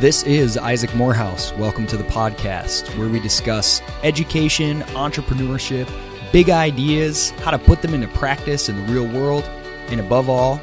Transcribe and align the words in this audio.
This 0.00 0.22
is 0.22 0.56
Isaac 0.56 0.94
Morehouse. 0.94 1.52
Welcome 1.52 1.86
to 1.88 1.98
the 1.98 2.04
podcast 2.04 2.96
where 2.96 3.06
we 3.06 3.20
discuss 3.20 3.82
education, 4.02 4.80
entrepreneurship, 4.80 5.92
big 6.32 6.48
ideas, 6.48 7.28
how 7.42 7.50
to 7.50 7.58
put 7.58 7.82
them 7.82 7.92
into 7.92 8.08
practice 8.08 8.70
in 8.70 8.76
the 8.76 8.92
real 8.94 9.06
world, 9.06 9.44
and 9.88 10.00
above 10.00 10.30
all, 10.30 10.56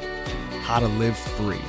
how 0.62 0.80
to 0.80 0.88
live 0.88 1.16
free. 1.16 1.60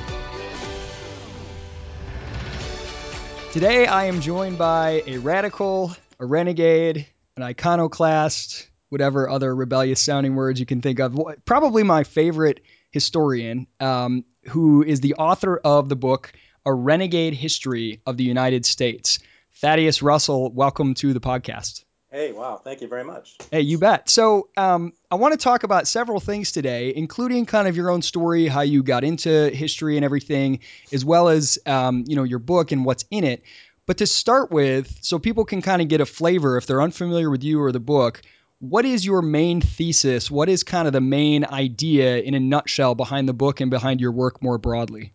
Today, 3.52 3.86
I 3.86 4.06
am 4.06 4.20
joined 4.20 4.58
by 4.58 5.04
a 5.06 5.18
radical, 5.18 5.94
a 6.18 6.26
renegade, 6.26 7.06
an 7.36 7.44
iconoclast, 7.44 8.68
whatever 8.88 9.30
other 9.30 9.54
rebellious 9.54 10.00
sounding 10.00 10.34
words 10.34 10.58
you 10.58 10.66
can 10.66 10.82
think 10.82 10.98
of. 10.98 11.16
Probably 11.44 11.84
my 11.84 12.02
favorite 12.02 12.62
historian, 12.90 13.68
um, 13.78 14.24
who 14.48 14.82
is 14.82 14.98
the 14.98 15.14
author 15.14 15.56
of 15.56 15.88
the 15.88 15.94
book 15.94 16.32
A 16.66 16.72
Renegade 16.72 17.34
History 17.34 18.02
of 18.06 18.16
the 18.16 18.24
United 18.24 18.66
States. 18.66 19.18
Thaddeus 19.56 20.02
Russell, 20.02 20.50
welcome 20.52 20.94
to 20.94 21.12
the 21.12 21.20
podcast. 21.20 21.84
Hey, 22.10 22.32
wow. 22.32 22.60
Thank 22.62 22.80
you 22.80 22.88
very 22.88 23.04
much. 23.04 23.36
Hey, 23.52 23.60
you 23.60 23.78
bet. 23.78 24.10
So, 24.10 24.48
um, 24.56 24.92
I 25.10 25.14
want 25.14 25.32
to 25.32 25.38
talk 25.38 25.62
about 25.62 25.86
several 25.86 26.18
things 26.18 26.50
today, 26.50 26.92
including 26.94 27.46
kind 27.46 27.68
of 27.68 27.76
your 27.76 27.90
own 27.90 28.02
story, 28.02 28.46
how 28.46 28.62
you 28.62 28.82
got 28.82 29.04
into 29.04 29.48
history 29.50 29.96
and 29.96 30.04
everything, 30.04 30.58
as 30.92 31.04
well 31.04 31.28
as, 31.28 31.58
um, 31.66 32.04
you 32.08 32.16
know, 32.16 32.24
your 32.24 32.40
book 32.40 32.72
and 32.72 32.84
what's 32.84 33.04
in 33.10 33.22
it. 33.24 33.44
But 33.86 33.98
to 33.98 34.06
start 34.06 34.50
with, 34.50 34.98
so 35.02 35.18
people 35.18 35.44
can 35.44 35.62
kind 35.62 35.80
of 35.80 35.88
get 35.88 36.00
a 36.00 36.06
flavor 36.06 36.56
if 36.56 36.66
they're 36.66 36.82
unfamiliar 36.82 37.30
with 37.30 37.44
you 37.44 37.62
or 37.62 37.72
the 37.72 37.80
book, 37.80 38.22
what 38.58 38.84
is 38.84 39.06
your 39.06 39.22
main 39.22 39.60
thesis? 39.60 40.30
What 40.30 40.48
is 40.48 40.64
kind 40.64 40.86
of 40.86 40.92
the 40.92 41.00
main 41.00 41.44
idea 41.44 42.18
in 42.18 42.34
a 42.34 42.40
nutshell 42.40 42.94
behind 42.94 43.28
the 43.28 43.32
book 43.32 43.60
and 43.60 43.70
behind 43.70 44.00
your 44.00 44.12
work 44.12 44.42
more 44.42 44.58
broadly? 44.58 45.12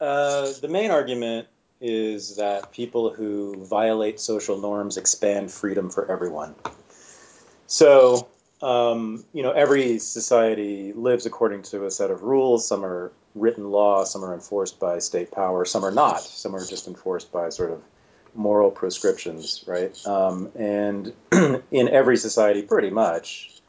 Uh, 0.00 0.52
the 0.60 0.68
main 0.68 0.90
argument 0.90 1.48
is 1.80 2.36
that 2.36 2.72
people 2.72 3.12
who 3.12 3.64
violate 3.64 4.20
social 4.20 4.58
norms 4.60 4.96
expand 4.96 5.50
freedom 5.50 5.90
for 5.90 6.10
everyone. 6.10 6.54
So, 7.66 8.28
um, 8.62 9.24
you 9.32 9.42
know, 9.42 9.52
every 9.52 9.98
society 9.98 10.92
lives 10.92 11.26
according 11.26 11.62
to 11.64 11.86
a 11.86 11.90
set 11.90 12.10
of 12.10 12.22
rules. 12.22 12.66
Some 12.66 12.84
are 12.84 13.12
written 13.34 13.70
law, 13.70 14.04
some 14.04 14.24
are 14.24 14.34
enforced 14.34 14.80
by 14.80 14.98
state 14.98 15.30
power, 15.30 15.64
some 15.64 15.84
are 15.84 15.90
not. 15.90 16.20
Some 16.22 16.56
are 16.56 16.64
just 16.64 16.88
enforced 16.88 17.30
by 17.30 17.50
sort 17.50 17.70
of 17.70 17.82
moral 18.34 18.70
prescriptions, 18.70 19.64
right? 19.66 20.06
Um, 20.06 20.50
and 20.56 21.12
in 21.70 21.88
every 21.88 22.16
society, 22.16 22.62
pretty 22.62 22.90
much, 22.90 23.60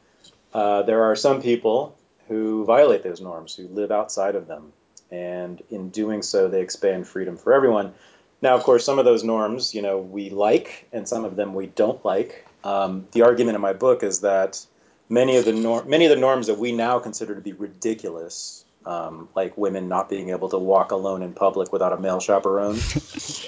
uh, 0.52 0.82
there 0.82 1.04
are 1.04 1.16
some 1.16 1.42
people 1.42 1.96
who 2.28 2.64
violate 2.64 3.02
those 3.02 3.20
norms, 3.20 3.54
who 3.54 3.68
live 3.68 3.90
outside 3.90 4.34
of 4.34 4.46
them. 4.46 4.72
And 5.10 5.62
in 5.70 5.90
doing 5.90 6.22
so, 6.22 6.48
they 6.48 6.62
expand 6.62 7.06
freedom 7.06 7.36
for 7.36 7.52
everyone. 7.52 7.94
Now, 8.42 8.54
of 8.54 8.62
course, 8.62 8.84
some 8.84 8.98
of 8.98 9.04
those 9.04 9.24
norms, 9.24 9.74
you 9.74 9.82
know, 9.82 9.98
we 9.98 10.30
like, 10.30 10.88
and 10.92 11.08
some 11.08 11.24
of 11.24 11.36
them 11.36 11.54
we 11.54 11.66
don't 11.66 12.02
like. 12.04 12.46
Um, 12.64 13.06
the 13.12 13.22
argument 13.22 13.56
in 13.56 13.60
my 13.60 13.72
book 13.72 14.02
is 14.02 14.20
that 14.20 14.64
many 15.08 15.36
of 15.36 15.44
the 15.44 15.52
norm, 15.52 15.88
many 15.88 16.06
of 16.06 16.10
the 16.10 16.16
norms 16.16 16.46
that 16.46 16.58
we 16.58 16.72
now 16.72 16.98
consider 16.98 17.34
to 17.34 17.40
be 17.40 17.52
ridiculous 17.52 18.64
um, 18.86 19.28
like 19.34 19.56
women 19.56 19.88
not 19.88 20.08
being 20.08 20.30
able 20.30 20.48
to 20.48 20.58
walk 20.58 20.90
alone 20.90 21.22
in 21.22 21.32
public 21.32 21.72
without 21.72 21.92
a 21.92 21.98
male 21.98 22.20
chaperone, 22.20 22.78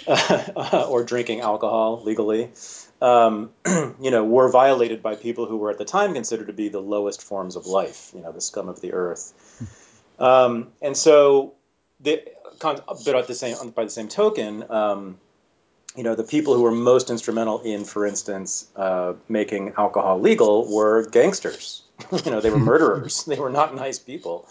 or 0.88 1.04
drinking 1.04 1.40
alcohol 1.40 2.02
legally, 2.02 2.50
um, 3.00 3.50
you 3.66 4.10
know, 4.10 4.24
were 4.24 4.50
violated 4.50 5.02
by 5.02 5.14
people 5.14 5.46
who 5.46 5.56
were 5.56 5.70
at 5.70 5.78
the 5.78 5.84
time 5.84 6.14
considered 6.14 6.48
to 6.48 6.52
be 6.52 6.68
the 6.68 6.80
lowest 6.80 7.22
forms 7.22 7.56
of 7.56 7.66
life, 7.66 8.10
you 8.14 8.20
know, 8.20 8.32
the 8.32 8.40
scum 8.40 8.68
of 8.68 8.80
the 8.80 8.92
earth. 8.92 9.32
Um, 10.18 10.68
and 10.80 10.96
so, 10.96 11.54
the, 12.00 12.22
but 12.60 13.14
at 13.14 13.26
the 13.26 13.34
same 13.34 13.70
by 13.70 13.84
the 13.84 13.90
same 13.90 14.08
token, 14.08 14.64
um, 14.70 15.18
you 15.96 16.04
know, 16.04 16.14
the 16.14 16.24
people 16.24 16.54
who 16.54 16.62
were 16.62 16.72
most 16.72 17.10
instrumental 17.10 17.60
in, 17.60 17.84
for 17.84 18.06
instance, 18.06 18.68
uh, 18.76 19.14
making 19.28 19.74
alcohol 19.76 20.20
legal 20.20 20.72
were 20.72 21.06
gangsters. 21.08 21.82
you 22.24 22.30
know, 22.30 22.40
they 22.40 22.50
were 22.50 22.58
murderers. 22.72 23.24
they 23.24 23.38
were 23.38 23.50
not 23.50 23.74
nice 23.74 23.98
people. 23.98 24.48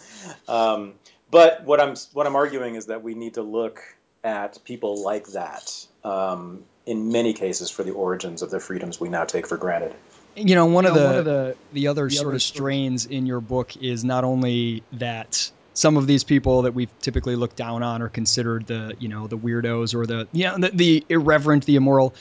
Um, 0.48 0.94
but 1.32 1.64
what 1.64 1.80
I'm 1.80 1.96
what 2.14 2.28
I'm 2.28 2.36
arguing 2.36 2.76
is 2.76 2.88
that 2.88 3.02
we 3.04 3.16
need 3.16 3.36
to 3.36 3.42
look 3.42 3.82
at 4.24 4.64
people 4.64 5.02
like 5.02 5.28
that 5.28 5.86
um, 6.04 6.64
in 6.86 7.12
many 7.12 7.34
cases 7.34 7.70
for 7.70 7.84
the 7.84 7.92
origins 7.92 8.42
of 8.42 8.52
the 8.52 8.60
freedoms 8.60 9.00
we 9.00 9.10
now 9.10 9.24
take 9.24 9.48
for 9.48 9.58
granted. 9.58 9.96
You 10.36 10.56
know, 10.56 10.66
one, 10.68 10.86
you 10.86 10.92
know, 10.92 10.96
of, 10.96 11.02
the, 11.02 11.08
one 11.08 11.18
of 11.18 11.26
the 11.26 11.58
the 11.74 11.88
other 11.88 12.08
the 12.08 12.16
sort 12.16 12.28
other 12.28 12.36
of 12.36 12.42
strains 12.42 13.06
in 13.06 13.26
your 13.26 13.42
book 13.42 13.76
is 13.78 14.04
not 14.04 14.24
only 14.24 14.84
that 14.94 15.52
some 15.74 15.98
of 15.98 16.08
these 16.08 16.24
people 16.24 16.64
that 16.64 16.74
we've 16.74 16.90
typically 17.00 17.36
looked 17.36 17.56
down 17.56 17.84
on 17.84 18.02
are 18.02 18.10
considered 18.10 18.68
the 18.68 18.96
you 19.00 19.10
know 19.10 19.28
the 19.28 19.38
weirdos 19.38 19.94
or 19.94 20.06
the 20.06 20.28
you 20.32 20.46
know, 20.46 20.58
the, 20.58 20.70
the 20.70 21.06
irreverent, 21.10 21.66
the 21.66 21.76
immoral 21.76 22.14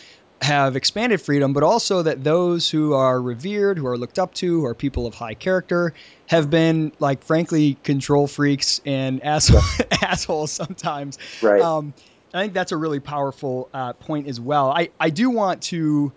have 0.42 0.74
expanded 0.74 1.20
freedom, 1.20 1.52
but 1.52 1.62
also 1.62 2.02
that 2.02 2.24
those 2.24 2.70
who 2.70 2.94
are 2.94 3.20
revered, 3.20 3.76
who 3.76 3.86
are 3.86 3.98
looked 3.98 4.18
up 4.18 4.32
to, 4.34 4.60
who 4.60 4.66
are 4.66 4.74
people 4.74 5.06
of 5.06 5.14
high 5.14 5.34
character, 5.34 5.92
have 6.28 6.48
been 6.48 6.92
like 6.98 7.22
frankly 7.24 7.74
control 7.82 8.26
freaks 8.26 8.80
and 8.86 9.22
asshole, 9.24 9.60
assholes 10.02 10.50
sometimes. 10.50 11.18
Right. 11.42 11.60
Um, 11.60 11.92
I 12.32 12.42
think 12.42 12.54
that's 12.54 12.72
a 12.72 12.76
really 12.76 13.00
powerful 13.00 13.68
uh, 13.74 13.92
point 13.94 14.28
as 14.28 14.40
well. 14.40 14.70
I 14.70 14.90
I 14.98 15.10
do 15.10 15.30
want 15.30 15.62
to, 15.64 16.12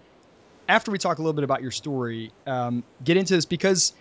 after 0.73 0.89
we 0.89 0.97
talk 0.97 1.19
a 1.19 1.21
little 1.21 1.33
bit 1.33 1.43
about 1.43 1.61
your 1.61 1.69
story, 1.69 2.31
um, 2.47 2.83
get 3.03 3.15
into 3.15 3.35
this 3.35 3.45
because 3.45 3.93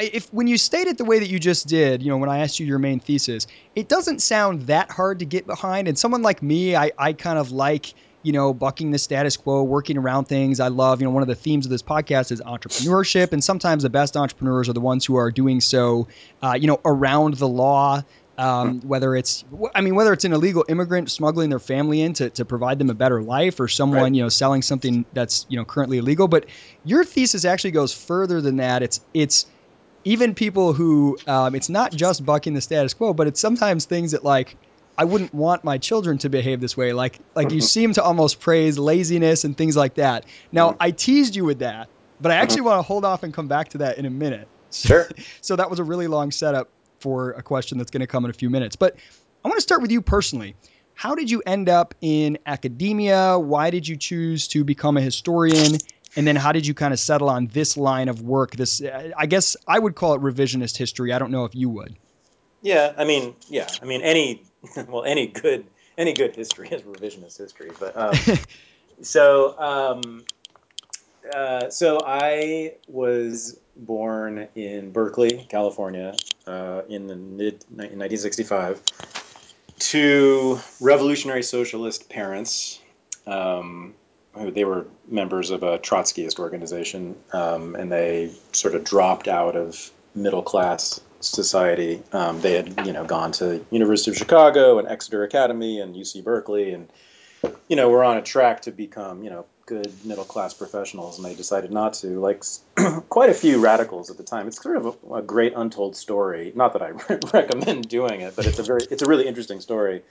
if 0.00 0.26
when 0.34 0.48
you 0.48 0.58
state 0.58 0.88
it 0.88 0.98
the 0.98 1.04
way 1.04 1.20
that 1.20 1.28
you 1.28 1.38
just 1.38 1.68
did, 1.68 2.02
you 2.02 2.10
know, 2.10 2.16
when 2.16 2.28
I 2.28 2.40
asked 2.40 2.58
you 2.58 2.66
your 2.66 2.80
main 2.80 2.98
thesis, 2.98 3.46
it 3.76 3.88
doesn't 3.88 4.20
sound 4.20 4.62
that 4.62 4.90
hard 4.90 5.20
to 5.20 5.24
get 5.24 5.46
behind. 5.46 5.86
And 5.86 5.96
someone 5.96 6.22
like 6.22 6.42
me, 6.42 6.74
I, 6.74 6.90
I 6.98 7.12
kind 7.12 7.38
of 7.38 7.52
like, 7.52 7.94
you 8.24 8.32
know, 8.32 8.52
bucking 8.52 8.90
the 8.90 8.98
status 8.98 9.36
quo, 9.36 9.62
working 9.62 9.96
around 9.96 10.24
things. 10.24 10.58
I 10.58 10.66
love, 10.66 11.00
you 11.00 11.06
know, 11.06 11.12
one 11.12 11.22
of 11.22 11.28
the 11.28 11.36
themes 11.36 11.64
of 11.64 11.70
this 11.70 11.82
podcast 11.82 12.32
is 12.32 12.40
entrepreneurship. 12.40 13.32
And 13.32 13.42
sometimes 13.42 13.84
the 13.84 13.90
best 13.90 14.16
entrepreneurs 14.16 14.68
are 14.68 14.72
the 14.72 14.80
ones 14.80 15.04
who 15.04 15.14
are 15.14 15.30
doing 15.30 15.60
so, 15.60 16.08
uh, 16.42 16.58
you 16.60 16.66
know, 16.66 16.80
around 16.84 17.34
the 17.34 17.48
law. 17.48 18.02
Um, 18.38 18.82
whether 18.82 19.16
it's, 19.16 19.44
I 19.74 19.80
mean, 19.80 19.94
whether 19.94 20.12
it's 20.12 20.26
an 20.26 20.34
illegal 20.34 20.64
immigrant 20.68 21.10
smuggling 21.10 21.48
their 21.48 21.58
family 21.58 22.02
in 22.02 22.12
to, 22.14 22.28
to 22.30 22.44
provide 22.44 22.78
them 22.78 22.90
a 22.90 22.94
better 22.94 23.22
life 23.22 23.60
or 23.60 23.66
someone, 23.66 24.02
right. 24.02 24.14
you 24.14 24.22
know, 24.22 24.28
selling 24.28 24.60
something 24.60 25.06
that's, 25.14 25.46
you 25.48 25.56
know, 25.56 25.64
currently 25.64 25.98
illegal. 25.98 26.28
But 26.28 26.44
your 26.84 27.02
thesis 27.02 27.46
actually 27.46 27.70
goes 27.70 27.94
further 27.94 28.42
than 28.42 28.58
that. 28.58 28.82
It's, 28.82 29.00
it's, 29.14 29.46
even 30.06 30.34
people 30.34 30.72
who 30.72 31.18
um, 31.26 31.56
it's 31.56 31.68
not 31.68 31.90
just 31.90 32.24
bucking 32.24 32.54
the 32.54 32.60
status 32.60 32.94
quo, 32.94 33.12
but 33.12 33.26
it's 33.26 33.40
sometimes 33.40 33.86
things 33.86 34.12
that 34.12 34.22
like 34.22 34.56
I 34.96 35.04
wouldn't 35.04 35.34
want 35.34 35.64
my 35.64 35.78
children 35.78 36.16
to 36.18 36.28
behave 36.28 36.60
this 36.60 36.76
way. 36.76 36.92
Like 36.92 37.18
like 37.34 37.50
you 37.50 37.60
seem 37.60 37.92
to 37.94 38.02
almost 38.04 38.38
praise 38.38 38.78
laziness 38.78 39.42
and 39.42 39.56
things 39.56 39.76
like 39.76 39.94
that. 39.94 40.24
Now 40.52 40.76
I 40.78 40.92
teased 40.92 41.34
you 41.34 41.44
with 41.44 41.58
that, 41.58 41.88
but 42.20 42.30
I 42.30 42.36
actually 42.36 42.62
want 42.62 42.78
to 42.78 42.82
hold 42.82 43.04
off 43.04 43.24
and 43.24 43.34
come 43.34 43.48
back 43.48 43.70
to 43.70 43.78
that 43.78 43.98
in 43.98 44.06
a 44.06 44.10
minute. 44.10 44.46
Sure. 44.70 45.08
so 45.40 45.56
that 45.56 45.68
was 45.68 45.80
a 45.80 45.84
really 45.84 46.06
long 46.06 46.30
setup 46.30 46.68
for 47.00 47.32
a 47.32 47.42
question 47.42 47.78
that's 47.78 47.90
going 47.90 48.00
to 48.00 48.06
come 48.06 48.24
in 48.24 48.30
a 48.30 48.34
few 48.34 48.50
minutes. 48.50 48.76
But 48.76 48.96
I 49.44 49.48
want 49.48 49.56
to 49.56 49.62
start 49.62 49.82
with 49.82 49.90
you 49.90 50.02
personally. 50.02 50.56
How 50.94 51.14
did 51.14 51.30
you 51.30 51.42
end 51.44 51.68
up 51.68 51.94
in 52.00 52.38
academia? 52.46 53.38
Why 53.38 53.70
did 53.70 53.86
you 53.86 53.96
choose 53.96 54.48
to 54.48 54.64
become 54.64 54.96
a 54.96 55.00
historian? 55.00 55.78
and 56.16 56.26
then 56.26 56.34
how 56.34 56.50
did 56.52 56.66
you 56.66 56.74
kind 56.74 56.92
of 56.92 56.98
settle 56.98 57.28
on 57.28 57.46
this 57.48 57.76
line 57.76 58.08
of 58.08 58.22
work 58.22 58.56
this 58.56 58.82
i 59.16 59.26
guess 59.26 59.56
i 59.68 59.78
would 59.78 59.94
call 59.94 60.14
it 60.14 60.20
revisionist 60.20 60.76
history 60.76 61.12
i 61.12 61.18
don't 61.18 61.30
know 61.30 61.44
if 61.44 61.54
you 61.54 61.68
would 61.68 61.96
yeah 62.62 62.92
i 62.96 63.04
mean 63.04 63.36
yeah 63.48 63.68
i 63.82 63.84
mean 63.84 64.02
any 64.02 64.44
well 64.88 65.04
any 65.04 65.26
good 65.26 65.66
any 65.98 66.12
good 66.12 66.34
history 66.34 66.68
is 66.68 66.82
revisionist 66.82 67.38
history 67.38 67.70
but 67.78 67.96
um, 67.96 68.14
so 69.02 69.58
um, 69.58 70.24
uh, 71.34 71.70
so 71.70 72.00
i 72.04 72.74
was 72.88 73.58
born 73.76 74.48
in 74.54 74.90
berkeley 74.90 75.46
california 75.48 76.14
uh, 76.46 76.82
in 76.88 77.06
the 77.06 77.16
mid 77.16 77.64
1965 77.70 78.82
to 79.78 80.58
revolutionary 80.80 81.42
socialist 81.42 82.08
parents 82.08 82.80
um, 83.26 83.94
they 84.36 84.64
were 84.64 84.86
members 85.08 85.50
of 85.50 85.62
a 85.62 85.78
Trotskyist 85.78 86.38
organization, 86.38 87.16
um, 87.32 87.74
and 87.74 87.90
they 87.90 88.32
sort 88.52 88.74
of 88.74 88.84
dropped 88.84 89.28
out 89.28 89.56
of 89.56 89.90
middle 90.14 90.42
class 90.42 91.00
society. 91.20 92.02
Um, 92.12 92.40
they 92.40 92.54
had, 92.54 92.86
you 92.86 92.92
know, 92.92 93.04
gone 93.04 93.32
to 93.32 93.64
University 93.70 94.10
of 94.10 94.16
Chicago 94.16 94.78
and 94.78 94.88
Exeter 94.88 95.24
Academy 95.24 95.80
and 95.80 95.94
UC 95.94 96.22
Berkeley, 96.22 96.72
and 96.72 96.88
you 97.68 97.76
know, 97.76 97.88
were 97.88 98.04
on 98.04 98.16
a 98.16 98.22
track 98.22 98.62
to 98.62 98.72
become, 98.72 99.22
you 99.22 99.30
know, 99.30 99.46
good 99.66 99.92
middle 100.04 100.24
class 100.24 100.54
professionals, 100.54 101.18
and 101.18 101.26
they 101.26 101.34
decided 101.34 101.72
not 101.72 101.94
to. 101.94 102.20
Like 102.20 102.44
quite 103.08 103.30
a 103.30 103.34
few 103.34 103.60
radicals 103.60 104.10
at 104.10 104.16
the 104.16 104.22
time. 104.22 104.48
It's 104.48 104.62
sort 104.62 104.76
of 104.76 104.96
a, 105.10 105.14
a 105.16 105.22
great 105.22 105.52
untold 105.54 105.96
story. 105.96 106.52
Not 106.54 106.72
that 106.72 106.82
I 106.82 106.90
recommend 107.36 107.88
doing 107.88 108.20
it, 108.20 108.34
but 108.36 108.46
it's 108.46 108.58
a 108.58 108.62
very, 108.62 108.82
it's 108.90 109.02
a 109.02 109.06
really 109.06 109.26
interesting 109.26 109.60
story 109.60 110.02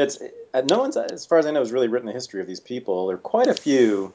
that's 0.00 0.18
uh, 0.54 0.62
no 0.62 0.78
one's 0.78 0.96
as 0.96 1.26
far 1.26 1.38
as 1.38 1.46
I 1.46 1.50
know 1.50 1.60
has 1.60 1.72
really 1.72 1.88
written 1.88 2.06
the 2.06 2.12
history 2.12 2.40
of 2.40 2.46
these 2.46 2.60
people. 2.60 3.06
There 3.08 3.16
are 3.16 3.18
quite 3.18 3.48
a 3.48 3.54
few, 3.54 4.14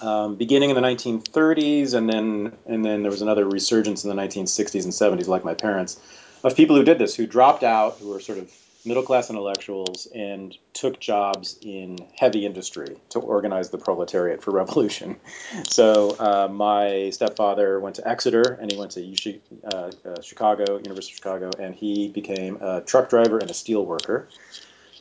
um, 0.00 0.36
beginning 0.36 0.70
in 0.70 0.76
the 0.76 0.82
1930s, 0.82 1.94
and 1.94 2.08
then 2.08 2.52
and 2.66 2.84
then 2.84 3.02
there 3.02 3.10
was 3.10 3.22
another 3.22 3.46
resurgence 3.46 4.04
in 4.04 4.14
the 4.14 4.22
1960s 4.22 4.84
and 4.84 4.92
70s, 4.92 5.28
like 5.28 5.44
my 5.44 5.54
parents, 5.54 5.98
of 6.44 6.56
people 6.56 6.76
who 6.76 6.84
did 6.84 6.98
this, 6.98 7.14
who 7.14 7.26
dropped 7.26 7.62
out, 7.62 7.98
who 7.98 8.08
were 8.08 8.20
sort 8.20 8.38
of 8.38 8.52
middle 8.84 9.02
class 9.02 9.30
intellectuals 9.30 10.06
and 10.14 10.56
took 10.72 10.98
jobs 10.98 11.58
in 11.62 11.98
heavy 12.18 12.44
industry 12.44 12.96
to 13.10 13.20
organize 13.20 13.70
the 13.70 13.78
proletariat 13.78 14.42
for 14.42 14.50
revolution. 14.50 15.16
So 15.68 16.16
uh, 16.18 16.48
my 16.48 17.10
stepfather 17.10 17.78
went 17.80 17.96
to 17.96 18.08
Exeter 18.08 18.58
and 18.60 18.70
he 18.70 18.78
went 18.78 18.92
to 18.92 19.00
UC, 19.00 19.40
uh, 19.64 19.90
uh, 20.04 20.20
Chicago, 20.20 20.76
University 20.76 21.12
of 21.12 21.16
Chicago, 21.16 21.50
and 21.58 21.74
he 21.74 22.08
became 22.08 22.58
a 22.60 22.80
truck 22.80 23.08
driver 23.08 23.38
and 23.38 23.50
a 23.50 23.54
steel 23.54 23.84
worker. 23.84 24.28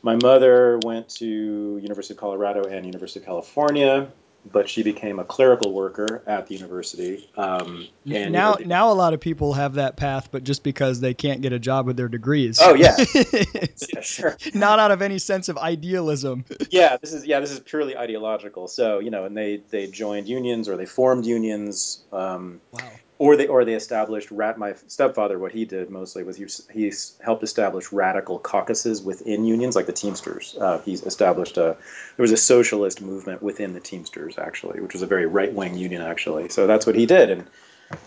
My 0.03 0.15
mother 0.15 0.79
went 0.83 1.09
to 1.15 1.79
University 1.81 2.13
of 2.13 2.19
Colorado 2.19 2.63
and 2.63 2.85
University 2.85 3.19
of 3.19 3.25
California 3.25 4.11
but 4.49 4.69
she 4.69 4.83
became 4.83 5.19
a 5.19 5.23
clerical 5.23 5.73
worker 5.73 6.23
at 6.25 6.47
the 6.47 6.55
university. 6.55 7.29
Um, 7.37 7.87
and 8.09 8.31
now, 8.31 8.57
you 8.57 8.65
know, 8.65 8.69
now 8.69 8.91
a 8.91 8.93
lot 8.93 9.13
of 9.13 9.19
people 9.19 9.53
have 9.53 9.75
that 9.75 9.97
path, 9.97 10.29
but 10.31 10.43
just 10.43 10.63
because 10.63 10.99
they 10.99 11.13
can't 11.13 11.41
get 11.41 11.53
a 11.53 11.59
job 11.59 11.85
with 11.85 11.97
their 11.97 12.07
degrees. 12.07 12.59
Oh 12.61 12.73
yeah, 12.73 12.95
yeah, 13.93 14.01
sure. 14.01 14.37
Not 14.53 14.79
out 14.79 14.91
of 14.91 15.01
any 15.01 15.19
sense 15.19 15.49
of 15.49 15.57
idealism. 15.57 16.45
yeah, 16.69 16.97
this 16.97 17.13
is 17.13 17.25
yeah, 17.25 17.39
this 17.39 17.51
is 17.51 17.59
purely 17.59 17.95
ideological. 17.97 18.67
So 18.67 18.99
you 18.99 19.11
know, 19.11 19.25
and 19.25 19.37
they 19.37 19.61
they 19.69 19.87
joined 19.87 20.27
unions 20.27 20.67
or 20.67 20.77
they 20.77 20.85
formed 20.85 21.25
unions. 21.25 22.03
Um, 22.11 22.61
wow 22.71 22.91
or 23.21 23.37
they 23.37 23.45
or 23.45 23.63
they 23.65 23.75
established 23.75 24.31
rat. 24.31 24.57
My 24.57 24.73
stepfather, 24.87 25.37
what 25.37 25.51
he 25.51 25.63
did 25.65 25.91
mostly 25.91 26.23
was 26.23 26.37
he 26.37 26.47
he 26.73 26.91
helped 27.23 27.43
establish 27.43 27.91
radical 27.91 28.39
caucuses 28.39 29.03
within 29.03 29.45
unions, 29.45 29.75
like 29.75 29.85
the 29.85 29.93
Teamsters. 29.93 30.57
Uh, 30.59 30.79
he 30.79 30.93
established 30.93 31.57
a 31.57 31.77
there 32.17 32.23
was 32.23 32.31
a 32.31 32.37
socialist 32.37 32.99
movement 32.99 33.43
within 33.43 33.73
the 33.73 33.79
Teamsters 33.79 34.39
actually, 34.39 34.81
which 34.81 34.93
was 34.93 35.03
a 35.03 35.05
very 35.05 35.27
right 35.27 35.53
wing 35.53 35.77
union 35.77 36.01
actually. 36.01 36.49
So 36.49 36.65
that's 36.65 36.87
what 36.87 36.95
he 36.95 37.05
did, 37.05 37.29
and 37.29 37.45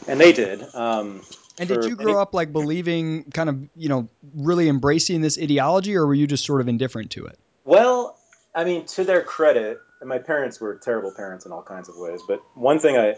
and 0.08 0.20
they 0.20 0.32
did. 0.32 0.62
Um, 0.74 1.22
and 1.60 1.68
did 1.68 1.84
you 1.84 1.94
grow 1.94 2.20
up 2.20 2.34
like 2.34 2.52
believing, 2.52 3.22
kind 3.30 3.48
of, 3.48 3.68
you 3.76 3.88
know, 3.88 4.08
really 4.34 4.68
embracing 4.68 5.20
this 5.20 5.38
ideology, 5.38 5.94
or 5.94 6.04
were 6.08 6.14
you 6.14 6.26
just 6.26 6.44
sort 6.44 6.60
of 6.60 6.66
indifferent 6.66 7.12
to 7.12 7.26
it? 7.26 7.38
Well, 7.64 8.18
I 8.52 8.64
mean, 8.64 8.86
to 8.86 9.04
their 9.04 9.22
credit, 9.22 9.78
my 10.04 10.18
parents 10.18 10.60
were 10.60 10.74
terrible 10.74 11.12
parents 11.12 11.46
in 11.46 11.52
all 11.52 11.62
kinds 11.62 11.88
of 11.88 11.94
ways. 11.96 12.20
But 12.26 12.42
one 12.54 12.80
thing 12.80 12.96
I 12.96 13.14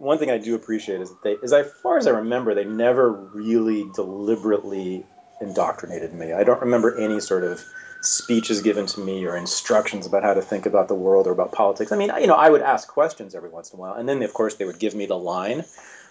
one 0.00 0.16
thing 0.16 0.30
I 0.30 0.38
do 0.38 0.54
appreciate 0.54 1.02
is 1.02 1.10
that 1.10 1.22
they, 1.22 1.36
as 1.42 1.54
far 1.82 1.98
as 1.98 2.06
I 2.06 2.10
remember, 2.10 2.54
they 2.54 2.64
never 2.64 3.12
really 3.12 3.84
deliberately 3.94 5.04
indoctrinated 5.42 6.14
me. 6.14 6.32
I 6.32 6.42
don't 6.42 6.62
remember 6.62 6.98
any 6.98 7.20
sort 7.20 7.44
of 7.44 7.62
speeches 8.00 8.62
given 8.62 8.86
to 8.86 9.00
me 9.00 9.26
or 9.26 9.36
instructions 9.36 10.06
about 10.06 10.22
how 10.22 10.32
to 10.32 10.40
think 10.40 10.64
about 10.64 10.88
the 10.88 10.94
world 10.94 11.26
or 11.26 11.32
about 11.32 11.52
politics. 11.52 11.92
I 11.92 11.98
mean, 11.98 12.10
you 12.18 12.26
know, 12.26 12.34
I 12.34 12.48
would 12.48 12.62
ask 12.62 12.88
questions 12.88 13.34
every 13.34 13.50
once 13.50 13.72
in 13.72 13.78
a 13.78 13.80
while, 13.80 13.92
and 13.92 14.08
then 14.08 14.22
of 14.22 14.32
course 14.32 14.54
they 14.54 14.64
would 14.64 14.78
give 14.78 14.94
me 14.94 15.04
the 15.04 15.18
line. 15.18 15.64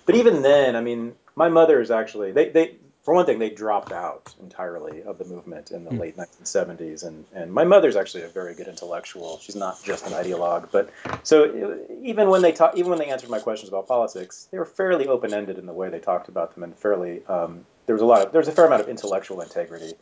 But 0.05 0.15
even 0.15 0.43
then, 0.43 0.75
I 0.75 0.81
mean, 0.81 1.15
my 1.35 1.49
mother 1.49 1.81
is 1.81 1.89
actually 1.89 2.31
they 2.31 2.49
they 2.49 2.75
for 3.03 3.13
one 3.13 3.25
thing, 3.25 3.39
they 3.39 3.49
dropped 3.49 3.91
out 3.91 4.33
entirely 4.41 5.03
of 5.03 5.17
the 5.17 5.25
movement 5.25 5.71
in 5.71 5.85
the 5.85 5.91
mm. 5.91 5.99
late 5.99 6.17
1970s. 6.17 7.05
And, 7.05 7.25
and 7.33 7.51
my 7.51 7.63
mother's 7.63 7.95
actually 7.95 8.23
a 8.23 8.27
very 8.27 8.53
good 8.53 8.67
intellectual. 8.67 9.39
She's 9.39 9.55
not 9.55 9.81
just 9.83 10.05
an 10.05 10.11
ideologue. 10.13 10.69
But 10.71 10.89
so 11.23 11.79
even 12.03 12.29
when 12.29 12.41
they 12.41 12.51
talk, 12.51 12.77
even 12.77 12.89
when 12.89 12.99
they 12.99 13.07
answered 13.07 13.29
my 13.29 13.39
questions 13.39 13.69
about 13.69 13.87
politics, 13.87 14.47
they 14.51 14.57
were 14.57 14.65
fairly 14.65 15.07
open 15.07 15.33
ended 15.33 15.57
in 15.57 15.65
the 15.65 15.73
way 15.73 15.89
they 15.89 15.99
talked 15.99 16.27
about 16.27 16.53
them, 16.53 16.63
and 16.63 16.75
fairly 16.75 17.25
um, 17.27 17.65
there 17.85 17.95
was 17.95 18.01
a 18.01 18.05
lot 18.05 18.25
of 18.25 18.31
there 18.31 18.39
was 18.39 18.49
a 18.49 18.51
fair 18.51 18.65
amount 18.65 18.81
of 18.81 18.89
intellectual 18.89 19.41
integrity. 19.41 19.93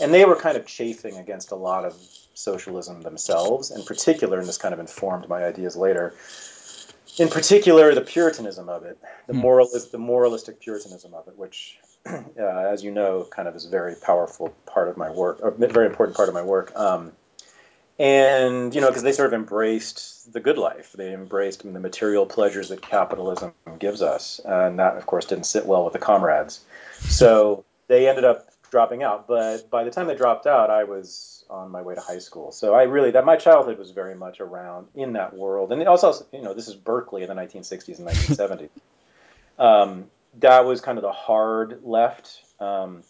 And 0.00 0.14
they 0.14 0.24
were 0.24 0.36
kind 0.36 0.56
of 0.56 0.64
chafing 0.64 1.18
against 1.18 1.50
a 1.50 1.56
lot 1.56 1.84
of 1.84 1.94
socialism 2.32 3.02
themselves, 3.02 3.70
in 3.70 3.82
particular, 3.84 4.38
and 4.38 4.48
this 4.48 4.56
kind 4.58 4.72
of 4.72 4.80
informed 4.80 5.28
my 5.28 5.44
ideas 5.44 5.76
later 5.76 6.14
in 7.18 7.28
particular 7.28 7.94
the 7.94 8.00
Puritanism 8.00 8.68
of 8.68 8.84
it, 8.84 8.98
the 9.26 9.32
hmm. 9.32 9.40
moralist, 9.40 9.92
the 9.92 9.98
moralistic 9.98 10.60
Puritanism 10.60 11.14
of 11.14 11.28
it, 11.28 11.36
which 11.36 11.78
as 12.38 12.84
you 12.84 12.90
know, 12.90 13.26
kind 13.30 13.48
of 13.48 13.54
is 13.54 13.66
a 13.66 13.70
very 13.70 13.94
powerful 13.94 14.54
part 14.66 14.88
of 14.88 14.96
my 14.96 15.10
work, 15.10 15.40
a 15.42 15.50
very 15.50 15.86
important 15.86 16.16
part 16.16 16.28
of 16.28 16.34
my 16.34 16.42
work. 16.42 16.74
Um, 16.76 17.12
and 17.98 18.74
you 18.74 18.80
know, 18.80 18.88
because 18.88 19.02
they 19.02 19.12
sort 19.12 19.28
of 19.28 19.34
embraced 19.34 20.32
the 20.32 20.40
good 20.40 20.58
life, 20.58 20.92
they 20.92 21.12
embraced 21.14 21.62
the 21.62 21.80
material 21.80 22.26
pleasures 22.26 22.68
that 22.70 22.82
capitalism 22.82 23.52
gives 23.78 24.02
us, 24.02 24.40
and 24.44 24.78
that, 24.80 24.96
of 24.96 25.06
course, 25.06 25.26
didn't 25.26 25.44
sit 25.44 25.64
well 25.64 25.84
with 25.84 25.92
the 25.92 25.98
comrades. 25.98 26.60
So 27.02 27.64
they 27.86 28.08
ended 28.08 28.24
up 28.24 28.48
dropping 28.70 29.04
out. 29.04 29.28
But 29.28 29.70
by 29.70 29.84
the 29.84 29.90
time 29.92 30.08
they 30.08 30.16
dropped 30.16 30.48
out, 30.48 30.70
I 30.70 30.84
was 30.84 31.44
on 31.48 31.70
my 31.70 31.82
way 31.82 31.94
to 31.94 32.00
high 32.00 32.18
school. 32.18 32.50
So 32.50 32.74
I 32.74 32.82
really 32.82 33.12
that 33.12 33.24
my 33.24 33.36
childhood 33.36 33.78
was 33.78 33.92
very 33.92 34.16
much 34.16 34.40
around 34.40 34.88
in 34.96 35.12
that 35.12 35.34
world, 35.34 35.70
and 35.70 35.86
also, 35.86 36.26
you 36.32 36.42
know, 36.42 36.54
this 36.54 36.66
is 36.66 36.74
Berkeley 36.74 37.22
in 37.22 37.28
the 37.28 37.34
1960s 37.34 37.98
and 37.98 38.08
1970s. 38.08 38.70
um, 39.58 40.10
that 40.40 40.64
was 40.64 40.80
kind 40.80 40.98
of 40.98 41.02
the 41.02 41.12
hard 41.12 41.80
left. 41.82 42.40
Um, 42.60 43.02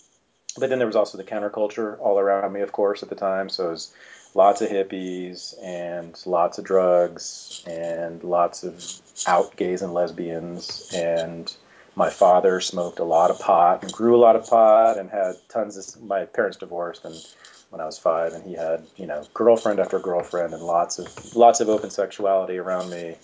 but 0.59 0.71
then 0.71 0.79
there 0.79 0.87
was 0.87 0.97
also 0.97 1.19
the 1.19 1.25
counterculture 1.25 1.99
all 1.99 2.19
around 2.19 2.53
me, 2.53 2.61
of 2.61 2.73
course, 2.73 3.03
at 3.03 3.09
the 3.09 3.15
time. 3.15 3.49
So 3.49 3.69
it 3.69 3.71
was 3.73 3.93
lots 4.35 4.61
of 4.61 4.69
hippies 4.69 5.55
and 5.63 6.21
lots 6.27 6.59
of 6.59 6.65
drugs 6.65 7.65
and 7.67 8.23
lots 8.23 8.63
of 8.63 8.85
out 9.27 9.57
gays 9.57 9.83
and 9.83 9.93
lesbians. 9.93 10.93
And 10.95 11.53
my 11.97 12.11
father 12.11 12.61
smoked 12.61 12.99
a 12.99 13.05
lot 13.05 13.31
of 13.31 13.41
pot 13.41 13.83
and 13.83 13.93
grew 13.93 14.17
a 14.17 14.19
lot 14.19 14.37
of 14.37 14.49
pot 14.49 14.99
and 14.99 15.11
had 15.11 15.35
tons 15.49 15.77
of. 15.77 16.03
My 16.03 16.25
parents 16.25 16.57
divorced 16.57 17.05
and 17.05 17.15
when 17.71 17.81
I 17.81 17.87
was 17.87 17.99
five, 17.99 18.35
and 18.35 18.45
he 18.45 18.55
had 18.55 18.87
you 18.97 19.07
know 19.07 19.25
girlfriend 19.35 19.81
after 19.81 19.99
girlfriend 19.99 20.55
and 20.55 20.63
lots 20.63 21.01
of 21.01 21.35
lots 21.35 21.59
of 21.59 21.69
open 21.69 21.91
sexuality 21.91 22.59
around 22.59 22.91
me. 22.91 23.17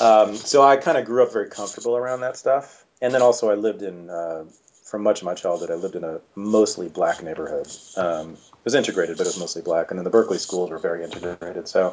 Um, 0.00 0.36
so 0.36 0.62
I 0.62 0.76
kind 0.76 0.96
of 0.96 1.04
grew 1.04 1.24
up 1.24 1.32
very 1.32 1.48
comfortable 1.48 1.96
around 1.96 2.20
that 2.20 2.36
stuff 2.36 2.84
and 3.00 3.14
then 3.14 3.22
also 3.22 3.50
I 3.50 3.54
lived 3.54 3.82
in 3.82 4.10
uh, 4.10 4.44
for 4.84 4.98
much 4.98 5.20
of 5.20 5.26
my 5.26 5.34
childhood. 5.34 5.70
I 5.70 5.74
lived 5.74 5.96
in 5.96 6.04
a 6.04 6.20
mostly 6.34 6.88
black 6.88 7.22
neighborhood. 7.22 7.68
Um, 7.96 8.32
it 8.32 8.64
was 8.64 8.74
integrated, 8.74 9.16
but 9.16 9.26
it 9.26 9.30
was 9.30 9.38
mostly 9.38 9.62
black. 9.62 9.90
And 9.90 9.98
then 9.98 10.04
the 10.04 10.10
Berkeley 10.10 10.38
schools 10.38 10.70
were 10.70 10.78
very 10.78 11.04
integrated. 11.04 11.68
So 11.68 11.92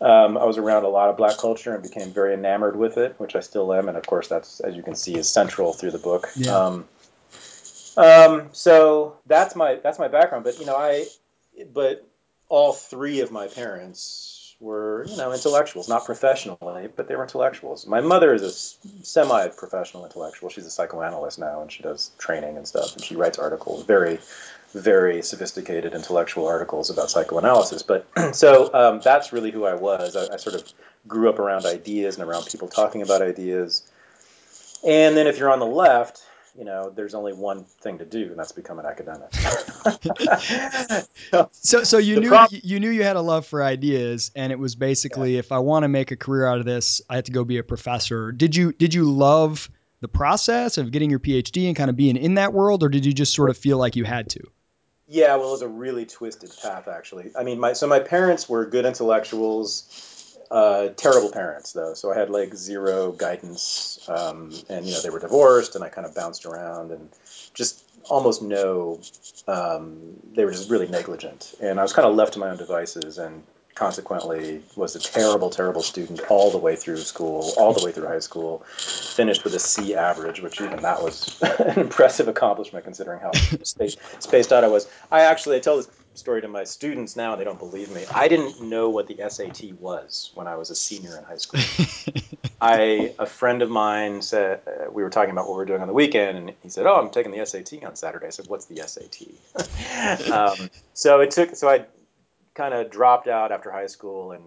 um, 0.00 0.38
I 0.38 0.44
was 0.44 0.58
around 0.58 0.84
a 0.84 0.88
lot 0.88 1.10
of 1.10 1.16
black 1.16 1.38
culture 1.38 1.74
and 1.74 1.82
became 1.82 2.12
very 2.12 2.34
enamored 2.34 2.76
with 2.76 2.96
it, 2.96 3.14
which 3.18 3.34
I 3.34 3.40
still 3.40 3.72
am. 3.74 3.88
And 3.88 3.98
of 3.98 4.06
course, 4.06 4.28
that's 4.28 4.60
as 4.60 4.76
you 4.76 4.82
can 4.82 4.94
see 4.94 5.16
is 5.16 5.28
central 5.28 5.72
through 5.72 5.90
the 5.90 5.98
book. 5.98 6.28
Yeah. 6.36 6.56
Um, 6.56 6.88
um 7.96 8.48
so 8.52 9.16
that's 9.26 9.56
my 9.56 9.76
that's 9.76 9.98
my 9.98 10.08
background. 10.08 10.44
But 10.44 10.60
you 10.60 10.66
know, 10.66 10.76
I 10.76 11.06
but 11.72 12.06
all 12.48 12.72
three 12.72 13.20
of 13.20 13.32
my 13.32 13.48
parents 13.48 14.37
were, 14.60 15.04
you 15.08 15.16
know, 15.16 15.32
intellectuals, 15.32 15.88
not 15.88 16.04
professionally, 16.04 16.88
but 16.96 17.06
they 17.08 17.14
were 17.14 17.22
intellectuals. 17.22 17.86
My 17.86 18.00
mother 18.00 18.34
is 18.34 18.42
a 18.42 18.50
semi-professional 19.04 20.04
intellectual. 20.04 20.50
She's 20.50 20.66
a 20.66 20.70
psychoanalyst 20.70 21.38
now, 21.38 21.62
and 21.62 21.70
she 21.70 21.82
does 21.82 22.10
training 22.18 22.56
and 22.56 22.66
stuff, 22.66 22.94
and 22.94 23.04
she 23.04 23.14
writes 23.14 23.38
articles, 23.38 23.84
very, 23.84 24.18
very 24.74 25.22
sophisticated 25.22 25.94
intellectual 25.94 26.46
articles 26.46 26.90
about 26.90 27.10
psychoanalysis. 27.10 27.82
But 27.82 28.06
so 28.34 28.72
um, 28.74 29.00
that's 29.02 29.32
really 29.32 29.52
who 29.52 29.64
I 29.64 29.74
was. 29.74 30.16
I, 30.16 30.34
I 30.34 30.36
sort 30.38 30.56
of 30.56 30.64
grew 31.06 31.28
up 31.28 31.38
around 31.38 31.64
ideas 31.64 32.18
and 32.18 32.28
around 32.28 32.46
people 32.46 32.68
talking 32.68 33.02
about 33.02 33.22
ideas. 33.22 33.88
And 34.84 35.16
then 35.16 35.26
if 35.26 35.38
you're 35.38 35.50
on 35.50 35.60
the 35.60 35.66
left, 35.66 36.22
you 36.58 36.64
know, 36.64 36.90
there's 36.90 37.14
only 37.14 37.32
one 37.32 37.64
thing 37.64 37.98
to 37.98 38.04
do, 38.04 38.24
and 38.24 38.36
that's 38.36 38.50
become 38.50 38.80
an 38.80 38.86
academic. 38.86 39.32
so, 41.52 41.84
so 41.84 41.98
you 41.98 42.18
knew 42.18 42.36
you 42.50 42.80
knew 42.80 42.90
you 42.90 43.04
had 43.04 43.14
a 43.14 43.20
love 43.20 43.46
for 43.46 43.62
ideas, 43.62 44.32
and 44.34 44.50
it 44.50 44.58
was 44.58 44.74
basically, 44.74 45.34
yeah. 45.34 45.38
if 45.38 45.52
I 45.52 45.60
want 45.60 45.84
to 45.84 45.88
make 45.88 46.10
a 46.10 46.16
career 46.16 46.46
out 46.46 46.58
of 46.58 46.64
this, 46.64 47.00
I 47.08 47.14
have 47.14 47.24
to 47.24 47.32
go 47.32 47.44
be 47.44 47.58
a 47.58 47.62
professor. 47.62 48.32
Did 48.32 48.56
you 48.56 48.72
did 48.72 48.92
you 48.92 49.08
love 49.08 49.70
the 50.00 50.08
process 50.08 50.78
of 50.78 50.90
getting 50.90 51.10
your 51.10 51.20
PhD 51.20 51.68
and 51.68 51.76
kind 51.76 51.90
of 51.90 51.96
being 51.96 52.16
in 52.16 52.34
that 52.34 52.52
world, 52.52 52.82
or 52.82 52.88
did 52.88 53.06
you 53.06 53.12
just 53.12 53.34
sort 53.34 53.50
of 53.50 53.56
feel 53.56 53.78
like 53.78 53.94
you 53.94 54.02
had 54.02 54.28
to? 54.30 54.40
Yeah, 55.06 55.36
well, 55.36 55.50
it 55.50 55.52
was 55.52 55.62
a 55.62 55.68
really 55.68 56.06
twisted 56.06 56.50
path, 56.60 56.88
actually. 56.88 57.30
I 57.38 57.44
mean, 57.44 57.60
my 57.60 57.72
so 57.72 57.86
my 57.86 58.00
parents 58.00 58.48
were 58.48 58.66
good 58.66 58.84
intellectuals 58.84 60.17
uh, 60.50 60.88
terrible 60.96 61.30
parents 61.30 61.72
though, 61.72 61.94
so 61.94 62.12
I 62.12 62.18
had 62.18 62.30
like 62.30 62.54
zero 62.54 63.12
guidance, 63.12 63.98
um, 64.08 64.52
and 64.68 64.86
you 64.86 64.92
know 64.92 65.02
they 65.02 65.10
were 65.10 65.20
divorced, 65.20 65.74
and 65.74 65.84
I 65.84 65.88
kind 65.88 66.06
of 66.06 66.14
bounced 66.14 66.46
around, 66.46 66.90
and 66.90 67.08
just 67.54 67.82
almost 68.08 68.42
no. 68.42 69.00
Um, 69.46 70.16
they 70.34 70.44
were 70.44 70.52
just 70.52 70.70
really 70.70 70.88
negligent, 70.88 71.54
and 71.60 71.78
I 71.78 71.82
was 71.82 71.92
kind 71.92 72.08
of 72.08 72.14
left 72.14 72.34
to 72.34 72.38
my 72.38 72.50
own 72.50 72.56
devices, 72.56 73.18
and 73.18 73.42
consequently 73.78 74.60
was 74.74 74.96
a 74.96 74.98
terrible, 74.98 75.50
terrible 75.50 75.82
student 75.82 76.20
all 76.28 76.50
the 76.50 76.58
way 76.58 76.74
through 76.74 76.96
school, 76.96 77.52
all 77.56 77.72
the 77.72 77.84
way 77.84 77.92
through 77.92 78.06
high 78.08 78.18
school. 78.18 78.64
Finished 78.76 79.44
with 79.44 79.54
a 79.54 79.58
C 79.58 79.94
average, 79.94 80.40
which 80.40 80.60
even 80.60 80.82
that 80.82 81.00
was 81.00 81.40
an 81.60 81.78
impressive 81.78 82.26
accomplishment 82.26 82.84
considering 82.84 83.20
how 83.20 83.30
spaced, 83.62 83.98
spaced 84.18 84.52
out 84.52 84.64
I 84.64 84.68
was. 84.68 84.88
I 85.12 85.22
actually 85.22 85.56
I 85.56 85.60
tell 85.60 85.76
this 85.76 85.88
story 86.18 86.42
to 86.42 86.48
my 86.48 86.64
students 86.64 87.16
now, 87.16 87.32
and 87.32 87.40
they 87.40 87.44
don't 87.44 87.58
believe 87.58 87.90
me. 87.90 88.04
I 88.12 88.28
didn't 88.28 88.60
know 88.60 88.90
what 88.90 89.06
the 89.06 89.18
SAT 89.28 89.74
was 89.80 90.30
when 90.34 90.46
I 90.46 90.56
was 90.56 90.70
a 90.70 90.74
senior 90.74 91.16
in 91.16 91.24
high 91.24 91.36
school. 91.36 91.60
I 92.60 93.14
a 93.18 93.26
friend 93.26 93.62
of 93.62 93.70
mine 93.70 94.20
said 94.22 94.60
uh, 94.66 94.90
we 94.90 95.02
were 95.02 95.10
talking 95.10 95.30
about 95.30 95.48
what 95.48 95.56
we 95.56 95.62
are 95.62 95.66
doing 95.66 95.80
on 95.80 95.86
the 95.86 95.94
weekend, 95.94 96.36
and 96.36 96.52
he 96.62 96.68
said, 96.68 96.86
"Oh, 96.86 96.96
I'm 96.96 97.10
taking 97.10 97.32
the 97.32 97.44
SAT 97.46 97.84
on 97.84 97.96
Saturday." 97.96 98.26
I 98.26 98.30
said, 98.30 98.46
"What's 98.48 98.66
the 98.66 98.82
SAT?" 98.86 100.30
um, 100.32 100.70
so 100.92 101.20
it 101.20 101.30
took 101.30 101.54
so 101.54 101.68
I 101.68 101.84
kind 102.54 102.74
of 102.74 102.90
dropped 102.90 103.28
out 103.28 103.52
after 103.52 103.70
high 103.70 103.86
school 103.86 104.32
and 104.32 104.42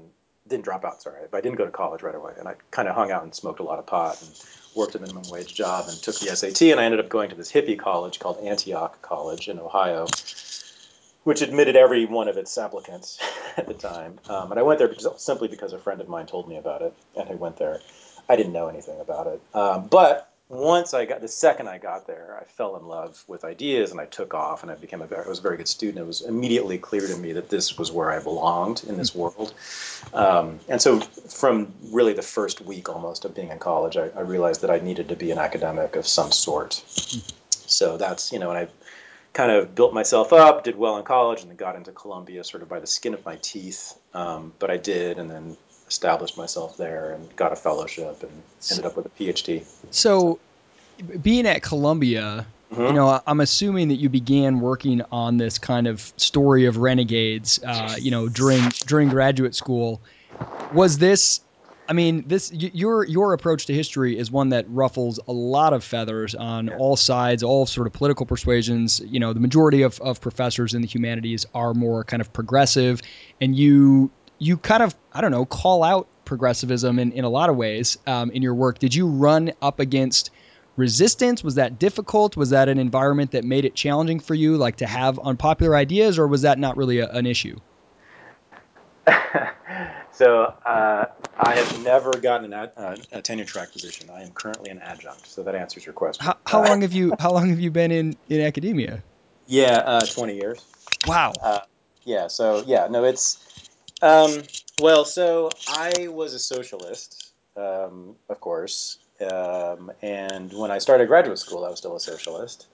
didn't 0.47 0.65
drop 0.65 0.83
out. 0.83 1.01
Sorry, 1.01 1.21
but 1.31 1.37
I 1.37 1.41
didn't 1.41 1.57
go 1.57 1.65
to 1.65 1.71
college 1.71 2.01
right 2.01 2.15
away, 2.15 2.33
and 2.37 2.47
I 2.47 2.55
kind 2.69 2.89
of 2.89 2.95
hung 2.95 3.11
out 3.11 3.23
and 3.23 3.33
smoked 3.33 3.61
a 3.61 3.63
lot 3.63 3.79
of 3.79 3.85
pot 3.85 4.21
and 4.21 4.29
worked 4.75 4.95
a 4.95 4.99
minimum 4.99 5.23
wage 5.29 5.53
job 5.53 5.85
and 5.87 5.97
took 6.01 6.19
the 6.19 6.35
SAT, 6.35 6.61
and 6.63 6.79
I 6.79 6.85
ended 6.85 6.99
up 6.99 7.09
going 7.09 7.29
to 7.29 7.35
this 7.35 7.51
hippie 7.51 7.79
college 7.79 8.19
called 8.19 8.39
Antioch 8.43 9.01
College 9.01 9.47
in 9.47 9.59
Ohio 9.59 10.07
which 11.23 11.41
admitted 11.41 11.75
every 11.75 12.05
one 12.05 12.27
of 12.27 12.37
its 12.37 12.57
applicants 12.57 13.19
at 13.57 13.67
the 13.67 13.73
time. 13.73 14.19
Um, 14.29 14.51
and 14.51 14.59
I 14.59 14.63
went 14.63 14.79
there 14.79 14.87
because, 14.87 15.23
simply 15.23 15.47
because 15.47 15.73
a 15.73 15.79
friend 15.79 16.01
of 16.01 16.09
mine 16.09 16.25
told 16.25 16.47
me 16.47 16.57
about 16.57 16.81
it, 16.81 16.93
and 17.15 17.29
I 17.29 17.35
went 17.35 17.57
there. 17.57 17.79
I 18.29 18.35
didn't 18.35 18.53
know 18.53 18.67
anything 18.67 18.99
about 18.99 19.27
it, 19.27 19.41
um, 19.53 19.87
but 19.87 20.31
once 20.51 20.93
I 20.93 21.05
got 21.05 21.21
the 21.21 21.29
second 21.29 21.69
I 21.69 21.77
got 21.77 22.07
there, 22.07 22.37
I 22.39 22.43
fell 22.43 22.75
in 22.75 22.85
love 22.85 23.23
with 23.25 23.45
ideas, 23.45 23.91
and 23.91 24.01
I 24.01 24.05
took 24.05 24.33
off, 24.33 24.63
and 24.63 24.71
I 24.71 24.75
became 24.75 25.01
a 25.01 25.07
very, 25.07 25.25
I 25.25 25.29
was 25.29 25.39
a 25.39 25.41
very 25.41 25.55
good 25.55 25.67
student. 25.67 25.99
It 25.99 26.05
was 26.05 26.21
immediately 26.21 26.77
clear 26.77 27.07
to 27.07 27.15
me 27.15 27.31
that 27.33 27.49
this 27.49 27.77
was 27.77 27.89
where 27.89 28.11
I 28.11 28.19
belonged 28.19 28.83
in 28.85 28.97
this 28.97 29.15
world. 29.15 29.53
Um, 30.13 30.59
and 30.67 30.81
so, 30.81 30.99
from 30.99 31.73
really 31.91 32.11
the 32.11 32.21
first 32.21 32.59
week 32.59 32.89
almost 32.89 33.23
of 33.23 33.33
being 33.33 33.49
in 33.49 33.59
college, 33.59 33.95
I, 33.95 34.09
I 34.09 34.21
realized 34.21 34.61
that 34.61 34.69
I 34.69 34.79
needed 34.79 35.07
to 35.09 35.15
be 35.15 35.31
an 35.31 35.37
academic 35.37 35.95
of 35.95 36.05
some 36.05 36.33
sort. 36.33 36.83
So 37.67 37.95
that's 37.95 38.33
you 38.33 38.39
know, 38.39 38.49
and 38.51 38.59
I 38.59 38.67
kind 39.33 39.51
of 39.51 39.73
built 39.75 39.93
myself 39.93 40.33
up, 40.33 40.63
did 40.63 40.77
well 40.77 40.97
in 40.97 41.03
college, 41.03 41.41
and 41.41 41.49
then 41.49 41.57
got 41.57 41.75
into 41.75 41.91
Columbia 41.91 42.43
sort 42.43 42.63
of 42.63 42.69
by 42.69 42.79
the 42.79 42.87
skin 42.87 43.13
of 43.13 43.25
my 43.25 43.37
teeth. 43.37 43.97
Um, 44.13 44.53
but 44.59 44.69
I 44.69 44.77
did, 44.77 45.19
and 45.19 45.29
then 45.29 45.57
established 45.87 46.37
myself 46.37 46.77
there 46.77 47.11
and 47.11 47.35
got 47.35 47.51
a 47.51 47.55
fellowship 47.55 48.23
and 48.23 48.31
ended 48.69 48.85
up 48.85 48.95
with 48.95 49.05
a 49.05 49.09
PhD. 49.09 49.65
So, 49.91 50.39
being 51.21 51.45
at 51.47 51.61
Columbia, 51.61 52.45
mm-hmm. 52.71 52.81
you 52.81 52.93
know, 52.93 53.21
I'm 53.25 53.39
assuming 53.39 53.89
that 53.89 53.95
you 53.95 54.09
began 54.09 54.59
working 54.59 55.01
on 55.11 55.37
this 55.37 55.59
kind 55.59 55.87
of 55.87 56.01
story 56.17 56.65
of 56.65 56.77
renegades, 56.77 57.59
uh, 57.65 57.95
you 57.99 58.11
know, 58.11 58.27
during 58.29 58.69
during 58.85 59.09
graduate 59.09 59.55
school. 59.55 60.01
Was 60.73 60.97
this 60.97 61.41
I 61.91 61.93
mean, 61.93 62.23
this 62.25 62.53
your 62.53 63.03
your 63.03 63.33
approach 63.33 63.65
to 63.65 63.73
history 63.73 64.17
is 64.17 64.31
one 64.31 64.47
that 64.49 64.65
ruffles 64.69 65.19
a 65.27 65.33
lot 65.33 65.73
of 65.73 65.83
feathers 65.83 66.33
on 66.33 66.67
yeah. 66.67 66.77
all 66.77 66.95
sides, 66.95 67.43
all 67.43 67.65
sort 67.65 67.85
of 67.85 67.91
political 67.91 68.25
persuasions. 68.25 69.01
You 69.05 69.19
know, 69.19 69.33
the 69.33 69.41
majority 69.41 69.81
of, 69.81 69.99
of 69.99 70.21
professors 70.21 70.73
in 70.73 70.81
the 70.81 70.87
humanities 70.87 71.45
are 71.53 71.73
more 71.73 72.05
kind 72.05 72.21
of 72.21 72.31
progressive, 72.31 73.01
and 73.41 73.53
you 73.57 74.09
you 74.39 74.55
kind 74.55 74.83
of 74.83 74.95
I 75.11 75.19
don't 75.19 75.31
know 75.31 75.43
call 75.43 75.83
out 75.83 76.07
progressivism 76.23 76.97
in, 76.97 77.11
in 77.11 77.25
a 77.25 77.29
lot 77.29 77.49
of 77.49 77.57
ways 77.57 77.97
um, 78.07 78.31
in 78.31 78.41
your 78.41 78.55
work. 78.55 78.79
Did 78.79 78.95
you 78.95 79.07
run 79.07 79.51
up 79.61 79.81
against 79.81 80.31
resistance? 80.77 81.43
Was 81.43 81.55
that 81.55 81.77
difficult? 81.77 82.37
Was 82.37 82.51
that 82.51 82.69
an 82.69 82.77
environment 82.77 83.31
that 83.31 83.43
made 83.43 83.65
it 83.65 83.75
challenging 83.75 84.21
for 84.21 84.33
you, 84.33 84.55
like 84.55 84.77
to 84.77 84.87
have 84.87 85.19
unpopular 85.19 85.75
ideas, 85.75 86.17
or 86.17 86.25
was 86.25 86.43
that 86.43 86.57
not 86.57 86.77
really 86.77 86.99
a, 86.99 87.09
an 87.09 87.25
issue? 87.25 87.59
so 90.21 90.53
uh, 90.67 91.05
I 91.39 91.55
have 91.55 91.83
never 91.83 92.11
gotten 92.11 92.53
an, 92.53 92.69
uh, 92.77 92.95
a 93.11 93.23
tenure 93.23 93.43
track 93.43 93.71
position. 93.71 94.07
I 94.11 94.21
am 94.21 94.29
currently 94.33 94.69
an 94.69 94.77
adjunct. 94.77 95.25
So 95.25 95.41
that 95.41 95.55
answers 95.55 95.83
your 95.83 95.93
question. 95.93 96.23
How, 96.23 96.37
how 96.45 96.63
long 96.63 96.81
have 96.81 96.93
you 96.93 97.11
How 97.19 97.31
long 97.31 97.49
have 97.49 97.59
you 97.59 97.71
been 97.71 97.91
in 97.91 98.15
in 98.29 98.41
academia? 98.41 99.01
Yeah, 99.47 99.77
uh, 99.77 100.01
twenty 100.01 100.35
years. 100.35 100.63
Wow. 101.07 101.33
Uh, 101.41 101.61
yeah. 102.03 102.27
So 102.27 102.63
yeah, 102.67 102.87
no, 102.87 103.03
it's 103.03 103.39
um, 104.03 104.43
well. 104.79 105.05
So 105.05 105.49
I 105.67 106.07
was 106.09 106.35
a 106.35 106.39
socialist, 106.39 107.31
um, 107.57 108.15
of 108.29 108.39
course, 108.39 108.99
um, 109.21 109.91
and 110.03 110.53
when 110.53 110.69
I 110.69 110.77
started 110.77 111.07
graduate 111.07 111.39
school, 111.39 111.65
I 111.65 111.69
was 111.71 111.79
still 111.79 111.95
a 111.95 111.99
socialist. 111.99 112.67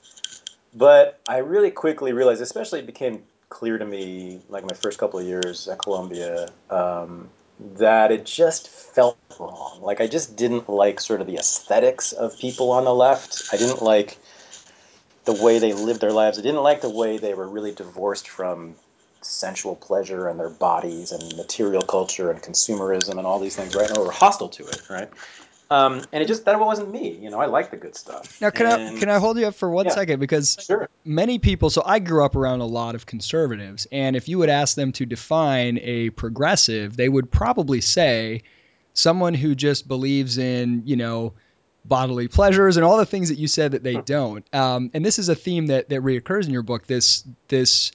But 0.76 1.22
I 1.30 1.38
really 1.38 1.72
quickly 1.72 2.12
realized, 2.12 2.42
especially 2.42 2.80
it 2.80 2.86
became 2.86 3.24
clear 3.50 3.78
to 3.78 3.86
me, 3.86 4.42
like 4.50 4.64
my 4.66 4.76
first 4.76 4.98
couple 4.98 5.20
of 5.20 5.26
years 5.26 5.70
at 5.70 5.80
Columbia, 5.80 6.50
um, 6.70 7.30
that 7.60 8.12
it 8.12 8.26
just 8.26 8.70
felt 8.70 9.18
wrong. 9.40 9.80
Like 9.82 10.02
I 10.02 10.08
just 10.08 10.36
didn't 10.36 10.70
like 10.70 11.00
sort 11.00 11.22
of 11.22 11.28
the 11.28 11.38
aesthetics 11.38 12.12
of 12.12 12.38
people 12.38 12.72
on 12.72 12.86
the 12.86 12.94
left. 12.94 13.44
I 13.52 13.58
didn't 13.58 13.82
like 13.82 14.18
the 15.26 15.34
way 15.34 15.60
they 15.60 15.74
lived 15.74 16.02
their 16.02 16.12
lives. 16.12 16.40
I 16.40 16.42
didn't 16.42 16.64
like 16.64 16.82
the 16.82 16.90
way 16.90 17.18
they 17.18 17.34
were 17.34 17.48
really 17.48 17.74
divorced 17.74 18.30
from 18.30 18.76
sensual 19.22 19.76
pleasure 19.76 20.28
and 20.28 20.40
their 20.40 20.50
bodies 20.50 21.12
and 21.12 21.36
material 21.36 21.82
culture 21.82 22.32
and 22.32 22.42
consumerism 22.42 23.18
and 23.18 23.28
all 23.28 23.40
these 23.40 23.56
things, 23.56 23.76
right? 23.76 23.98
Or 23.98 24.06
were 24.06 24.12
hostile 24.12 24.50
to 24.50 24.66
it, 24.66 24.90
right? 24.90 25.10
Um, 25.70 26.04
and 26.14 26.24
it 26.24 26.28
just 26.28 26.46
that 26.46 26.60
wasn't 26.60 26.92
me. 26.92 27.18
You 27.22 27.30
know, 27.30 27.40
I 27.40 27.46
like 27.46 27.72
the 27.72 27.78
good 27.78 27.96
stuff. 27.96 28.40
Now, 28.40 28.50
can 28.50 28.66
and, 28.68 28.98
I 28.98 29.00
can 29.00 29.10
I 29.10 29.20
hold 29.20 29.38
you 29.38 29.48
up 29.48 29.56
for 29.56 29.70
one 29.70 29.86
yeah, 29.86 29.94
second 29.94 30.20
because 30.20 30.58
sure. 30.60 30.90
many 31.04 31.40
people. 31.40 31.70
So 31.70 31.84
I 31.86 32.00
grew 32.00 32.24
up 32.24 32.36
around 32.36 32.62
a 32.62 32.66
lot 32.66 32.96
of 32.96 33.06
conservatives, 33.06 33.86
and 33.92 34.16
if 34.16 34.30
you 34.30 34.38
would 34.38 34.50
ask 34.50 34.76
them 34.76 34.94
to 34.94 35.06
define 35.06 35.80
a 35.82 36.10
progressive, 36.12 36.96
they 36.96 37.10
would 37.10 37.32
probably 37.32 37.82
say 37.82 38.44
someone 38.94 39.34
who 39.34 39.56
just 39.56 39.88
believes 39.88 40.38
in 40.38 40.84
you 40.86 40.96
know 40.96 41.34
bodily 41.84 42.28
pleasures 42.28 42.78
and 42.78 42.86
all 42.86 42.98
the 42.98 43.06
things 43.06 43.30
that 43.30 43.38
you 43.38 43.48
said 43.48 43.72
that 43.72 43.84
they 43.84 43.96
don't. 43.96 44.46
Um, 44.54 44.92
and 44.94 45.06
this 45.06 45.20
is 45.20 45.30
a 45.30 45.36
theme 45.36 45.68
that 45.68 45.90
that 45.90 46.02
reoccurs 46.02 46.46
in 46.46 46.54
your 46.54 46.64
book. 46.64 46.88
This 46.88 47.24
this 47.50 47.92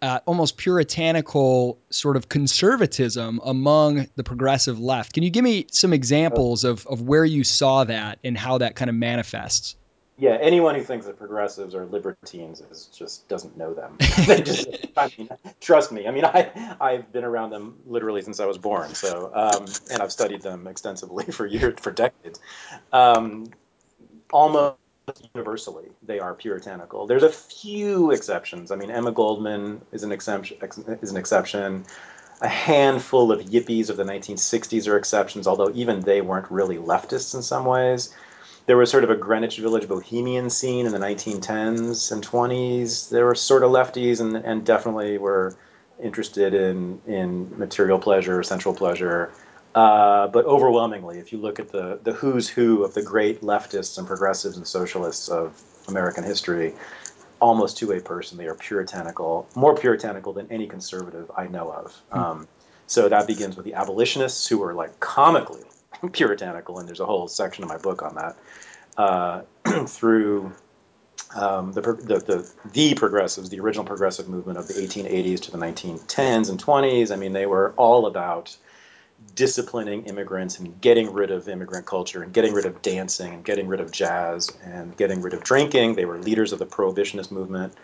uh, 0.00 0.20
almost 0.26 0.56
puritanical 0.56 1.78
sort 1.90 2.16
of 2.16 2.28
conservatism 2.28 3.40
among 3.44 4.06
the 4.16 4.24
progressive 4.24 4.78
left. 4.78 5.12
Can 5.12 5.22
you 5.22 5.30
give 5.30 5.44
me 5.44 5.66
some 5.70 5.92
examples 5.92 6.64
of, 6.64 6.86
of 6.86 7.02
where 7.02 7.24
you 7.24 7.44
saw 7.44 7.84
that 7.84 8.18
and 8.22 8.36
how 8.36 8.58
that 8.58 8.74
kind 8.74 8.88
of 8.88 8.94
manifests? 8.94 9.76
Yeah, 10.20 10.36
anyone 10.40 10.74
who 10.74 10.82
thinks 10.82 11.06
that 11.06 11.16
progressives 11.16 11.76
are 11.76 11.86
libertines 11.86 12.60
is 12.60 12.86
just 12.86 13.28
doesn't 13.28 13.56
know 13.56 13.72
them. 13.72 13.96
they 14.26 14.42
just, 14.42 14.66
I 14.96 15.12
mean, 15.16 15.28
trust 15.60 15.92
me. 15.92 16.08
I 16.08 16.10
mean, 16.10 16.24
I 16.24 16.76
I've 16.80 17.12
been 17.12 17.22
around 17.22 17.50
them 17.50 17.76
literally 17.86 18.22
since 18.22 18.40
I 18.40 18.46
was 18.46 18.58
born. 18.58 18.94
So, 18.94 19.30
um, 19.32 19.66
and 19.92 20.02
I've 20.02 20.10
studied 20.10 20.42
them 20.42 20.66
extensively 20.66 21.24
for 21.30 21.46
years, 21.46 21.74
for 21.78 21.92
decades. 21.92 22.40
Um, 22.92 23.50
almost 24.32 24.76
universally 25.34 25.88
they 26.02 26.18
are 26.18 26.34
puritanical. 26.34 27.06
There's 27.06 27.22
a 27.22 27.28
few 27.30 28.10
exceptions. 28.10 28.70
I 28.70 28.76
mean, 28.76 28.90
Emma 28.90 29.12
Goldman 29.12 29.82
is 29.92 30.02
an 30.02 30.12
exception. 30.12 30.58
Is 31.02 31.10
an 31.10 31.16
exception. 31.16 31.84
A 32.40 32.48
handful 32.48 33.32
of 33.32 33.40
yippies 33.40 33.90
of 33.90 33.96
the 33.96 34.04
1960s 34.04 34.86
are 34.86 34.96
exceptions, 34.96 35.46
although 35.46 35.72
even 35.74 36.00
they 36.00 36.20
weren't 36.20 36.50
really 36.50 36.76
leftists 36.76 37.34
in 37.34 37.42
some 37.42 37.64
ways. 37.64 38.14
There 38.66 38.76
was 38.76 38.90
sort 38.90 39.02
of 39.02 39.10
a 39.10 39.16
Greenwich 39.16 39.58
Village 39.58 39.88
bohemian 39.88 40.50
scene 40.50 40.86
in 40.86 40.92
the 40.92 40.98
1910s 40.98 42.12
and 42.12 42.24
20s. 42.24 43.08
There 43.08 43.24
were 43.24 43.34
sort 43.34 43.64
of 43.64 43.70
lefties 43.70 44.20
and, 44.20 44.36
and 44.36 44.64
definitely 44.64 45.18
were 45.18 45.56
interested 46.02 46.54
in, 46.54 47.00
in 47.06 47.58
material 47.58 47.98
pleasure, 47.98 48.42
sensual 48.42 48.74
pleasure. 48.74 49.32
Uh, 49.78 50.26
but 50.26 50.44
overwhelmingly, 50.44 51.20
if 51.20 51.30
you 51.32 51.38
look 51.38 51.60
at 51.60 51.68
the, 51.68 52.00
the 52.02 52.12
who's 52.12 52.48
who 52.48 52.82
of 52.82 52.94
the 52.94 53.02
great 53.02 53.42
leftists 53.42 53.96
and 53.96 54.08
progressives 54.08 54.56
and 54.56 54.66
socialists 54.66 55.28
of 55.28 55.62
American 55.86 56.24
history, 56.24 56.74
almost 57.38 57.78
to 57.78 57.92
a 57.92 58.00
person, 58.00 58.36
they 58.36 58.48
are 58.48 58.56
puritanical, 58.56 59.48
more 59.54 59.76
puritanical 59.76 60.32
than 60.32 60.50
any 60.50 60.66
conservative 60.66 61.30
I 61.36 61.46
know 61.46 61.70
of. 61.70 61.94
Hmm. 62.10 62.18
Um, 62.18 62.48
so 62.88 63.08
that 63.08 63.28
begins 63.28 63.54
with 63.54 63.66
the 63.66 63.74
abolitionists, 63.74 64.48
who 64.48 64.64
are 64.64 64.74
like 64.74 64.98
comically 64.98 65.62
puritanical, 66.12 66.80
and 66.80 66.88
there's 66.88 66.98
a 66.98 67.06
whole 67.06 67.28
section 67.28 67.62
of 67.62 67.70
my 67.70 67.78
book 67.78 68.02
on 68.02 68.16
that. 68.16 68.36
Uh, 68.96 69.42
through 69.86 70.52
um, 71.36 71.72
the, 71.72 71.82
the, 71.82 72.18
the, 72.18 72.52
the 72.72 72.94
progressives, 72.94 73.48
the 73.48 73.60
original 73.60 73.84
progressive 73.84 74.28
movement 74.28 74.58
of 74.58 74.66
the 74.66 74.74
1880s 74.74 75.38
to 75.42 75.52
the 75.52 75.58
1910s 75.58 76.50
and 76.50 76.60
20s. 76.60 77.12
I 77.12 77.16
mean, 77.16 77.32
they 77.32 77.46
were 77.46 77.74
all 77.76 78.06
about 78.06 78.56
disciplining 79.34 80.04
immigrants 80.06 80.58
and 80.58 80.80
getting 80.80 81.12
rid 81.12 81.30
of 81.30 81.48
immigrant 81.48 81.86
culture 81.86 82.22
and 82.22 82.32
getting 82.32 82.52
rid 82.52 82.66
of 82.66 82.82
dancing 82.82 83.34
and 83.34 83.44
getting 83.44 83.68
rid 83.68 83.80
of 83.80 83.90
jazz 83.90 84.50
and 84.64 84.96
getting 84.96 85.20
rid 85.20 85.34
of 85.34 85.42
drinking. 85.42 85.94
They 85.94 86.04
were 86.04 86.18
leaders 86.18 86.52
of 86.52 86.58
the 86.58 86.66
prohibitionist 86.66 87.30
movement. 87.30 87.74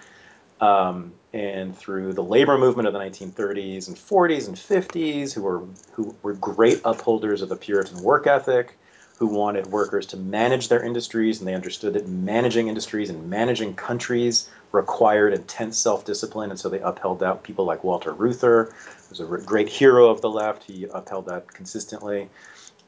Um, 0.60 1.14
and 1.32 1.76
through 1.76 2.12
the 2.12 2.22
labor 2.22 2.56
movement 2.56 2.86
of 2.86 2.94
the 2.94 3.00
1930s 3.00 3.88
and 3.88 3.96
40s 3.96 4.46
and 4.46 4.56
50s, 4.56 5.32
who 5.32 5.42
were 5.42 5.64
who 5.92 6.14
were 6.22 6.34
great 6.34 6.80
upholders 6.84 7.42
of 7.42 7.48
the 7.48 7.56
Puritan 7.56 8.02
work 8.02 8.26
ethic, 8.26 8.78
who 9.18 9.26
wanted 9.26 9.66
workers 9.68 10.06
to 10.06 10.16
manage 10.16 10.68
their 10.68 10.82
industries, 10.82 11.38
and 11.38 11.46
they 11.46 11.54
understood 11.54 11.92
that 11.94 12.08
managing 12.08 12.68
industries 12.68 13.10
and 13.10 13.30
managing 13.30 13.74
countries 13.74 14.48
required 14.72 15.32
intense 15.32 15.78
self-discipline, 15.78 16.50
and 16.50 16.58
so 16.58 16.68
they 16.68 16.80
upheld 16.80 17.20
that. 17.20 17.42
People 17.42 17.64
like 17.64 17.84
Walter 17.84 18.12
Reuther, 18.12 18.72
was 19.08 19.20
a 19.20 19.24
great 19.24 19.68
hero 19.68 20.08
of 20.08 20.20
the 20.20 20.30
left. 20.30 20.64
He 20.64 20.86
upheld 20.92 21.26
that 21.26 21.52
consistently. 21.52 22.28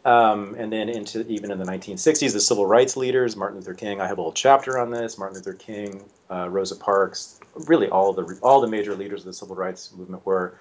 Um, 0.04 0.54
and 0.56 0.72
then 0.72 0.88
into 0.88 1.26
even 1.26 1.50
in 1.50 1.58
the 1.58 1.64
1960s, 1.64 2.32
the 2.32 2.40
civil 2.40 2.66
rights 2.66 2.96
leaders, 2.96 3.36
Martin 3.36 3.58
Luther 3.58 3.74
King. 3.74 4.00
I 4.00 4.06
have 4.06 4.18
a 4.18 4.22
whole 4.22 4.32
chapter 4.32 4.78
on 4.78 4.90
this. 4.90 5.18
Martin 5.18 5.36
Luther 5.36 5.54
King, 5.54 6.04
uh, 6.30 6.48
Rosa 6.48 6.76
Parks, 6.76 7.40
really 7.66 7.88
all 7.88 8.12
the 8.12 8.38
all 8.40 8.60
the 8.60 8.68
major 8.68 8.94
leaders 8.94 9.20
of 9.20 9.26
the 9.26 9.32
civil 9.32 9.56
rights 9.56 9.92
movement 9.92 10.24
were 10.24 10.56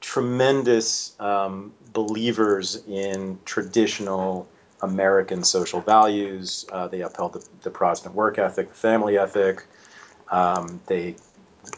tremendous 0.00 1.18
um, 1.18 1.72
believers 1.92 2.82
in 2.86 3.38
traditional 3.44 4.46
American 4.82 5.44
social 5.44 5.80
values. 5.80 6.64
Uh, 6.70 6.88
they 6.88 7.02
upheld 7.02 7.34
the, 7.34 7.48
the, 7.62 7.70
Protestant 7.70 8.14
work 8.14 8.38
ethic, 8.38 8.68
the 8.68 8.74
family 8.74 9.18
ethic. 9.18 9.66
Um, 10.30 10.80
they 10.86 11.16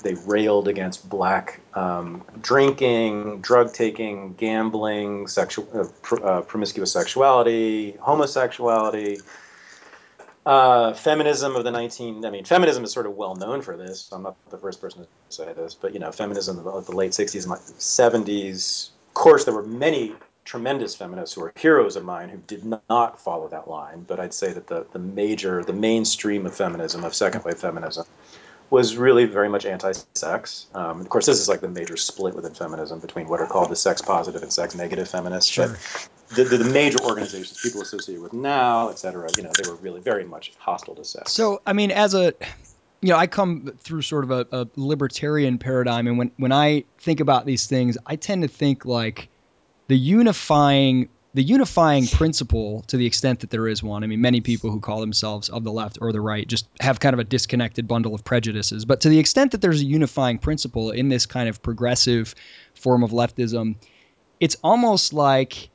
they 0.03 0.15
railed 0.15 0.69
against 0.69 1.09
black 1.09 1.61
um, 1.75 2.23
drinking, 2.41 3.41
drug 3.41 3.73
taking, 3.73 4.35
gambling, 4.35 5.27
sexual 5.27 5.69
uh, 5.75 5.87
pr- 6.03 6.25
uh, 6.25 6.41
promiscuous 6.43 6.93
sexuality, 6.93 7.93
homosexuality. 8.01 9.21
Uh, 10.45 10.93
feminism 10.93 11.55
of 11.55 11.63
the 11.63 11.71
19, 11.71 12.25
I 12.25 12.31
mean, 12.31 12.45
feminism 12.45 12.83
is 12.83 12.93
sort 12.93 13.07
of 13.07 13.17
well 13.17 13.37
known 13.37 13.63
for 13.63 13.77
this. 13.77 14.11
I'm 14.11 14.25
not 14.25 14.37
the 14.51 14.59
first 14.59 14.81
person 14.81 15.03
to 15.03 15.09
say 15.29 15.53
this, 15.53 15.75
but, 15.75 15.95
you 15.95 16.01
know, 16.01 16.11
feminism 16.11 16.67
of 16.67 16.87
the 16.87 16.97
late 16.97 17.13
60s 17.13 17.45
and 17.45 17.55
70s. 17.79 18.91
Of 19.09 19.15
course, 19.15 19.45
there 19.45 19.55
were 19.55 19.63
many 19.63 20.15
tremendous 20.45 20.95
feminists 20.95 21.35
who 21.35 21.43
are 21.43 21.53
heroes 21.57 21.97
of 21.97 22.05
mine 22.05 22.29
who 22.29 22.39
did 22.47 22.65
not 22.65 23.21
follow 23.21 23.49
that 23.49 23.69
line. 23.69 24.05
But 24.07 24.21
I'd 24.21 24.35
say 24.35 24.53
that 24.53 24.67
the, 24.67 24.87
the 24.93 24.99
major, 24.99 25.63
the 25.65 25.73
mainstream 25.73 26.47
of 26.47 26.55
feminism, 26.55 27.05
of 27.05 27.15
second 27.15 27.45
wave 27.45 27.59
feminism, 27.59 28.07
was 28.71 28.97
really 28.97 29.27
very 29.27 29.51
much 29.51 29.67
anti-sex. 29.67 30.67
Um, 30.75 31.01
of 31.01 31.09
course, 31.11 31.27
this 31.27 31.39
is 31.39 31.49
like 31.49 31.61
the 31.61 31.69
major 31.69 31.97
split 31.97 32.35
within 32.35 32.55
feminism 32.55 33.01
between 33.01 33.29
what 33.29 33.39
are 33.41 33.47
called 33.47 33.71
the 33.71 33.77
sex 33.77 34.01
positive 34.01 34.43
and 34.43 34.51
sex 34.51 34.75
negative 34.75 35.09
feminists. 35.09 35.51
Sure. 35.51 35.69
But 35.69 36.09
the, 36.37 36.45
the, 36.45 36.57
the 36.65 36.71
major 36.73 36.99
organizations 37.05 37.61
people 37.61 37.83
associated 37.83 38.23
with 38.23 38.33
now, 38.33 38.89
et 38.89 38.99
cetera, 38.99 39.29
you 39.37 39.43
know, 39.43 39.53
they 39.63 39.69
were 39.69 39.77
really 39.77 40.01
very 40.01 40.25
much 40.25 40.53
hostile 40.59 40.95
to 40.95 41.05
sex. 41.05 41.33
So, 41.33 41.61
I 41.67 41.75
mean, 41.75 41.91
as 41.91 42.15
a, 42.15 42.33
you 43.03 43.11
know, 43.11 43.17
I 43.17 43.27
come 43.27 43.75
through 43.77 44.03
sort 44.03 44.25
of 44.25 44.31
a, 44.31 44.47
a 44.53 44.67
libertarian 44.77 45.59
paradigm, 45.59 46.07
and 46.07 46.17
when 46.17 46.31
when 46.39 46.53
I 46.53 46.85
think 46.99 47.21
about 47.21 47.45
these 47.45 47.67
things, 47.67 47.99
I 48.07 48.17
tend 48.17 48.43
to 48.43 48.49
think 48.49 48.87
like 48.87 49.29
the 49.89 49.97
unifying 49.97 51.09
the 51.35 51.43
unifying 51.43 52.07
principle 52.07 52.83
to 52.89 52.99
the 52.99 53.07
extent 53.07 53.41
that 53.41 53.49
there 53.49 53.67
is 53.67 53.83
one. 53.83 54.05
I 54.05 54.07
mean 54.07 54.21
many 54.21 54.43
people 54.43 54.71
who 54.71 54.81
call 54.81 55.01
themselves 55.01 55.49
of 55.49 55.65
the 55.65 55.73
left 55.73 55.99
or 56.03 56.13
the 56.13 56.21
right 56.21 56.47
just 56.47 56.69
have 56.81 57.01
kind 57.01 57.15
of 57.15 57.21
a 57.21 57.25
disconnected 57.25 57.89
bundle 57.89 58.15
of 58.15 58.23
prejudices. 58.23 58.85
But 58.85 59.01
to 59.03 59.09
the 59.09 59.19
extent 59.19 59.53
that 59.53 59.63
there's 59.63 59.81
a 59.81 59.85
unifying 59.85 60.39
principle 60.39 60.91
in 60.91 61.09
this 61.09 61.25
kind 61.25 61.49
of 61.49 61.63
progressive 61.63 62.35
form 62.75 63.03
of 63.03 63.13
leftism 63.13 63.77
it's 64.43 64.57
almost 64.65 65.13
like 65.13 65.71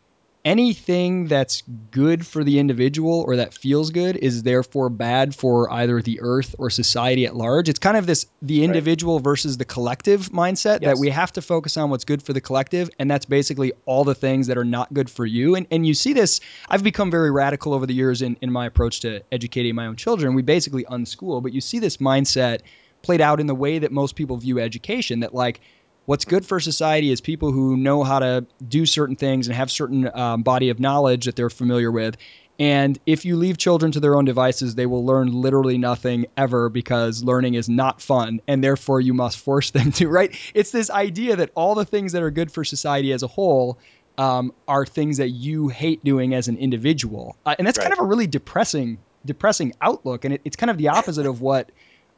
anything 0.47 1.27
that's 1.27 1.61
good 1.91 2.25
for 2.25 2.41
the 2.41 2.57
individual 2.57 3.25
or 3.27 3.35
that 3.35 3.53
feels 3.53 3.91
good 3.91 4.15
is 4.15 4.43
therefore 4.43 4.89
bad 4.89 5.35
for 5.35 5.69
either 5.69 6.01
the 6.01 6.21
earth 6.21 6.55
or 6.57 6.69
society 6.69 7.25
at 7.25 7.35
large. 7.35 7.67
It's 7.67 7.79
kind 7.79 7.97
of 7.97 8.07
this 8.07 8.27
the 8.41 8.63
individual 8.63 9.17
right. 9.17 9.25
versus 9.25 9.57
the 9.57 9.65
collective 9.65 10.29
mindset 10.29 10.79
yes. 10.81 10.83
that 10.83 10.97
we 10.99 11.09
have 11.09 11.33
to 11.33 11.41
focus 11.41 11.75
on 11.75 11.89
what's 11.89 12.05
good 12.05 12.23
for 12.23 12.31
the 12.31 12.39
collective. 12.39 12.89
And 12.97 13.11
that's 13.11 13.25
basically 13.25 13.73
all 13.85 14.05
the 14.05 14.15
things 14.15 14.47
that 14.47 14.57
are 14.57 14.63
not 14.63 14.93
good 14.93 15.09
for 15.09 15.25
you. 15.25 15.55
And, 15.55 15.67
and 15.69 15.85
you 15.85 15.93
see 15.93 16.13
this, 16.13 16.39
I've 16.69 16.83
become 16.83 17.11
very 17.11 17.29
radical 17.29 17.73
over 17.73 17.85
the 17.85 17.93
years 17.93 18.21
in, 18.21 18.37
in 18.41 18.49
my 18.49 18.67
approach 18.67 19.01
to 19.01 19.23
educating 19.29 19.75
my 19.75 19.87
own 19.87 19.97
children. 19.97 20.33
We 20.33 20.43
basically 20.43 20.85
unschool, 20.85 21.43
but 21.43 21.51
you 21.51 21.59
see 21.59 21.79
this 21.79 21.97
mindset 21.97 22.61
played 23.01 23.19
out 23.19 23.41
in 23.41 23.47
the 23.47 23.55
way 23.55 23.79
that 23.79 23.91
most 23.91 24.15
people 24.15 24.37
view 24.37 24.59
education 24.59 25.19
that 25.19 25.33
like 25.33 25.59
what's 26.07 26.23
good 26.23 26.45
for 26.45 26.59
society 26.61 27.11
is 27.11 27.19
people 27.19 27.51
who 27.51 27.75
know 27.75 28.01
how 28.01 28.19
to 28.19 28.45
do 28.65 28.85
certain 28.85 29.17
things 29.17 29.47
and 29.47 29.55
have 29.55 29.69
certain 29.69 30.09
um, 30.17 30.41
body 30.41 30.69
of 30.69 30.79
knowledge 30.79 31.25
that 31.25 31.35
they're 31.35 31.49
familiar 31.49 31.91
with. 31.91 32.15
And 32.57 32.97
if 33.05 33.25
you 33.25 33.35
leave 33.35 33.57
children 33.57 33.91
to 33.91 33.99
their 33.99 34.15
own 34.15 34.23
devices, 34.23 34.73
they 34.73 34.85
will 34.85 35.05
learn 35.05 35.33
literally 35.33 35.77
nothing 35.77 36.27
ever 36.37 36.69
because 36.69 37.23
learning 37.23 37.55
is 37.55 37.67
not 37.67 38.01
fun 38.01 38.39
and 38.47 38.63
therefore 38.63 39.01
you 39.01 39.13
must 39.13 39.37
force 39.37 39.71
them 39.77 39.91
to, 39.91 40.07
right? 40.07 40.33
It's 40.55 40.71
this 40.71 40.89
idea 40.89 41.35
that 41.35 41.51
all 41.55 41.75
the 41.75 41.85
things 41.85 42.13
that 42.13 42.23
are 42.23 42.31
good 42.31 42.53
for 42.53 42.63
society 42.63 43.11
as 43.11 43.21
a 43.21 43.27
whole 43.27 43.77
um, 44.17 44.53
are 44.65 44.85
things 44.85 45.17
that 45.17 45.29
you 45.29 45.67
hate 45.67 46.05
doing 46.05 46.33
as 46.33 46.47
an 46.47 46.57
individual. 46.57 47.35
Uh, 47.45 47.55
and 47.59 47.67
that's 47.67 47.77
right. 47.77 47.83
kind 47.83 47.93
of 47.93 47.99
a 47.99 48.07
really 48.07 48.27
depressing 48.27 48.97
depressing 49.25 49.73
outlook 49.81 50.23
and 50.23 50.35
it, 50.35 50.41
it's 50.45 50.55
kind 50.55 50.69
of 50.69 50.77
the 50.77 50.87
opposite 50.87 51.25
of 51.25 51.41
what 51.41 51.69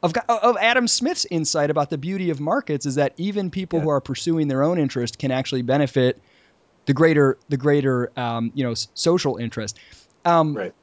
of, 0.02 0.14
of 0.28 0.56
Adam 0.60 0.88
Smith's 0.88 1.26
insight 1.30 1.70
about 1.70 1.90
the 1.90 1.98
beauty 1.98 2.30
of 2.30 2.40
markets 2.40 2.86
is 2.86 2.94
that 2.94 3.12
even 3.16 3.50
people 3.50 3.78
yeah. 3.78 3.84
who 3.84 3.90
are 3.90 4.00
pursuing 4.00 4.48
their 4.48 4.62
own 4.62 4.78
interest 4.78 5.18
can 5.18 5.30
actually 5.30 5.62
benefit 5.62 6.20
the 6.86 6.94
greater 6.94 7.38
the 7.48 7.56
greater 7.56 8.10
um, 8.18 8.50
you 8.54 8.64
know 8.64 8.74
social 8.94 9.36
interest. 9.36 9.78
Um, 10.24 10.54
right. 10.54 10.74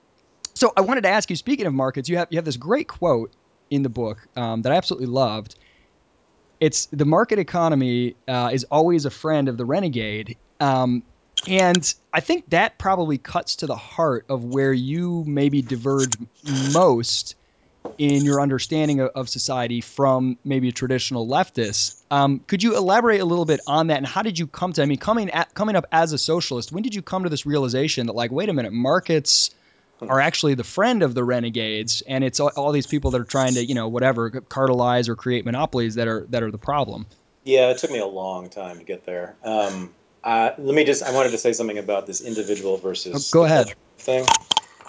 So 0.53 0.73
I 0.75 0.81
wanted 0.81 1.01
to 1.01 1.09
ask 1.09 1.29
you. 1.29 1.35
Speaking 1.35 1.65
of 1.65 1.73
markets, 1.73 2.09
you 2.09 2.17
have 2.17 2.27
you 2.29 2.37
have 2.37 2.45
this 2.45 2.57
great 2.57 2.87
quote 2.87 3.31
in 3.69 3.83
the 3.83 3.89
book 3.89 4.27
um, 4.35 4.61
that 4.61 4.71
I 4.71 4.75
absolutely 4.75 5.07
loved. 5.07 5.55
It's 6.59 6.87
the 6.87 7.05
market 7.05 7.37
economy 7.37 8.15
uh, 8.27 8.49
is 8.51 8.63
always 8.65 9.05
a 9.05 9.11
friend 9.11 9.47
of 9.47 9.57
the 9.57 9.65
renegade. 9.65 10.37
Um, 10.59 11.03
and 11.47 11.93
I 12.13 12.19
think 12.19 12.49
that 12.49 12.79
probably 12.79 13.19
cuts 13.19 13.57
to 13.57 13.67
the 13.67 13.75
heart 13.75 14.25
of 14.27 14.43
where 14.43 14.73
you 14.73 15.23
maybe 15.27 15.61
diverge 15.61 16.13
most 16.73 17.35
in 17.97 18.25
your 18.25 18.41
understanding 18.41 18.99
of, 18.99 19.11
of 19.15 19.29
society 19.29 19.81
from 19.81 20.37
maybe 20.43 20.69
a 20.69 20.71
traditional 20.71 21.27
leftist. 21.27 22.01
Um, 22.11 22.39
could 22.39 22.63
you 22.63 22.75
elaborate 22.75 23.19
a 23.19 23.25
little 23.25 23.45
bit 23.45 23.59
on 23.67 23.87
that, 23.87 23.97
and 23.97 24.05
how 24.05 24.21
did 24.21 24.37
you 24.39 24.47
come 24.47 24.73
to? 24.73 24.81
I 24.81 24.85
mean, 24.85 24.97
coming 24.97 25.29
at, 25.31 25.53
coming 25.53 25.75
up 25.75 25.85
as 25.91 26.13
a 26.13 26.17
socialist, 26.17 26.71
when 26.71 26.83
did 26.83 26.95
you 26.95 27.01
come 27.01 27.23
to 27.23 27.29
this 27.29 27.45
realization 27.45 28.07
that, 28.07 28.13
like, 28.13 28.31
wait 28.31 28.49
a 28.49 28.53
minute, 28.53 28.73
markets 28.73 29.51
are 30.01 30.19
actually 30.19 30.53
the 30.53 30.63
friend 30.63 31.01
of 31.01 31.15
the 31.15 31.23
renegades, 31.23 32.01
and 32.01 32.23
it's 32.23 32.39
all, 32.39 32.51
all 32.55 32.71
these 32.71 32.87
people 32.87 33.11
that 33.11 33.21
are 33.21 33.25
trying 33.25 33.55
to, 33.55 33.65
you 33.65 33.75
know, 33.75 33.87
whatever, 33.87 34.29
cartelize 34.29 35.09
or 35.09 35.15
create 35.15 35.45
monopolies 35.45 35.95
that 35.95 36.07
are 36.07 36.25
that 36.29 36.43
are 36.43 36.51
the 36.51 36.57
problem. 36.57 37.07
Yeah, 37.43 37.69
it 37.69 37.77
took 37.77 37.91
me 37.91 37.99
a 37.99 38.05
long 38.05 38.49
time 38.49 38.77
to 38.77 38.83
get 38.83 39.05
there. 39.05 39.35
Um, 39.43 39.93
uh, 40.23 40.51
let 40.57 40.75
me 40.75 40.83
just—I 40.83 41.11
wanted 41.13 41.31
to 41.31 41.37
say 41.37 41.53
something 41.53 41.77
about 41.77 42.05
this 42.05 42.21
individual 42.21 42.77
versus 42.77 43.31
oh, 43.33 43.39
go 43.39 43.45
ahead 43.45 43.73
thing. 43.97 44.25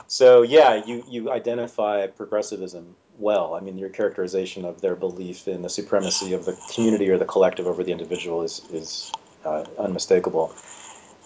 So 0.09 0.43
yeah, 0.43 0.83
you 0.85 1.05
you 1.09 1.31
identify 1.31 2.07
progressivism 2.07 2.97
well. 3.19 3.55
I 3.55 3.61
mean, 3.61 3.79
your 3.79 3.91
characterization 3.91 4.65
of 4.65 4.81
their 4.81 4.97
belief 4.97 5.47
in 5.47 5.63
the 5.63 5.69
supremacy 5.69 6.33
of 6.33 6.47
the 6.47 6.59
community 6.73 7.11
or 7.11 7.19
the 7.19 7.27
collective 7.27 7.67
over 7.67 7.85
the 7.85 7.93
individual 7.93 8.43
is 8.43 8.63
is 8.73 9.13
uh, 9.45 9.65
unmistakable. 9.79 10.55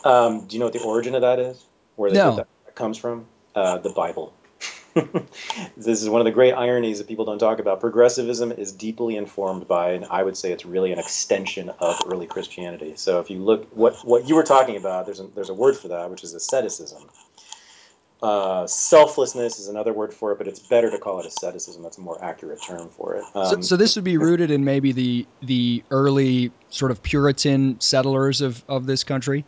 Um, 0.05 0.47
do 0.47 0.57
you 0.57 0.59
know 0.59 0.67
what 0.67 0.73
the 0.73 0.83
origin 0.83 1.15
of 1.15 1.23
that 1.23 1.39
is? 1.39 1.65
Where, 1.95 2.11
no. 2.11 2.37
that 2.37 2.75
comes 2.75 2.99
from? 2.99 3.27
Uh, 3.55 3.79
the 3.79 3.91
Bible. 3.91 4.35
this 5.77 6.03
is 6.03 6.09
one 6.09 6.21
of 6.21 6.25
the 6.25 6.33
great 6.33 6.53
ironies 6.53 6.99
that 6.99 7.07
people 7.07 7.25
don't 7.25 7.39
talk 7.39 7.61
about. 7.61 7.81
Progressivism 7.81 8.53
is 8.53 8.73
deeply 8.73 9.17
informed 9.17 9.67
by, 9.67 9.93
and 9.93 10.05
I 10.07 10.23
would 10.23 10.37
say 10.37 10.53
it's 10.53 10.67
really 10.67 10.93
an 10.93 10.99
extension 10.99 11.71
of 11.79 12.01
early 12.07 12.27
Christianity. 12.27 12.95
So 12.97 13.21
if 13.21 13.31
you 13.31 13.39
look 13.39 13.69
what 13.75 13.97
what 14.05 14.29
you 14.29 14.35
were 14.35 14.43
talking 14.43 14.77
about, 14.77 15.07
there's 15.07 15.21
a, 15.21 15.25
there's 15.35 15.51
a 15.51 15.55
word 15.55 15.77
for 15.77 15.89
that, 15.89 16.11
which 16.11 16.25
is 16.25 16.35
asceticism. 16.35 17.05
Uh, 18.23 18.67
selflessness 18.69 19.59
is 19.59 19.67
another 19.67 19.93
word 19.93 20.15
for 20.15 20.31
it, 20.31 20.39
but 20.39 20.47
it's 20.47 20.61
better 20.61 20.89
to 20.89 20.99
call 20.99 21.19
it 21.19 21.27
asceticism. 21.27 21.83
That's 21.83 21.99
a 21.99 22.01
more 22.01 22.23
accurate 22.25 22.63
term 22.63 22.89
for 22.89 23.17
it. 23.17 23.25
Um, 23.35 23.47
so, 23.47 23.61
so, 23.61 23.77
this 23.77 23.97
would 23.97 24.05
be 24.05 24.17
rooted 24.17 24.53
in 24.53 24.65
maybe 24.65 24.93
the 24.93 25.27
the 25.43 25.83
early 25.91 26.53
sort 26.71 26.93
of 26.93 27.03
Puritan 27.03 27.81
settlers 27.81 28.41
of, 28.41 28.65
of 28.69 28.87
this 28.87 29.03
country. 29.03 29.45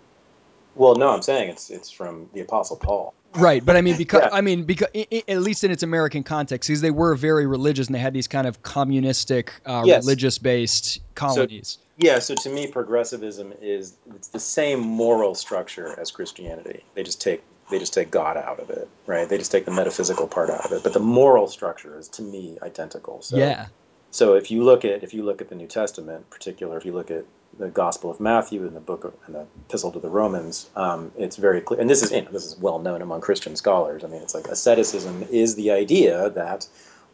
Well, 0.75 0.97
no, 0.97 1.11
I'm 1.11 1.23
saying 1.23 1.51
it's 1.51 1.71
it's 1.71 1.89
from 1.89 2.29
the 2.33 2.41
Apostle 2.41 2.77
Paul. 2.77 3.15
Right, 3.37 3.65
but 3.65 3.77
I 3.77 3.81
mean, 3.81 3.97
because 3.97 4.23
yeah. 4.25 4.37
I 4.37 4.41
mean, 4.41 4.65
because 4.65 4.89
at 5.29 5.41
least 5.41 5.63
in 5.63 5.71
its 5.71 5.85
American 5.85 6.25
context, 6.25 6.69
because 6.69 6.81
they 6.81 6.91
were 6.91 7.15
very 7.15 7.47
religious 7.47 7.87
and 7.87 7.95
they 7.95 8.01
had 8.01 8.13
these 8.13 8.29
kind 8.29 8.47
of 8.47 8.63
communistic, 8.63 9.53
uh, 9.67 9.83
yes. 9.85 10.03
religious-based 10.03 11.01
colonies. 11.15 11.79
So, 11.81 11.85
yeah, 11.99 12.19
so 12.19 12.35
to 12.35 12.51
me, 12.51 12.67
progressivism 12.67 13.53
is 13.61 13.95
it's 14.17 14.29
the 14.29 14.41
same 14.41 14.81
moral 14.81 15.37
structure 15.37 15.99
as 15.99 16.11
Christianity. 16.11 16.85
They 16.95 17.05
just 17.05 17.21
take 17.21 17.43
they 17.71 17.79
just 17.79 17.95
take 17.95 18.11
God 18.11 18.37
out 18.37 18.61
of 18.61 18.71
it, 18.71 18.89
right? 19.07 19.29
They 19.29 19.39
just 19.39 19.51
take 19.51 19.65
the 19.65 19.71
metaphysical 19.71 20.27
part 20.27 20.51
out 20.51 20.65
of 20.65 20.73
it, 20.73 20.83
but 20.83 20.93
the 20.93 21.01
moral 21.01 21.49
structure 21.49 21.99
is 21.99 22.09
to 22.11 22.23
me 22.23 22.59
identical. 22.63 23.23
So, 23.23 23.37
yeah. 23.37 23.67
So 24.11 24.35
if 24.35 24.51
you 24.51 24.63
look 24.63 24.85
at 24.85 25.03
if 25.03 25.13
you 25.13 25.25
look 25.25 25.41
at 25.41 25.49
the 25.49 25.55
New 25.55 25.67
Testament, 25.67 26.19
in 26.19 26.25
particular, 26.31 26.77
if 26.77 26.85
you 26.85 26.93
look 26.93 27.11
at 27.11 27.25
the 27.59 27.69
Gospel 27.69 28.11
of 28.11 28.21
Matthew 28.21 28.67
and 28.67 28.75
the 28.75 28.81
book 28.81 29.05
of, 29.05 29.15
and 29.27 29.35
the 29.35 29.47
Epistle 29.69 29.93
to 29.93 30.01
the 30.01 30.09
Romans, 30.09 30.69
um, 30.77 31.13
it's 31.17 31.37
very 31.37 31.61
clear, 31.61 31.81
and 31.81 31.89
this 31.89 32.03
is 32.03 32.13
you 32.13 32.23
know, 32.23 32.31
this 32.31 32.45
is 32.45 32.57
well 32.59 32.79
known 32.79 33.03
among 33.03 33.21
Christian 33.21 33.57
scholars. 33.57 34.05
I 34.05 34.09
mean, 34.09 34.23
it's 34.23 34.35
like 34.35 34.47
asceticism 34.47 35.27
is 35.31 35.57
the 35.57 35.73
idea 35.73 36.31
that 36.31 36.67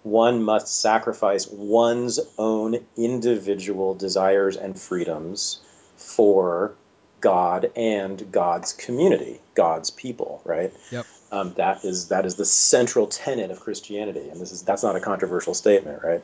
one 0.02 0.42
must 0.42 0.80
sacrifice 0.80 1.46
one's 1.48 2.20
own 2.38 2.78
individual 2.96 3.94
desires 3.94 4.56
and 4.56 4.78
freedoms 4.78 5.60
for 5.96 6.74
God 7.20 7.70
and 7.76 8.30
God's 8.32 8.72
community, 8.72 9.40
God's 9.54 9.90
people, 9.90 10.40
right? 10.44 10.72
Yep. 10.90 11.06
Um, 11.32 11.54
that 11.54 11.84
is 11.84 12.08
that 12.08 12.26
is 12.26 12.34
the 12.36 12.44
central 12.44 13.06
tenet 13.06 13.50
of 13.50 13.60
Christianity, 13.60 14.28
and 14.28 14.40
this 14.40 14.50
is 14.50 14.62
that's 14.62 14.82
not 14.82 14.96
a 14.96 15.00
controversial 15.00 15.54
statement, 15.54 16.02
right? 16.02 16.22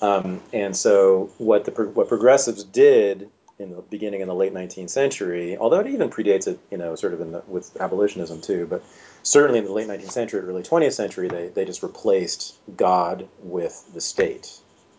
Um, 0.00 0.40
and 0.52 0.76
so 0.76 1.30
what 1.38 1.64
the 1.64 1.72
what 1.72 2.08
progressives 2.08 2.64
did 2.64 3.30
in 3.58 3.70
the 3.70 3.82
beginning 3.82 4.20
in 4.20 4.28
the 4.28 4.34
late 4.34 4.52
19th 4.52 4.90
century, 4.90 5.56
although 5.56 5.80
it 5.80 5.86
even 5.86 6.10
predates 6.10 6.46
it, 6.46 6.58
you 6.70 6.76
know, 6.76 6.94
sort 6.94 7.14
of 7.14 7.20
in 7.20 7.32
the, 7.32 7.42
with 7.46 7.74
abolitionism 7.80 8.40
too, 8.42 8.66
but 8.66 8.82
certainly 9.22 9.58
in 9.58 9.64
the 9.64 9.72
late 9.72 9.88
19th 9.88 10.10
century, 10.10 10.40
early 10.40 10.62
20th 10.62 10.92
century, 10.92 11.28
they, 11.28 11.48
they 11.48 11.64
just 11.64 11.82
replaced 11.82 12.54
God 12.76 13.26
with 13.42 13.82
the 13.94 14.00
state 14.00 14.58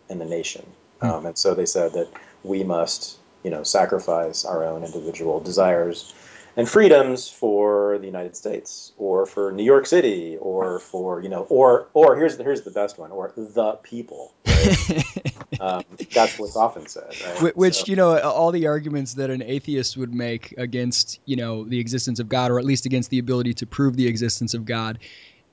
and 0.10 0.20
the 0.20 0.26
nation. 0.26 0.66
Hmm. 1.02 1.10
Um, 1.10 1.26
and 1.28 1.38
so 1.38 1.54
they 1.54 1.68
said 1.68 1.94
that 1.94 2.08
we 2.44 2.64
must 2.64 3.18
you 3.48 3.52
know, 3.52 3.64
sacrifice 3.64 4.44
our 4.44 4.66
own 4.66 4.84
individual 4.84 5.40
desires 5.40 6.14
and 6.58 6.68
freedoms 6.68 7.30
for 7.30 7.98
the 8.00 8.06
United 8.06 8.36
States 8.36 8.92
or 8.98 9.26
for 9.26 9.54
New 9.54 9.64
York 9.64 9.86
City 9.86 10.36
or 10.42 10.80
for 10.80 11.22
you 11.22 11.30
know 11.30 11.44
or 11.44 11.88
or 11.94 12.18
here's 12.18 12.36
the, 12.36 12.44
here's 12.44 12.64
the 12.64 12.72
best 12.72 13.00
one 13.00 13.10
or 13.10 13.32
the 13.38 13.80
people. 13.84 14.34
Right? 14.46 15.34
um, 15.62 15.86
that's 16.14 16.38
what's 16.38 16.58
often 16.58 16.88
said. 16.88 17.16
Right? 17.42 17.56
Which 17.56 17.76
so. 17.76 17.84
you 17.88 17.96
know 17.96 18.20
all 18.20 18.52
the 18.52 18.68
arguments 18.68 19.14
that 19.14 19.30
an 19.30 19.42
atheist 19.42 19.96
would 19.96 20.14
make 20.14 20.54
against 20.58 21.22
you 21.24 21.38
know 21.38 21.64
the 21.64 21.80
existence 21.80 22.20
of 22.20 22.28
God 22.28 22.52
or 22.52 22.60
at 22.60 22.66
least 22.66 22.86
against 22.86 23.12
the 23.12 23.20
ability 23.20 23.54
to 23.54 23.66
prove 23.66 23.96
the 23.96 24.08
existence 24.08 24.54
of 24.54 24.66
God 24.66 25.00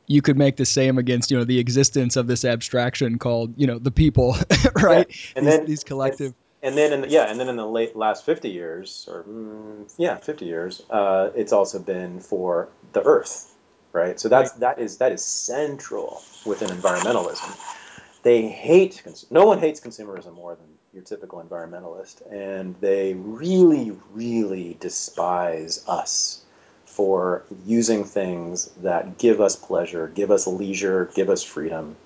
you 0.06 0.20
could 0.20 0.36
make 0.36 0.56
the 0.56 0.66
same 0.66 0.98
against 0.98 1.30
you 1.30 1.38
know 1.38 1.44
the 1.44 1.60
existence 1.60 2.16
of 2.16 2.26
this 2.26 2.44
abstraction 2.44 3.18
called 3.18 3.54
you 3.56 3.68
know 3.68 3.78
the 3.78 3.92
people, 3.92 4.36
right? 4.74 5.06
Yeah. 5.08 5.32
And 5.36 5.46
these, 5.46 5.56
then 5.56 5.66
these 5.66 5.84
collective. 5.84 6.34
And 6.64 6.78
then, 6.78 6.94
in 6.94 7.00
the, 7.02 7.08
yeah, 7.10 7.30
and 7.30 7.38
then 7.38 7.50
in 7.50 7.56
the 7.56 7.66
late 7.66 7.94
last 7.94 8.24
fifty 8.24 8.48
years, 8.48 9.06
or 9.12 9.24
mm, 9.24 9.92
yeah, 9.98 10.16
fifty 10.16 10.46
years, 10.46 10.80
uh, 10.88 11.28
it's 11.36 11.52
also 11.52 11.78
been 11.78 12.20
for 12.20 12.70
the 12.94 13.02
Earth, 13.02 13.54
right? 13.92 14.18
So 14.18 14.30
that's 14.30 14.52
that 14.52 14.78
is 14.78 14.96
that 14.96 15.12
is 15.12 15.22
central 15.22 16.22
within 16.46 16.70
environmentalism. 16.70 17.54
They 18.22 18.48
hate 18.48 19.02
no 19.30 19.44
one 19.44 19.58
hates 19.58 19.78
consumerism 19.78 20.34
more 20.34 20.56
than 20.56 20.66
your 20.94 21.02
typical 21.02 21.42
environmentalist, 21.42 22.22
and 22.32 22.74
they 22.80 23.12
really, 23.12 23.94
really 24.14 24.78
despise 24.80 25.84
us 25.86 26.44
for 26.86 27.44
using 27.66 28.04
things 28.04 28.70
that 28.80 29.18
give 29.18 29.42
us 29.42 29.54
pleasure, 29.54 30.10
give 30.14 30.30
us 30.30 30.46
leisure, 30.46 31.10
give 31.14 31.28
us 31.28 31.42
freedom, 31.42 31.96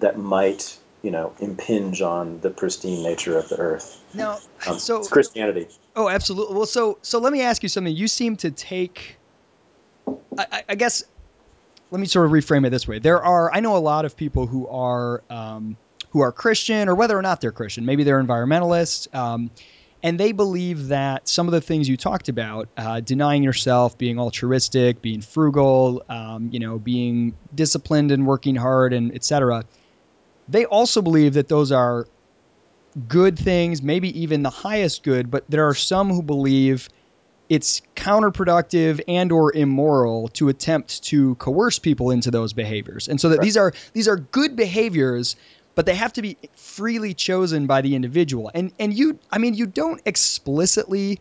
that 0.00 0.18
might 0.18 0.79
you 1.02 1.10
know 1.10 1.34
impinge 1.40 2.02
on 2.02 2.40
the 2.40 2.50
pristine 2.50 3.02
nature 3.02 3.38
of 3.38 3.48
the 3.48 3.58
earth. 3.58 4.02
Now, 4.14 4.38
um, 4.66 4.78
so 4.78 4.98
it's 4.98 5.08
Christianity. 5.08 5.68
Oh, 5.96 6.08
absolutely. 6.08 6.56
Well, 6.56 6.66
so 6.66 6.98
so 7.02 7.18
let 7.18 7.32
me 7.32 7.42
ask 7.42 7.62
you 7.62 7.68
something. 7.68 7.94
You 7.94 8.08
seem 8.08 8.36
to 8.36 8.50
take, 8.50 9.16
I, 10.38 10.62
I 10.68 10.74
guess, 10.74 11.02
let 11.90 12.00
me 12.00 12.06
sort 12.06 12.26
of 12.26 12.32
reframe 12.32 12.66
it 12.66 12.70
this 12.70 12.86
way. 12.86 12.98
There 12.98 13.22
are, 13.22 13.52
I 13.52 13.60
know 13.60 13.76
a 13.76 13.78
lot 13.78 14.04
of 14.04 14.16
people 14.16 14.46
who 14.46 14.68
are 14.68 15.22
um, 15.30 15.76
who 16.10 16.20
are 16.20 16.32
Christian, 16.32 16.88
or 16.88 16.94
whether 16.94 17.16
or 17.16 17.22
not 17.22 17.40
they're 17.40 17.52
Christian, 17.52 17.84
maybe 17.84 18.04
they're 18.04 18.22
environmentalists. 18.22 19.12
Um, 19.14 19.50
and 20.02 20.18
they 20.18 20.32
believe 20.32 20.88
that 20.88 21.28
some 21.28 21.46
of 21.46 21.52
the 21.52 21.60
things 21.60 21.86
you 21.86 21.96
talked 21.96 22.30
about, 22.30 22.70
uh, 22.78 23.00
denying 23.00 23.42
yourself, 23.42 23.98
being 23.98 24.18
altruistic, 24.18 25.02
being 25.02 25.20
frugal, 25.20 26.02
um, 26.08 26.48
you 26.50 26.58
know, 26.58 26.78
being 26.78 27.36
disciplined 27.54 28.10
and 28.10 28.26
working 28.26 28.56
hard, 28.56 28.92
and 28.94 29.14
etc. 29.14 29.64
They 30.50 30.64
also 30.64 31.00
believe 31.00 31.34
that 31.34 31.48
those 31.48 31.70
are 31.70 32.06
good 33.08 33.38
things, 33.38 33.82
maybe 33.82 34.20
even 34.20 34.42
the 34.42 34.50
highest 34.50 35.02
good, 35.02 35.30
but 35.30 35.44
there 35.48 35.66
are 35.68 35.74
some 35.74 36.10
who 36.10 36.22
believe 36.22 36.88
it's 37.48 37.82
counterproductive 37.96 39.00
and 39.08 39.32
or 39.32 39.54
immoral 39.54 40.28
to 40.28 40.48
attempt 40.48 41.02
to 41.04 41.34
coerce 41.36 41.78
people 41.78 42.10
into 42.10 42.30
those 42.30 42.52
behaviors. 42.52 43.08
And 43.08 43.20
so 43.20 43.28
that 43.28 43.38
right. 43.38 43.44
these 43.44 43.56
are 43.56 43.72
these 43.92 44.08
are 44.08 44.16
good 44.16 44.56
behaviors, 44.56 45.36
but 45.74 45.86
they 45.86 45.94
have 45.94 46.12
to 46.14 46.22
be 46.22 46.36
freely 46.56 47.14
chosen 47.14 47.66
by 47.66 47.80
the 47.80 47.94
individual. 47.94 48.50
And 48.54 48.72
and 48.78 48.94
you 48.94 49.18
I 49.30 49.38
mean 49.38 49.54
you 49.54 49.66
don't 49.66 50.00
explicitly 50.04 51.20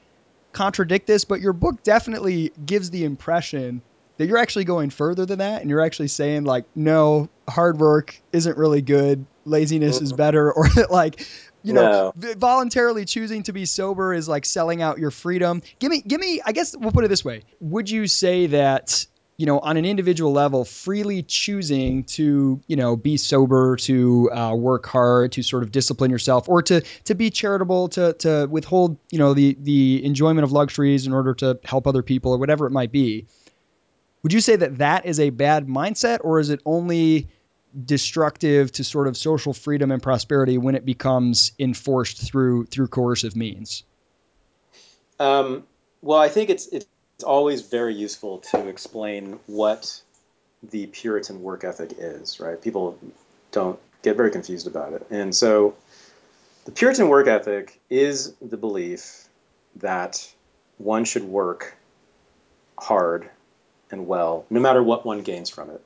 contradict 0.54 1.08
this, 1.08 1.26
but 1.26 1.42
your 1.42 1.54
book 1.54 1.84
definitely 1.84 2.52
gives 2.66 2.90
the 2.92 3.06
impression 3.06 3.82
that 4.20 4.28
you're 4.28 4.38
actually 4.38 4.66
going 4.66 4.90
further 4.90 5.26
than 5.26 5.40
that 5.40 5.62
and 5.62 5.70
you're 5.70 5.82
actually 5.82 6.10
saying 6.10 6.44
like 6.44 6.66
no, 6.76 7.30
hard 7.50 7.80
work 7.80 8.22
isn't 8.34 8.58
really 8.58 8.82
good, 8.82 9.26
laziness 9.46 10.02
is 10.02 10.14
better 10.14 10.52
or 10.56 10.68
that 10.70 10.92
like 10.92 11.26
you 11.64 11.74
know 11.74 12.14
no. 12.16 12.34
voluntarily 12.36 13.06
choosing 13.06 13.44
to 13.44 13.54
be 13.54 13.66
sober 13.66 14.14
is 14.14 14.28
like 14.28 14.46
selling 14.46 14.82
out 14.82 15.00
your 15.00 15.10
freedom. 15.10 15.62
Give 15.80 15.90
me 15.90 16.02
give 16.02 16.20
me 16.20 16.42
i 16.46 16.52
guess 16.52 16.76
we'll 16.78 16.92
put 16.92 17.06
it 17.06 17.08
this 17.08 17.26
way. 17.26 17.44
Would 17.62 17.90
you 17.90 18.08
say 18.08 18.48
that 18.48 19.06
you 19.38 19.46
know 19.46 19.58
on 19.58 19.78
an 19.78 19.86
individual 19.86 20.34
level 20.34 20.66
freely 20.66 21.24
choosing 21.24 22.04
to 22.04 22.60
you 22.68 22.76
know 22.76 22.98
be 22.98 23.16
sober 23.16 23.78
to 23.78 24.30
uh, 24.34 24.54
work 24.54 24.86
hard 24.86 25.32
to 25.32 25.44
sort 25.44 25.64
of 25.64 25.72
discipline 25.72 26.12
yourself 26.12 26.50
or 26.50 26.62
to 26.64 26.82
to 27.06 27.16
be 27.16 27.30
charitable 27.30 27.88
to 27.88 28.12
to 28.14 28.48
withhold 28.52 28.98
you 29.12 29.18
know 29.18 29.34
the 29.34 29.56
the 29.62 30.04
enjoyment 30.04 30.44
of 30.44 30.52
luxuries 30.52 31.08
in 31.08 31.14
order 31.14 31.34
to 31.36 31.58
help 31.64 31.88
other 31.88 32.04
people 32.04 32.34
or 32.34 32.38
whatever 32.38 32.68
it 32.68 32.72
might 32.72 32.92
be 32.92 33.28
would 34.24 34.34
you 34.34 34.42
say 34.42 34.56
that 34.56 34.80
that 34.80 35.06
is 35.06 35.20
a 35.20 35.30
bad 35.30 35.68
mindset 35.68 36.20
or 36.24 36.40
is 36.40 36.50
it 36.50 36.62
only 36.66 37.28
destructive 37.86 38.72
to 38.74 38.84
sort 38.84 39.08
of 39.08 39.16
social 39.16 39.54
freedom 39.54 39.92
and 39.92 40.02
prosperity 40.02 40.58
when 40.58 40.76
it 40.76 40.86
becomes 40.86 41.52
enforced 41.60 42.18
through 42.18 42.66
through 42.66 42.88
coercive 42.88 43.36
means? 43.36 43.84
Um, 45.20 45.64
well, 46.02 46.20
I 46.20 46.30
think 46.30 46.50
it's 46.50 46.68
it's 46.68 46.88
always 47.26 47.62
very 47.62 47.94
useful 47.94 48.40
to 48.40 48.68
explain 48.68 49.40
what 49.48 50.02
the 50.72 50.88
Puritan 50.88 51.42
work 51.42 51.64
ethic 51.64 51.94
is. 51.98 52.40
Right? 52.40 52.62
People 52.62 52.98
don't 53.52 53.80
get 54.02 54.18
very 54.18 54.32
confused 54.32 54.68
about 54.68 54.94
it, 54.94 55.06
and 55.10 55.36
so 55.36 55.76
the 56.66 56.72
Puritan 56.72 57.08
work 57.10 57.28
ethic 57.28 57.80
is 57.90 58.34
the 58.42 58.58
belief 58.58 59.28
that 59.78 60.28
one 60.78 61.06
should 61.06 61.24
work 61.24 61.76
hard 62.78 63.30
and 63.92 64.08
well, 64.08 64.46
no 64.50 64.60
matter 64.60 64.82
what 64.84 65.06
one 65.06 65.22
gains 65.22 65.50
from 65.50 65.70
it. 65.70 65.82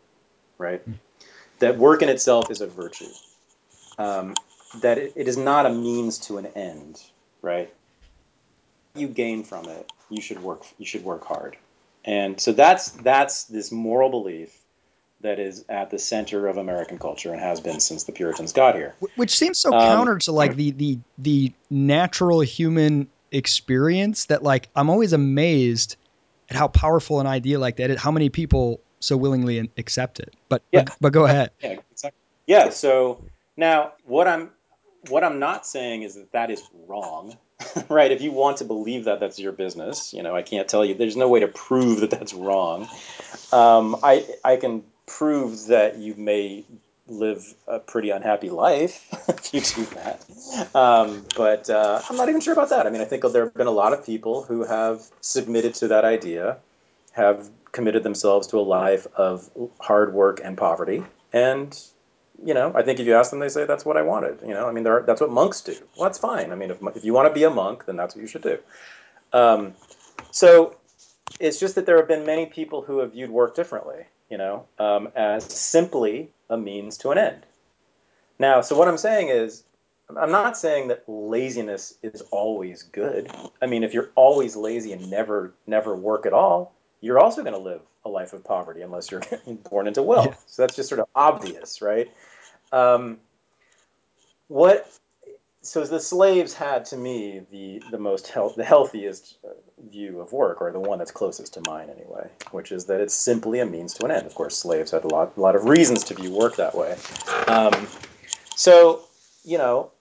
Right? 0.58 0.88
Mm 0.90 0.96
that 1.64 1.78
work 1.78 2.02
in 2.02 2.10
itself 2.10 2.52
is 2.52 2.62
a 2.62 2.68
virtue. 2.68 3.08
Um, 3.98 4.36
that 4.82 4.98
it, 4.98 5.14
it 5.16 5.28
is 5.28 5.38
not 5.38 5.66
a 5.66 5.70
means 5.70 6.18
to 6.20 6.38
an 6.38 6.48
end, 6.48 7.02
right? 7.42 7.74
You 8.96 9.08
gain 9.08 9.44
from 9.44 9.68
it. 9.70 9.92
You 10.10 10.22
should 10.22 10.42
work. 10.42 10.66
You 10.78 10.86
should 10.86 11.04
work 11.04 11.24
hard, 11.26 11.56
and 12.04 12.40
so 12.40 12.52
that's 12.52 12.90
that's 12.90 13.46
this 13.46 13.72
moral 13.72 14.10
belief 14.10 14.56
that 15.22 15.40
is 15.40 15.64
at 15.70 15.90
the 15.90 15.98
center 15.98 16.48
of 16.48 16.58
American 16.58 17.00
culture 17.00 17.32
and 17.32 17.40
has 17.40 17.62
been 17.62 17.80
since 17.80 18.04
the 18.04 18.12
Puritans 18.12 18.52
got 18.52 18.76
here. 18.76 18.94
Which 19.16 19.36
seems 19.36 19.58
so 19.58 19.74
um, 19.74 19.80
counter 19.80 20.18
to 20.20 20.32
like 20.32 20.56
the 20.56 20.72
the 20.72 21.00
the 21.18 21.54
natural 21.70 22.42
human 22.42 23.08
experience 23.32 24.26
that 24.26 24.44
like 24.44 24.70
I'm 24.76 24.90
always 24.90 25.14
amazed 25.14 25.96
at 26.54 26.60
how 26.60 26.68
powerful 26.68 27.20
an 27.20 27.28
idea 27.28 27.60
like 27.60 27.78
that. 27.78 27.98
How 27.98 28.12
many 28.12 28.30
people 28.30 28.82
so 29.04 29.18
willingly 29.18 29.70
accept 29.78 30.20
it. 30.20 30.36
But 30.50 30.64
yeah. 30.72 30.84
but, 30.84 30.96
but 31.02 31.14
go 31.14 31.26
ahead. 31.26 31.52
Yeah, 31.62 31.78
exactly. 31.92 32.20
Yeah. 32.48 32.70
So 32.70 33.24
now 33.58 33.94
what 34.06 34.28
I'm 34.28 34.52
what 35.10 35.24
I'm 35.24 35.40
not 35.40 35.68
saying 35.68 36.04
is 36.04 36.16
that 36.16 36.32
that 36.32 36.50
is 36.50 36.64
wrong, 36.88 37.38
right? 37.90 38.12
If 38.12 38.22
you 38.22 38.32
want 38.32 38.58
to 38.58 38.66
believe 38.66 39.06
that, 39.06 39.20
that's 39.20 39.40
your 39.40 39.52
business. 39.52 40.14
You 40.14 40.24
know, 40.24 40.36
I 40.36 40.42
can't 40.42 40.68
tell 40.68 40.86
you. 40.86 40.94
There's 40.94 41.18
no 41.18 41.28
way 41.28 41.42
to 41.42 41.48
prove 41.48 42.00
that 42.02 42.10
that's 42.10 42.34
wrong. 42.34 42.88
Um, 43.52 43.98
I 44.02 44.26
I 44.44 44.56
can 44.56 44.84
prove 45.06 45.68
that 45.68 45.98
you 45.98 46.16
may 46.16 46.64
live 47.08 47.54
a 47.68 47.80
pretty 47.80 48.12
unhappy 48.12 48.50
life 48.50 49.06
if 49.30 49.54
you 49.54 49.62
do 49.62 49.86
that. 49.96 50.76
Um, 50.76 51.26
but 51.36 51.70
uh, 51.70 52.02
I'm 52.10 52.18
not 52.18 52.30
even 52.30 52.42
sure 52.42 52.54
about 52.54 52.70
that. 52.70 52.88
I 52.88 52.90
mean, 52.90 53.02
I 53.02 53.06
think 53.06 53.24
there 53.32 53.44
have 53.44 53.54
been 53.54 53.68
a 53.68 53.72
lot 53.72 53.94
of 53.94 54.06
people 54.06 54.44
who 54.44 54.64
have 54.64 55.02
submitted 55.22 55.74
to 55.76 55.90
that 55.90 56.06
idea, 56.06 56.58
have 57.12 57.50
committed 57.72 58.04
themselves 58.04 58.48
to 58.48 58.58
a 58.58 58.62
life 58.62 59.08
of 59.16 59.50
hard 59.80 60.14
work 60.14 60.40
and 60.44 60.58
poverty. 60.58 61.04
And, 61.34 61.78
you 62.44 62.54
know, 62.54 62.72
I 62.74 62.84
think 62.84 63.00
if 63.00 63.08
you 63.08 63.16
ask 63.16 63.32
them, 63.32 63.40
they 63.40 63.50
say, 63.50 63.66
that's 63.66 63.84
what 63.84 63.98
I 63.98 64.04
wanted. 64.04 64.40
You 64.42 64.54
know, 64.54 64.68
I 64.68 64.72
mean, 64.72 64.84
that's 64.84 65.20
what 65.20 65.32
monks 65.32 65.62
do. 65.62 65.76
Well, 65.98 66.08
that's 66.08 66.20
fine. 66.20 66.52
I 66.52 66.56
mean, 66.56 66.72
if, 66.72 66.78
if 66.96 67.04
you 67.04 67.14
want 67.14 67.28
to 67.28 67.34
be 67.34 67.44
a 67.44 67.50
monk, 67.50 67.86
then 67.86 67.98
that's 67.98 68.16
what 68.16 68.22
you 68.22 68.28
should 68.28 68.44
do. 68.44 68.60
Um, 69.34 69.74
so 70.32 70.76
it's 71.40 71.60
just 71.60 71.76
that 71.76 71.86
there 71.86 71.98
have 71.98 72.08
been 72.08 72.26
many 72.26 72.46
people 72.46 72.82
who 72.82 73.00
have 73.00 73.14
viewed 73.14 73.32
work 73.32 73.56
differently, 73.56 74.06
you 74.34 74.40
know, 74.40 74.66
um, 74.80 75.10
as 75.16 75.44
simply 75.46 76.28
a 76.50 76.58
means 76.58 76.98
to 76.98 77.12
an 77.12 77.20
end. 77.20 77.46
Now, 78.40 78.62
so 78.62 78.76
what 78.76 78.88
I'm 78.88 78.98
saying 78.98 79.30
is, 79.30 79.64
I'm 80.10 80.32
not 80.32 80.58
saying 80.58 80.88
that 80.88 81.04
laziness 81.08 81.94
is 82.02 82.22
always 82.32 82.82
good. 82.82 83.32
I 83.62 83.68
mean, 83.68 83.84
if 83.84 83.94
you're 83.94 84.10
always 84.16 84.56
lazy 84.56 84.92
and 84.92 85.08
never 85.12 85.54
never 85.68 85.96
work 85.96 86.26
at 86.26 86.34
all, 86.34 86.74
you're 87.00 87.20
also 87.20 87.44
going 87.44 87.54
to 87.54 87.60
live 87.60 87.82
a 88.06 88.10
life 88.10 88.34
of 88.34 88.44
poverty 88.44 88.82
unless 88.82 89.12
you're 89.12 89.22
born 89.70 89.86
into 89.86 90.02
wealth. 90.02 90.26
Yeah. 90.30 90.36
So 90.48 90.64
that's 90.64 90.76
just 90.76 90.90
sort 90.90 91.02
of 91.02 91.08
obvious, 91.14 91.84
right? 91.84 92.10
Um, 92.72 93.20
what? 94.48 94.92
So 95.66 95.86
the 95.86 96.02
slaves 96.02 96.54
had, 96.54 96.84
to 96.88 96.98
me, 96.98 97.42
the 97.50 97.82
the 97.90 97.98
most 97.98 98.28
health, 98.28 98.56
the 98.56 98.66
healthiest 98.66 99.38
uh, 99.46 99.50
view 99.90 100.20
of 100.20 100.34
work, 100.34 100.62
or 100.62 100.72
the 100.74 100.80
one 100.80 101.00
that's 101.00 101.12
closest 101.12 101.54
to 101.54 101.62
mine 101.66 101.90
anyway, 101.90 102.30
which 102.52 102.74
is 102.74 102.86
that 102.86 103.00
it's 103.00 103.14
simply 103.14 103.62
a 103.62 103.66
means 103.66 103.94
to 103.96 104.06
an 104.06 104.12
end. 104.12 104.26
Of 104.26 104.36
course, 104.36 104.58
slaves 104.58 104.92
had 104.92 105.06
a 105.06 105.08
lot, 105.08 105.34
a 105.38 105.40
lot 105.40 105.56
of 105.56 105.64
reasons 105.64 106.04
to 106.06 106.16
view 106.16 106.32
work 106.32 106.58
that 106.58 106.76
way. 106.76 106.98
Um, 107.48 107.88
so, 108.58 109.04
you 109.46 109.58
know, 109.58 109.92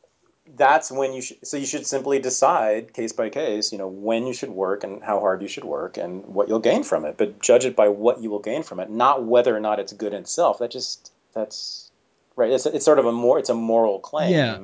that's 0.56 0.90
when 0.90 1.12
you 1.12 1.22
should 1.22 1.46
so 1.46 1.56
you 1.56 1.66
should 1.66 1.86
simply 1.86 2.18
decide 2.18 2.92
case 2.92 3.12
by 3.12 3.28
case 3.28 3.70
you 3.70 3.78
know 3.78 3.86
when 3.86 4.26
you 4.26 4.34
should 4.34 4.50
work 4.50 4.82
and 4.82 5.02
how 5.02 5.20
hard 5.20 5.40
you 5.40 5.48
should 5.48 5.64
work 5.64 5.96
and 5.96 6.24
what 6.26 6.48
you'll 6.48 6.58
gain 6.58 6.82
from 6.82 7.04
it 7.04 7.16
but 7.16 7.40
judge 7.40 7.64
it 7.64 7.76
by 7.76 7.88
what 7.88 8.20
you 8.20 8.28
will 8.28 8.40
gain 8.40 8.62
from 8.62 8.80
it 8.80 8.90
not 8.90 9.24
whether 9.24 9.56
or 9.56 9.60
not 9.60 9.78
it's 9.78 9.92
good 9.92 10.12
in 10.12 10.22
itself 10.22 10.58
that 10.58 10.70
just 10.70 11.12
that's 11.32 11.90
right 12.34 12.50
it's, 12.50 12.66
it's 12.66 12.84
sort 12.84 12.98
of 12.98 13.06
a 13.06 13.12
more 13.12 13.38
it's 13.38 13.50
a 13.50 13.54
moral 13.54 14.00
claim 14.00 14.32
yeah. 14.32 14.58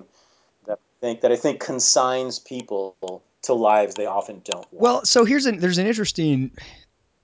Think 1.00 1.20
that 1.22 1.32
I 1.32 1.36
think 1.36 1.60
consigns 1.60 2.38
people 2.38 3.22
to 3.42 3.54
lives 3.54 3.94
they 3.94 4.06
often 4.06 4.42
don't 4.44 4.72
want. 4.72 4.82
well 4.82 5.04
so 5.04 5.24
here's 5.24 5.46
an 5.46 5.58
there's 5.58 5.78
an 5.78 5.86
interesting 5.86 6.50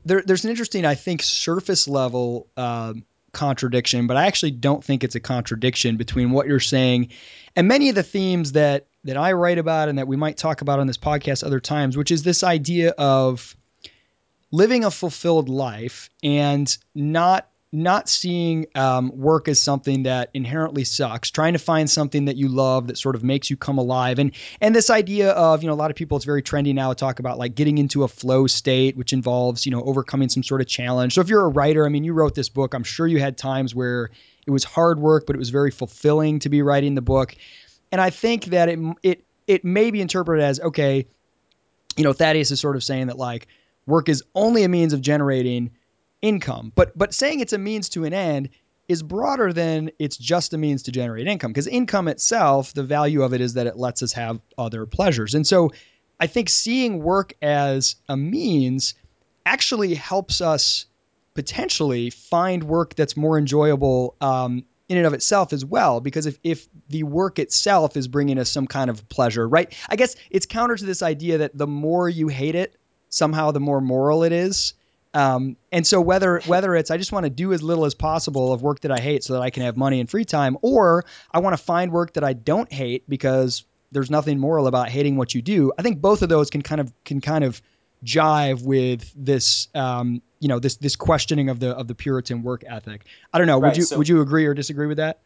there, 0.04 0.22
there's 0.24 0.44
an 0.44 0.50
interesting 0.50 0.84
I 0.84 0.94
think 0.94 1.22
surface 1.22 1.88
level 1.88 2.46
um, 2.56 3.04
contradiction, 3.32 4.06
but 4.06 4.16
I 4.16 4.26
actually 4.26 4.52
don't 4.52 4.82
think 4.82 5.02
it's 5.02 5.14
a 5.14 5.20
contradiction 5.20 5.96
between 5.96 6.30
what 6.30 6.46
you're 6.46 6.60
saying 6.60 7.08
and 7.56 7.68
many 7.68 7.88
of 7.88 7.94
the 7.94 8.02
themes 8.02 8.52
that 8.52 8.86
that 9.04 9.16
I 9.16 9.32
write 9.32 9.58
about 9.58 9.88
and 9.88 9.98
that 9.98 10.08
we 10.08 10.16
might 10.16 10.38
talk 10.38 10.62
about 10.62 10.80
on 10.80 10.86
this 10.86 10.96
podcast 10.96 11.44
other 11.44 11.60
times, 11.60 11.96
which 11.96 12.10
is 12.10 12.22
this 12.22 12.42
idea 12.42 12.90
of 12.90 13.54
living 14.50 14.84
a 14.84 14.90
fulfilled 14.90 15.48
life 15.48 16.08
and 16.22 16.76
not 16.94 17.48
not 17.74 18.08
seeing 18.08 18.66
um, 18.76 19.10
work 19.16 19.48
as 19.48 19.60
something 19.60 20.04
that 20.04 20.30
inherently 20.32 20.84
sucks, 20.84 21.30
trying 21.30 21.54
to 21.54 21.58
find 21.58 21.90
something 21.90 22.26
that 22.26 22.36
you 22.36 22.48
love 22.48 22.86
that 22.86 22.96
sort 22.96 23.16
of 23.16 23.24
makes 23.24 23.50
you 23.50 23.56
come 23.56 23.78
alive, 23.78 24.20
and 24.20 24.32
and 24.60 24.74
this 24.74 24.90
idea 24.90 25.30
of 25.32 25.62
you 25.62 25.68
know 25.68 25.74
a 25.74 25.76
lot 25.76 25.90
of 25.90 25.96
people 25.96 26.16
it's 26.16 26.24
very 26.24 26.42
trendy 26.42 26.72
now 26.72 26.90
to 26.90 26.94
talk 26.94 27.18
about 27.18 27.36
like 27.36 27.54
getting 27.54 27.78
into 27.78 28.04
a 28.04 28.08
flow 28.08 28.46
state, 28.46 28.96
which 28.96 29.12
involves 29.12 29.66
you 29.66 29.72
know 29.72 29.82
overcoming 29.82 30.28
some 30.28 30.44
sort 30.44 30.60
of 30.60 30.68
challenge. 30.68 31.14
So 31.14 31.20
if 31.20 31.28
you're 31.28 31.44
a 31.44 31.48
writer, 31.48 31.84
I 31.84 31.88
mean, 31.88 32.04
you 32.04 32.12
wrote 32.12 32.34
this 32.34 32.48
book, 32.48 32.74
I'm 32.74 32.84
sure 32.84 33.06
you 33.06 33.18
had 33.18 33.36
times 33.36 33.74
where 33.74 34.10
it 34.46 34.50
was 34.50 34.62
hard 34.62 35.00
work, 35.00 35.24
but 35.26 35.34
it 35.34 35.38
was 35.38 35.50
very 35.50 35.72
fulfilling 35.72 36.38
to 36.40 36.48
be 36.48 36.62
writing 36.62 36.94
the 36.94 37.02
book, 37.02 37.34
and 37.90 38.00
I 38.00 38.10
think 38.10 38.46
that 38.46 38.68
it 38.68 38.78
it 39.02 39.24
it 39.48 39.64
may 39.64 39.90
be 39.90 40.00
interpreted 40.00 40.44
as 40.44 40.60
okay, 40.60 41.06
you 41.96 42.04
know, 42.04 42.12
Thaddeus 42.12 42.52
is 42.52 42.60
sort 42.60 42.76
of 42.76 42.84
saying 42.84 43.08
that 43.08 43.18
like 43.18 43.48
work 43.84 44.08
is 44.08 44.22
only 44.34 44.62
a 44.62 44.68
means 44.68 44.92
of 44.92 45.00
generating 45.00 45.72
income. 46.24 46.72
But 46.74 46.96
but 46.96 47.14
saying 47.14 47.40
it's 47.40 47.52
a 47.52 47.58
means 47.58 47.90
to 47.90 48.04
an 48.04 48.14
end 48.14 48.48
is 48.88 49.02
broader 49.02 49.52
than 49.52 49.90
it's 49.98 50.16
just 50.16 50.52
a 50.54 50.58
means 50.58 50.84
to 50.84 50.92
generate 50.92 51.26
income 51.26 51.52
because 51.52 51.66
income 51.66 52.08
itself, 52.08 52.72
the 52.72 52.82
value 52.82 53.22
of 53.22 53.32
it 53.32 53.40
is 53.40 53.54
that 53.54 53.66
it 53.66 53.76
lets 53.76 54.02
us 54.02 54.12
have 54.14 54.40
other 54.58 54.86
pleasures. 54.86 55.34
And 55.34 55.46
so 55.46 55.70
I 56.18 56.26
think 56.26 56.48
seeing 56.48 57.02
work 57.02 57.34
as 57.42 57.96
a 58.08 58.16
means 58.16 58.94
actually 59.46 59.94
helps 59.94 60.40
us 60.40 60.86
potentially 61.34 62.10
find 62.10 62.64
work 62.64 62.94
that's 62.94 63.16
more 63.16 63.36
enjoyable 63.36 64.16
um, 64.20 64.64
in 64.88 64.96
and 64.96 65.06
of 65.06 65.14
itself 65.14 65.52
as 65.52 65.64
well. 65.64 66.00
Because 66.00 66.26
if, 66.26 66.38
if 66.42 66.68
the 66.88 67.02
work 67.02 67.38
itself 67.38 67.96
is 67.96 68.08
bringing 68.08 68.38
us 68.38 68.50
some 68.50 68.66
kind 68.66 68.88
of 68.88 69.08
pleasure, 69.08 69.46
right? 69.46 69.74
I 69.88 69.96
guess 69.96 70.16
it's 70.30 70.46
counter 70.46 70.76
to 70.76 70.84
this 70.84 71.02
idea 71.02 71.38
that 71.38 71.56
the 71.56 71.66
more 71.66 72.08
you 72.08 72.28
hate 72.28 72.54
it, 72.54 72.76
somehow 73.08 73.50
the 73.50 73.60
more 73.60 73.80
moral 73.80 74.24
it 74.24 74.32
is. 74.32 74.74
Um, 75.14 75.56
and 75.70 75.86
so 75.86 76.00
whether 76.00 76.40
whether 76.46 76.74
it's 76.74 76.90
I 76.90 76.96
just 76.96 77.12
want 77.12 77.24
to 77.24 77.30
do 77.30 77.52
as 77.52 77.62
little 77.62 77.84
as 77.84 77.94
possible 77.94 78.52
of 78.52 78.62
work 78.62 78.80
that 78.80 78.90
I 78.90 78.98
hate 78.98 79.22
so 79.22 79.34
that 79.34 79.42
I 79.42 79.50
can 79.50 79.62
have 79.62 79.76
money 79.76 80.00
and 80.00 80.10
free 80.10 80.24
time, 80.24 80.58
or 80.60 81.04
I 81.30 81.38
want 81.38 81.56
to 81.56 81.62
find 81.62 81.92
work 81.92 82.14
that 82.14 82.24
I 82.24 82.32
don't 82.32 82.70
hate 82.72 83.08
because 83.08 83.64
there's 83.92 84.10
nothing 84.10 84.40
moral 84.40 84.66
about 84.66 84.88
hating 84.88 85.16
what 85.16 85.32
you 85.32 85.40
do. 85.40 85.72
I 85.78 85.82
think 85.82 86.00
both 86.00 86.22
of 86.22 86.28
those 86.28 86.50
can 86.50 86.62
kind 86.62 86.80
of 86.80 86.92
can 87.04 87.20
kind 87.20 87.44
of 87.44 87.62
jive 88.04 88.62
with 88.64 89.10
this 89.16 89.68
um, 89.74 90.20
you 90.40 90.48
know 90.48 90.58
this 90.58 90.76
this 90.76 90.96
questioning 90.96 91.48
of 91.48 91.60
the 91.60 91.70
of 91.70 91.86
the 91.86 91.94
Puritan 91.94 92.42
work 92.42 92.64
ethic. 92.66 93.06
I 93.32 93.38
don't 93.38 93.46
know. 93.46 93.60
Right, 93.60 93.68
would 93.68 93.76
you 93.76 93.84
so, 93.84 93.96
would 93.98 94.08
you 94.08 94.20
agree 94.20 94.46
or 94.46 94.54
disagree 94.54 94.88
with 94.88 94.98
that? 94.98 95.20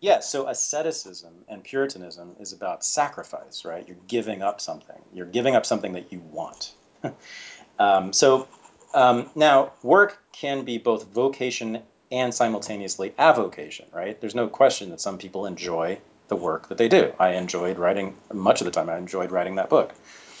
Yeah. 0.00 0.20
So 0.20 0.46
asceticism 0.46 1.32
and 1.48 1.64
Puritanism 1.64 2.36
is 2.38 2.52
about 2.52 2.84
sacrifice, 2.84 3.64
right? 3.64 3.86
You're 3.88 3.96
giving 4.06 4.42
up 4.42 4.60
something. 4.60 5.00
You're 5.12 5.26
giving 5.26 5.56
up 5.56 5.66
something 5.66 5.94
that 5.94 6.12
you 6.12 6.20
want. 6.30 6.72
um, 7.78 8.12
so 8.12 8.46
um, 8.94 9.28
now, 9.34 9.72
work 9.82 10.22
can 10.32 10.64
be 10.64 10.78
both 10.78 11.06
vocation 11.08 11.82
and 12.10 12.32
simultaneously 12.32 13.12
avocation, 13.18 13.86
right? 13.92 14.20
There's 14.20 14.34
no 14.34 14.46
question 14.48 14.90
that 14.90 15.00
some 15.00 15.18
people 15.18 15.46
enjoy 15.46 15.98
the 16.28 16.36
work 16.36 16.68
that 16.68 16.78
they 16.78 16.88
do. 16.88 17.12
I 17.18 17.30
enjoyed 17.30 17.78
writing, 17.78 18.16
much 18.32 18.60
of 18.60 18.64
the 18.66 18.70
time, 18.70 18.88
I 18.88 18.96
enjoyed 18.96 19.30
writing 19.30 19.56
that 19.56 19.68
book. 19.68 19.92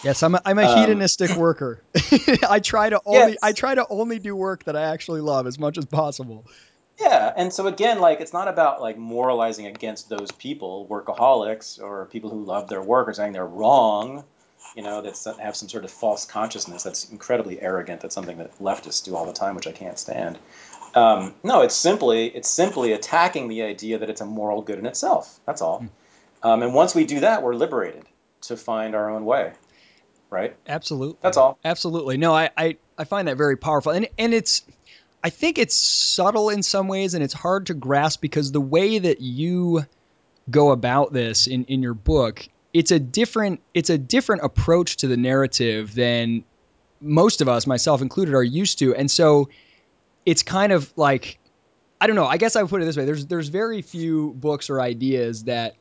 Yes, 0.04 0.22
I'm 0.22 0.34
a, 0.34 0.42
I'm 0.44 0.58
a 0.58 0.66
um, 0.66 0.78
hedonistic 0.78 1.30
worker. 1.36 1.82
I 2.48 2.60
try 2.60 2.90
to 2.90 3.00
only 3.04 3.32
yes. 3.32 3.38
I 3.42 3.52
try 3.52 3.74
to 3.74 3.86
only 3.88 4.18
do 4.18 4.36
work 4.36 4.64
that 4.64 4.76
I 4.76 4.82
actually 4.82 5.22
love 5.22 5.46
as 5.46 5.58
much 5.58 5.78
as 5.78 5.86
possible. 5.86 6.46
Yeah, 7.00 7.32
and 7.36 7.52
so 7.52 7.66
again, 7.66 8.00
like 8.00 8.20
it's 8.20 8.32
not 8.32 8.46
about 8.46 8.80
like 8.80 8.98
moralizing 8.98 9.66
against 9.66 10.08
those 10.08 10.30
people, 10.30 10.86
workaholics, 10.88 11.82
or 11.82 12.06
people 12.06 12.30
who 12.30 12.44
love 12.44 12.68
their 12.68 12.82
work, 12.82 13.08
or 13.08 13.14
saying 13.14 13.32
they're 13.32 13.46
wrong 13.46 14.24
you 14.74 14.82
know, 14.82 15.00
that 15.00 15.36
have 15.40 15.56
some 15.56 15.68
sort 15.68 15.84
of 15.84 15.90
false 15.90 16.24
consciousness 16.24 16.82
that's 16.82 17.10
incredibly 17.10 17.60
arrogant. 17.60 18.00
That's 18.00 18.14
something 18.14 18.38
that 18.38 18.58
leftists 18.58 19.04
do 19.04 19.14
all 19.14 19.26
the 19.26 19.32
time, 19.32 19.54
which 19.54 19.66
I 19.66 19.72
can't 19.72 19.98
stand. 19.98 20.38
Um, 20.94 21.34
no, 21.42 21.62
it's 21.62 21.74
simply 21.74 22.26
it's 22.26 22.48
simply 22.48 22.92
attacking 22.92 23.48
the 23.48 23.62
idea 23.62 23.98
that 23.98 24.10
it's 24.10 24.20
a 24.20 24.26
moral 24.26 24.62
good 24.62 24.78
in 24.78 24.86
itself. 24.86 25.38
That's 25.46 25.62
all. 25.62 25.80
Hmm. 25.80 26.48
Um, 26.48 26.62
and 26.62 26.74
once 26.74 26.94
we 26.94 27.04
do 27.04 27.20
that, 27.20 27.42
we're 27.42 27.54
liberated 27.54 28.04
to 28.42 28.56
find 28.56 28.94
our 28.94 29.10
own 29.10 29.24
way. 29.24 29.52
Right. 30.30 30.56
Absolutely. 30.66 31.18
That's 31.22 31.36
all. 31.36 31.58
Absolutely. 31.64 32.16
No, 32.16 32.34
I, 32.34 32.50
I, 32.56 32.76
I 32.98 33.04
find 33.04 33.28
that 33.28 33.36
very 33.36 33.56
powerful, 33.56 33.92
and 33.92 34.08
and 34.18 34.34
it's 34.34 34.62
I 35.22 35.30
think 35.30 35.58
it's 35.58 35.74
subtle 35.74 36.50
in 36.50 36.62
some 36.62 36.88
ways, 36.88 37.14
and 37.14 37.22
it's 37.22 37.34
hard 37.34 37.66
to 37.66 37.74
grasp 37.74 38.20
because 38.20 38.52
the 38.52 38.60
way 38.60 38.98
that 38.98 39.20
you 39.20 39.86
go 40.50 40.70
about 40.70 41.12
this 41.12 41.46
in 41.46 41.64
in 41.64 41.82
your 41.82 41.94
book 41.94 42.46
it's 42.74 42.90
a 42.90 42.98
different 42.98 43.60
it's 43.72 43.88
a 43.88 43.96
different 43.96 44.42
approach 44.42 44.98
to 44.98 45.06
the 45.06 45.16
narrative 45.16 45.94
than 45.94 46.44
most 47.00 47.40
of 47.40 47.48
us, 47.48 47.66
myself 47.66 48.02
included, 48.02 48.34
are 48.34 48.42
used 48.42 48.80
to. 48.80 48.94
And 48.94 49.10
so 49.10 49.48
it's 50.26 50.42
kind 50.42 50.72
of 50.72 50.92
like 50.96 51.38
I 52.00 52.08
don't 52.08 52.16
know, 52.16 52.26
I 52.26 52.36
guess 52.36 52.56
I 52.56 52.62
would 52.62 52.70
put 52.70 52.82
it 52.82 52.84
this 52.84 52.96
way. 52.96 53.04
There's 53.04 53.26
there's 53.26 53.48
very 53.48 53.80
few 53.80 54.32
books 54.34 54.68
or 54.68 54.80
ideas 54.80 55.44
that 55.44 55.76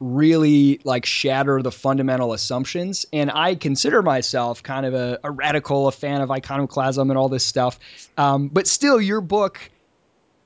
really 0.00 0.80
like 0.84 1.06
shatter 1.06 1.62
the 1.62 1.70
fundamental 1.70 2.32
assumptions. 2.32 3.06
And 3.12 3.30
I 3.30 3.54
consider 3.54 4.02
myself 4.02 4.62
kind 4.62 4.86
of 4.86 4.94
a, 4.94 5.20
a 5.22 5.30
radical, 5.30 5.86
a 5.88 5.92
fan 5.92 6.20
of 6.22 6.30
iconoclasm 6.30 7.10
and 7.10 7.18
all 7.18 7.28
this 7.28 7.44
stuff. 7.44 7.78
Um, 8.16 8.48
but 8.48 8.66
still, 8.66 9.00
your 9.00 9.20
book, 9.20 9.60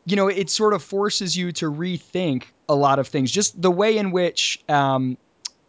you 0.05 0.17
know, 0.17 0.29
it 0.29 0.51
sort 0.51 0.75
of 0.75 0.83
forces 0.83 1.37
you 1.37 1.53
to 1.53 1.71
rethink 1.71 2.45
a 2.69 2.75
lot 2.75 2.99
of 2.99 3.09
things. 3.09 3.31
Just 3.31 3.61
the 3.61 3.71
way 3.71 3.97
in 3.97 4.11
which 4.11 4.63
um, 4.69 5.17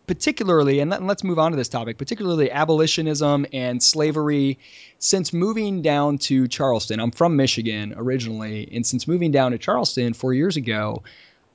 particularly, 0.10 0.80
and, 0.80 0.90
let, 0.90 1.04
us 1.04 1.24
move 1.24 1.38
on 1.38 1.52
to 1.52 1.56
this 1.56 1.70
topic, 1.70 2.00
particularly 2.00 2.50
abolitionism 2.50 3.46
and 3.54 3.82
slavery. 3.84 4.58
Since 4.98 5.34
moving 5.34 5.84
down 5.84 6.18
to 6.30 6.48
Charleston, 6.48 7.00
I'm 7.00 7.12
from 7.12 7.36
Michigan 7.36 7.94
originally, 7.96 8.68
and 8.74 8.84
since 8.84 9.08
moving 9.08 9.32
down 9.32 9.52
to 9.52 9.60
Charleston 9.60 10.16
four 10.16 10.34
years 10.34 10.58
ago, 10.58 11.04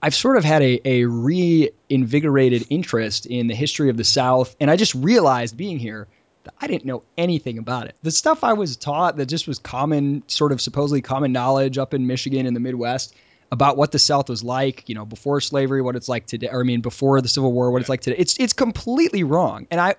I've 0.00 0.14
sort 0.14 0.36
of 0.36 0.44
had 0.44 0.62
a, 0.62 0.80
a 0.88 1.04
reinvigorated 1.06 2.66
interest 2.70 3.26
in 3.26 3.48
the 3.48 3.56
history 3.56 3.90
of 3.90 3.96
the 3.96 4.04
South. 4.04 4.54
And 4.60 4.70
I 4.70 4.76
just 4.76 4.94
realized 4.94 5.56
being 5.56 5.80
here 5.80 6.06
that 6.44 6.54
I 6.60 6.68
didn't 6.68 6.84
know 6.84 7.02
anything 7.18 7.58
about 7.58 7.88
it. 7.88 7.96
The 8.04 8.12
stuff 8.12 8.44
I 8.44 8.52
was 8.52 8.76
taught 8.76 9.16
that 9.16 9.26
just 9.26 9.48
was 9.48 9.58
common, 9.58 10.22
sort 10.28 10.52
of 10.52 10.60
supposedly 10.60 11.02
common 11.02 11.32
knowledge 11.32 11.76
up 11.76 11.92
in 11.92 12.06
Michigan 12.06 12.46
in 12.46 12.54
the 12.54 12.60
Midwest, 12.60 13.16
about 13.54 13.76
what 13.76 13.92
the 13.92 14.00
South 14.00 14.28
was 14.28 14.42
like, 14.42 14.88
you 14.88 14.96
know, 14.96 15.06
before 15.06 15.40
slavery, 15.40 15.80
what 15.80 15.94
it's 15.94 16.08
like 16.08 16.26
today, 16.26 16.48
or 16.50 16.60
I 16.60 16.64
mean, 16.64 16.80
before 16.80 17.20
the 17.20 17.28
Civil 17.28 17.52
War, 17.52 17.70
what 17.70 17.80
it's 17.80 17.88
like 17.88 18.00
today. 18.00 18.16
It's 18.18 18.36
it's 18.38 18.52
completely 18.52 19.22
wrong. 19.22 19.68
And 19.70 19.80
I 19.80 19.94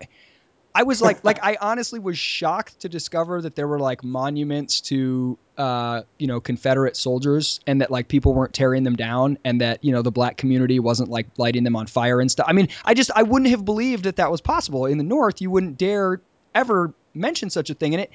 I 0.76 0.84
was 0.84 1.02
like 1.02 1.24
like 1.24 1.40
I 1.42 1.58
honestly 1.60 2.00
was 2.00 2.18
shocked 2.18 2.82
to 2.82 2.90
discover 2.90 3.42
that 3.42 3.56
there 3.56 3.66
were 3.66 3.80
like 3.80 4.04
monuments 4.04 4.82
to 4.82 5.38
uh, 5.58 6.02
you 6.20 6.28
know, 6.28 6.42
Confederate 6.42 6.98
soldiers 6.98 7.62
and 7.66 7.80
that 7.80 7.90
like 7.90 8.10
people 8.10 8.34
weren't 8.34 8.54
tearing 8.54 8.84
them 8.84 8.98
down 8.98 9.38
and 9.46 9.62
that, 9.62 9.86
you 9.86 9.94
know, 9.94 10.02
the 10.02 10.12
black 10.12 10.36
community 10.36 10.82
wasn't 10.82 11.10
like 11.10 11.28
lighting 11.38 11.64
them 11.64 11.78
on 11.78 11.88
fire 11.88 12.20
and 12.20 12.30
stuff. 12.30 12.48
I 12.50 12.52
mean, 12.52 12.68
I 12.84 12.94
just 12.94 13.10
I 13.16 13.24
wouldn't 13.24 13.52
have 13.52 13.64
believed 13.64 14.04
that 14.04 14.18
that 14.18 14.30
was 14.30 14.42
possible. 14.42 14.86
In 14.86 14.98
the 14.98 15.06
North, 15.06 15.40
you 15.40 15.50
wouldn't 15.50 15.78
dare 15.78 16.20
ever 16.54 16.94
mention 17.14 17.50
such 17.50 17.70
a 17.70 17.74
thing. 17.74 17.94
And 17.94 18.02
it 18.04 18.12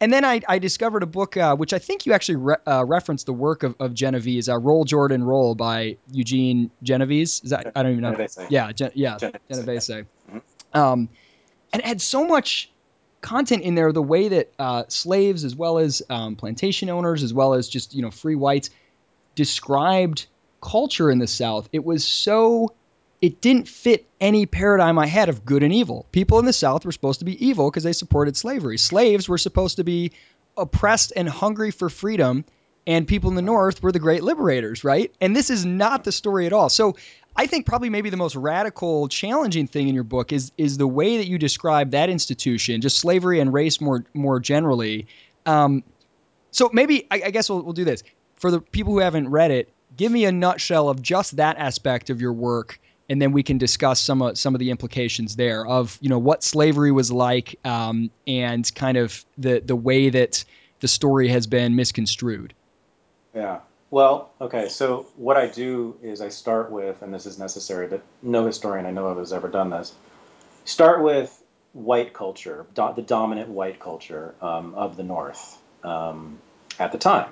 and 0.00 0.12
then 0.12 0.24
I, 0.24 0.40
I 0.48 0.58
discovered 0.58 1.02
a 1.02 1.06
book 1.06 1.36
uh, 1.36 1.54
which 1.56 1.72
I 1.72 1.78
think 1.78 2.06
you 2.06 2.12
actually 2.12 2.36
re- 2.36 2.56
uh, 2.66 2.84
referenced 2.86 3.26
the 3.26 3.32
work 3.32 3.62
of, 3.62 3.74
of 3.78 3.92
Genovese, 3.94 4.48
uh, 4.48 4.58
"Roll 4.58 4.84
Jordan 4.84 5.22
Roll" 5.22 5.54
by 5.54 5.98
Eugene 6.10 6.70
Genovese. 6.82 7.42
Is 7.44 7.50
that 7.50 7.72
I 7.74 7.82
don't 7.82 7.92
even 7.92 8.02
know. 8.02 8.12
Genovese. 8.12 8.38
Yeah, 8.48 8.72
Gen- 8.72 8.92
yeah, 8.94 9.18
Genovese. 9.18 9.40
Genovese. 9.50 9.88
Mm-hmm. 9.90 10.78
Um, 10.78 11.08
and 11.72 11.82
it 11.82 11.86
had 11.86 12.00
so 12.00 12.26
much 12.26 12.70
content 13.20 13.62
in 13.62 13.74
there. 13.74 13.92
The 13.92 14.02
way 14.02 14.28
that 14.28 14.52
uh, 14.58 14.84
slaves, 14.88 15.44
as 15.44 15.54
well 15.54 15.78
as 15.78 16.02
um, 16.08 16.36
plantation 16.36 16.88
owners, 16.88 17.22
as 17.22 17.34
well 17.34 17.54
as 17.54 17.68
just 17.68 17.94
you 17.94 18.02
know 18.02 18.10
free 18.10 18.36
whites, 18.36 18.70
described 19.34 20.26
culture 20.62 21.10
in 21.10 21.18
the 21.18 21.26
South. 21.26 21.68
It 21.72 21.84
was 21.84 22.06
so 22.06 22.74
it 23.20 23.40
didn't 23.40 23.68
fit 23.68 24.06
any 24.20 24.46
paradigm 24.46 24.98
I 24.98 25.06
had 25.06 25.28
of 25.28 25.44
good 25.44 25.62
and 25.62 25.72
evil. 25.72 26.06
People 26.12 26.38
in 26.38 26.46
the 26.46 26.52
South 26.52 26.84
were 26.84 26.92
supposed 26.92 27.18
to 27.18 27.24
be 27.24 27.44
evil 27.44 27.70
because 27.70 27.84
they 27.84 27.92
supported 27.92 28.36
slavery. 28.36 28.78
Slaves 28.78 29.28
were 29.28 29.38
supposed 29.38 29.76
to 29.76 29.84
be 29.84 30.12
oppressed 30.56 31.12
and 31.14 31.28
hungry 31.28 31.70
for 31.70 31.90
freedom, 31.90 32.44
and 32.86 33.06
people 33.06 33.28
in 33.28 33.36
the 33.36 33.42
North 33.42 33.82
were 33.82 33.92
the 33.92 33.98
great 33.98 34.22
liberators, 34.22 34.84
right? 34.84 35.14
And 35.20 35.36
this 35.36 35.50
is 35.50 35.66
not 35.66 36.04
the 36.04 36.12
story 36.12 36.46
at 36.46 36.52
all. 36.52 36.70
So 36.70 36.96
I 37.36 37.46
think 37.46 37.66
probably 37.66 37.90
maybe 37.90 38.10
the 38.10 38.16
most 38.16 38.36
radical, 38.36 39.06
challenging 39.08 39.66
thing 39.66 39.88
in 39.88 39.94
your 39.94 40.04
book 40.04 40.32
is 40.32 40.50
is 40.56 40.78
the 40.78 40.86
way 40.86 41.18
that 41.18 41.26
you 41.26 41.38
describe 41.38 41.90
that 41.90 42.08
institution, 42.08 42.80
just 42.80 42.98
slavery 42.98 43.38
and 43.40 43.52
race 43.52 43.80
more 43.80 44.04
more 44.14 44.40
generally. 44.40 45.06
Um, 45.44 45.84
so 46.50 46.70
maybe 46.72 47.06
I, 47.10 47.22
I 47.26 47.30
guess 47.30 47.48
we'll, 47.48 47.62
we'll 47.62 47.72
do 47.74 47.84
this 47.84 48.02
for 48.36 48.50
the 48.50 48.60
people 48.60 48.92
who 48.92 48.98
haven't 48.98 49.28
read 49.28 49.50
it. 49.50 49.72
Give 49.96 50.10
me 50.10 50.24
a 50.24 50.32
nutshell 50.32 50.88
of 50.88 51.02
just 51.02 51.36
that 51.36 51.58
aspect 51.58 52.10
of 52.10 52.20
your 52.20 52.32
work 52.32 52.80
and 53.10 53.20
then 53.20 53.32
we 53.32 53.42
can 53.42 53.58
discuss 53.58 54.00
some 54.00 54.22
of 54.22 54.38
some 54.38 54.54
of 54.54 54.60
the 54.60 54.70
implications 54.70 55.36
there 55.36 55.66
of 55.66 55.98
you 56.00 56.08
know 56.08 56.18
what 56.18 56.42
slavery 56.42 56.92
was 56.92 57.10
like 57.10 57.58
um, 57.64 58.10
and 58.26 58.72
kind 58.74 58.96
of 58.96 59.24
the 59.36 59.60
the 59.60 59.76
way 59.76 60.08
that 60.08 60.44
the 60.78 60.88
story 60.88 61.28
has 61.28 61.46
been 61.46 61.76
misconstrued. 61.76 62.54
Yeah. 63.34 63.60
Well, 63.90 64.30
okay. 64.40 64.68
So 64.68 65.06
what 65.16 65.36
I 65.36 65.48
do 65.48 65.98
is 66.00 66.20
I 66.20 66.28
start 66.28 66.70
with, 66.70 67.02
and 67.02 67.12
this 67.12 67.26
is 67.26 67.38
necessary, 67.38 67.88
but 67.88 68.02
no 68.22 68.46
historian 68.46 68.86
I 68.86 68.92
know 68.92 69.08
of 69.08 69.18
has 69.18 69.32
ever 69.32 69.48
done 69.48 69.70
this. 69.70 69.92
Start 70.64 71.02
with 71.02 71.36
white 71.72 72.12
culture, 72.12 72.66
do, 72.74 72.92
the 72.94 73.02
dominant 73.02 73.48
white 73.48 73.80
culture 73.80 74.34
um, 74.40 74.74
of 74.74 74.96
the 74.96 75.02
North 75.02 75.58
um, 75.82 76.38
at 76.78 76.92
the 76.92 76.98
time. 76.98 77.30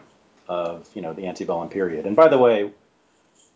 of 0.49 0.89
you 0.95 1.03
know 1.03 1.13
the 1.13 1.27
antebellum 1.27 1.69
period. 1.69 2.07
And 2.07 2.17
by 2.17 2.29
the 2.29 2.39
way, 2.39 2.73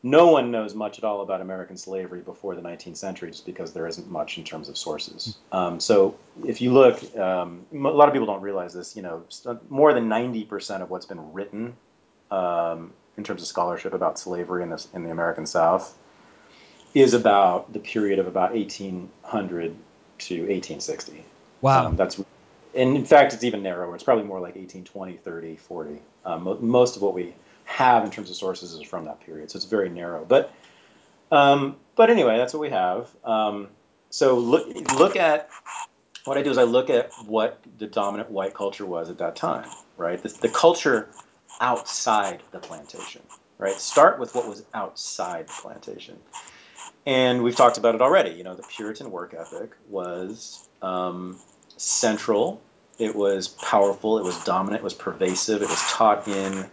no 0.03 0.29
one 0.29 0.51
knows 0.51 0.75
much 0.75 0.99
at 0.99 1.05
all 1.05 1.21
about 1.21 1.41
American 1.41 1.77
slavery 1.77 2.21
before 2.21 2.57
the 2.57 2.63
19th 2.63 2.97
century, 2.97 3.31
just 3.31 3.47
because 3.47 3.73
there 3.73 3.87
isn't 3.87 4.11
much 4.11 4.37
in 4.37 4.45
terms 4.45 4.69
of 4.69 4.77
sources. 4.77 5.37
Um, 5.53 5.79
so 5.79 6.17
if 6.45 6.61
you 6.61 6.73
look, 6.73 7.17
um, 7.17 7.65
a 7.73 7.77
lot 7.77 8.09
of 8.09 8.13
people 8.13 8.27
don't 8.27 8.43
realize 8.43 8.75
this. 8.75 8.97
You 8.97 9.03
know, 9.03 9.25
more 9.69 9.95
than 9.95 10.09
90% 10.09 10.83
of 10.83 10.91
what's 10.91 11.07
been 11.07 11.33
written 11.33 11.77
um, 12.31 12.93
in 13.17 13.23
terms 13.23 13.43
of 13.43 13.49
scholarship 13.49 13.93
about 13.93 14.19
slavery 14.19 14.63
in 14.65 14.71
the 14.71 14.85
in 14.93 15.05
the 15.05 15.11
American 15.11 15.47
South 15.47 15.97
is 16.95 17.15
about 17.15 17.73
the 17.73 17.79
period 17.79 18.19
of 18.19 18.27
about 18.27 18.53
1800 18.53 19.75
to 20.19 20.35
1860. 20.35 21.25
Wow. 21.61 21.87
Um, 21.87 21.97
that's 21.97 22.21
and 22.75 22.97
in 22.97 23.05
fact, 23.05 23.35
it's 23.35 23.45
even 23.45 23.63
narrower. 23.63 23.95
It's 23.95 24.05
probably 24.05 24.25
more 24.25 24.39
like 24.39 24.57
1820, 24.57 25.19
30, 25.19 25.57
40. 25.57 26.03
Um, 26.25 26.59
most 26.61 26.97
of 26.97 27.03
what 27.03 27.15
we 27.15 27.35
have 27.73 28.05
in 28.05 28.11
terms 28.11 28.31
of 28.31 28.37
sources 28.37 28.75
is 28.75 28.83
from 28.83 29.07
that 29.07 29.21
period, 29.21 29.51
so 29.51 29.57
it's 29.57 29.65
very 29.65 29.89
narrow. 29.89 30.25
But 30.25 30.53
um, 31.31 31.77
but 31.97 32.11
anyway, 32.11 32.37
that's 32.37 32.53
what 32.53 32.61
we 32.61 32.71
have. 32.71 33.09
Um, 33.25 33.69
so 34.11 34.39
look 34.39 34.69
look 34.99 35.17
at 35.17 35.49
what 36.25 36.37
I 36.37 36.43
do 36.43 36.51
is 36.51 36.59
I 36.59 36.65
look 36.65 36.91
at 36.91 37.11
what 37.27 37.59
the 37.79 37.87
dominant 37.87 38.31
white 38.31 38.55
culture 38.55 38.87
was 38.87 39.11
at 39.11 39.19
that 39.19 39.35
time, 39.35 39.69
right? 39.97 40.23
The, 40.23 40.29
the 40.29 40.49
culture 40.49 41.09
outside 41.61 42.43
the 42.53 42.59
plantation, 42.59 43.23
right? 43.59 43.75
Start 43.75 44.21
with 44.21 44.35
what 44.35 44.47
was 44.47 44.65
outside 44.75 45.49
the 45.49 45.55
plantation, 45.63 46.19
and 47.07 47.43
we've 47.43 47.57
talked 47.57 47.79
about 47.79 47.95
it 47.95 48.03
already. 48.03 48.31
You 48.31 48.45
know, 48.45 48.55
the 48.55 48.65
Puritan 48.65 49.11
work 49.11 49.35
ethic 49.35 49.71
was 49.89 50.69
um, 50.83 51.39
central. 51.79 52.61
It 52.99 53.17
was 53.17 53.49
powerful. 53.49 54.19
It 54.19 54.25
was 54.25 54.45
dominant. 54.45 54.83
It 54.83 54.85
was 54.85 54.95
pervasive. 54.95 55.63
It 55.63 55.71
was 55.71 55.81
taught 55.91 56.29
in 56.29 56.67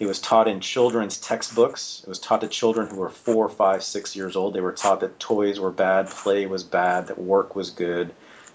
it 0.00 0.06
was 0.06 0.20
taught 0.20 0.48
in 0.48 0.60
children's 0.60 1.18
textbooks. 1.18 2.00
It 2.02 2.08
was 2.08 2.18
taught 2.18 2.40
to 2.40 2.48
children 2.48 2.88
who 2.88 2.96
were 2.96 3.10
four, 3.10 3.48
five, 3.48 3.82
six 3.82 4.16
years 4.16 4.34
old. 4.34 4.54
They 4.54 4.60
were 4.60 4.72
taught 4.72 5.00
that 5.00 5.20
toys 5.20 5.60
were 5.60 5.70
bad, 5.70 6.08
play 6.08 6.46
was 6.46 6.64
bad, 6.64 7.08
that 7.08 7.18
work 7.18 7.54
was 7.54 7.70
good, 7.70 8.12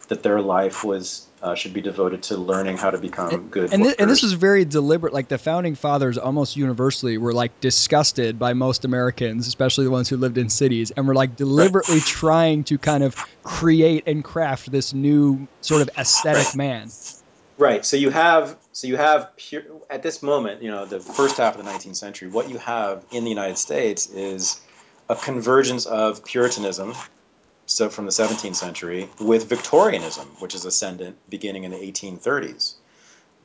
that 0.10 0.21
their 0.21 0.41
life 0.41 0.84
was 0.84 1.25
uh, 1.41 1.56
should 1.56 1.73
be 1.73 1.80
devoted 1.80 2.23
to 2.23 2.36
learning 2.36 2.78
how 2.78 2.89
to 2.89 2.97
become 2.97 3.34
and, 3.34 3.52
good. 3.52 3.73
And, 3.73 3.84
th- 3.84 3.95
and 3.97 4.10
this 4.10 4.21
was 4.21 4.34
very 4.34 4.65
deliberate. 4.65 5.13
Like 5.13 5.30
the 5.30 5.38
founding 5.38 5.75
fathers, 5.75 6.17
almost 6.17 6.58
universally, 6.58 7.17
were 7.17 7.32
like 7.32 7.58
disgusted 7.62 8.38
by 8.38 8.54
most 8.54 8.84
Americans, 8.84 9.47
especially 9.47 9.86
the 9.86 9.91
ones 9.91 10.10
who 10.10 10.17
lived 10.17 10.38
in 10.38 10.49
cities, 10.49 10.91
and 10.91 11.08
were 11.08 11.15
like 11.15 11.38
deliberately 11.38 11.95
right. 11.95 12.06
trying 12.06 12.63
to 12.65 12.78
kind 12.78 13.04
of 13.04 13.15
create 13.43 14.04
and 14.08 14.23
craft 14.23 14.69
this 14.71 14.93
new 14.93 15.47
sort 15.62 15.82
of 15.82 15.89
aesthetic 15.97 16.47
right. 16.47 16.56
man. 16.56 16.89
Right. 17.58 17.86
So 17.86 17.95
you 17.95 18.10
have 18.10 18.58
so 18.73 18.88
you 18.88 18.97
have 18.97 19.36
pure, 19.38 19.63
at 19.89 20.04
this 20.04 20.21
moment, 20.21 20.62
you 20.62 20.69
know, 20.69 20.86
the 20.86 20.99
first 20.99 21.38
half 21.38 21.58
of 21.58 21.65
the 21.65 21.71
19th 21.71 21.95
century, 21.95 22.30
what 22.30 22.49
you 22.49 22.58
have 22.60 23.04
in 23.12 23.23
the 23.23 23.30
United 23.30 23.58
States 23.58 24.08
is 24.08 24.62
a 25.10 25.15
convergence 25.15 25.86
of 25.86 26.23
Puritanism, 26.23 26.93
so 27.65 27.89
from 27.89 28.06
the 28.06 28.12
17th 28.12 28.56
century, 28.56 29.10
with 29.19 29.49
Victorianism, 29.49 30.28
which 30.39 30.54
is 30.54 30.65
ascendant 30.65 31.17
beginning 31.30 31.63
in 31.63 31.71
the 31.71 31.78
1830s. 31.78 32.75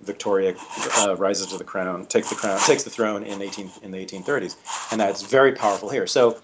Victoria 0.02 0.54
uh, 0.98 1.16
rises 1.16 1.46
to 1.46 1.56
the 1.56 1.64
crown, 1.64 2.04
takes 2.06 2.28
the 2.28 2.34
crown, 2.34 2.58
takes 2.60 2.82
the 2.82 2.90
throne 2.90 3.22
in 3.22 3.40
18 3.40 3.70
in 3.82 3.90
the 3.90 4.04
1830s, 4.04 4.56
and 4.92 5.00
that's 5.00 5.22
very 5.22 5.52
powerful 5.52 5.88
here. 5.88 6.06
So 6.06 6.42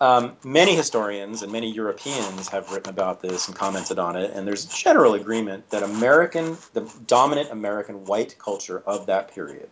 um, 0.00 0.36
many 0.44 0.74
historians 0.76 1.42
and 1.42 1.50
many 1.50 1.70
Europeans 1.70 2.48
have 2.48 2.70
written 2.70 2.90
about 2.90 3.20
this 3.20 3.48
and 3.48 3.56
commented 3.56 3.98
on 3.98 4.16
it, 4.16 4.32
and 4.32 4.46
there's 4.46 4.64
general 4.66 5.14
agreement 5.14 5.68
that 5.70 5.82
American, 5.82 6.56
the 6.72 6.88
dominant 7.06 7.50
American 7.50 8.04
white 8.04 8.38
culture 8.38 8.82
of 8.86 9.06
that 9.06 9.34
period, 9.34 9.68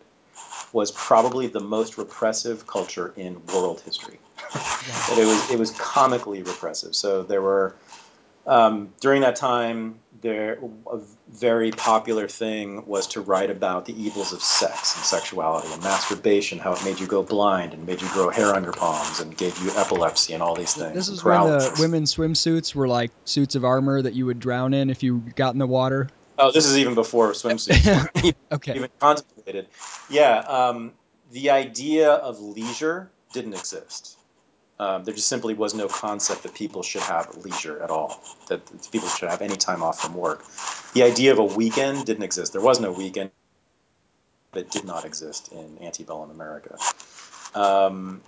was 0.73 0.91
probably 0.91 1.47
the 1.47 1.61
most 1.61 1.97
repressive 1.97 2.67
culture 2.67 3.13
in 3.15 3.41
world 3.53 3.81
history. 3.81 4.19
that 4.53 5.17
it 5.17 5.25
was 5.25 5.51
it 5.51 5.59
was 5.59 5.71
comically 5.71 6.43
repressive. 6.43 6.95
So 6.95 7.23
there 7.23 7.41
were 7.41 7.75
um, 8.47 8.93
during 9.01 9.21
that 9.21 9.35
time, 9.35 9.99
there 10.21 10.57
a 10.91 10.99
very 11.29 11.71
popular 11.71 12.27
thing 12.27 12.85
was 12.87 13.07
to 13.07 13.21
write 13.21 13.51
about 13.51 13.85
the 13.85 14.01
evils 14.01 14.33
of 14.33 14.41
sex 14.41 14.95
and 14.95 15.05
sexuality 15.05 15.71
and 15.71 15.83
masturbation, 15.83 16.57
how 16.57 16.73
it 16.73 16.83
made 16.83 16.99
you 16.99 17.07
go 17.07 17.21
blind 17.21 17.73
and 17.73 17.85
made 17.85 18.01
you 18.01 18.07
grow 18.09 18.29
hair 18.29 18.55
on 18.55 18.63
your 18.63 18.73
palms 18.73 19.19
and 19.19 19.37
gave 19.37 19.57
you 19.59 19.69
epilepsy 19.77 20.33
and 20.33 20.41
all 20.41 20.55
these 20.55 20.73
things. 20.73 20.95
This 20.95 21.09
is 21.09 21.23
when 21.23 21.41
the 21.41 21.75
women's 21.79 22.15
swimsuits 22.15 22.73
were 22.73 22.87
like 22.87 23.11
suits 23.25 23.55
of 23.55 23.63
armor 23.63 24.01
that 24.01 24.13
you 24.13 24.25
would 24.25 24.39
drown 24.39 24.73
in 24.73 24.89
if 24.89 25.03
you 25.03 25.19
got 25.35 25.53
in 25.53 25.59
the 25.59 25.67
water. 25.67 26.09
Oh, 26.39 26.51
this 26.51 26.65
is 26.65 26.77
even 26.77 26.95
before 26.95 27.31
swimsuits 27.31 28.33
okay. 28.51 28.73
even 28.75 28.89
contemplated. 28.99 29.67
Yeah, 30.09 30.37
um, 30.39 30.93
the 31.31 31.49
idea 31.49 32.11
of 32.11 32.39
leisure 32.39 33.11
didn't 33.33 33.53
exist. 33.53 34.16
Um, 34.79 35.03
there 35.03 35.13
just 35.13 35.27
simply 35.27 35.55
was 35.55 35.73
no 35.73 35.87
concept 35.87 36.43
that 36.43 36.53
people 36.53 36.83
should 36.83 37.01
have 37.01 37.35
leisure 37.37 37.81
at 37.81 37.89
all, 37.89 38.21
that 38.47 38.61
people 38.91 39.07
should 39.09 39.29
have 39.29 39.41
any 39.41 39.55
time 39.55 39.81
off 39.81 39.99
from 39.99 40.13
work. 40.13 40.45
The 40.93 41.03
idea 41.03 41.31
of 41.31 41.39
a 41.39 41.45
weekend 41.45 42.05
didn't 42.05 42.23
exist. 42.23 42.53
There 42.53 42.61
was 42.61 42.79
no 42.79 42.91
weekend. 42.91 43.31
It 44.53 44.69
did 44.69 44.85
not 44.85 45.03
exist 45.03 45.51
in 45.51 45.79
antebellum 45.81 46.29
America. 46.29 46.77
Um, 47.55 48.21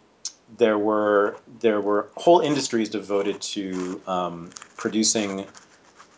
there 0.57 0.77
were 0.77 1.37
there 1.59 1.81
were 1.81 2.09
whole 2.15 2.39
industries 2.39 2.89
devoted 2.89 3.39
to 3.41 4.01
um, 4.07 4.49
producing 4.75 5.45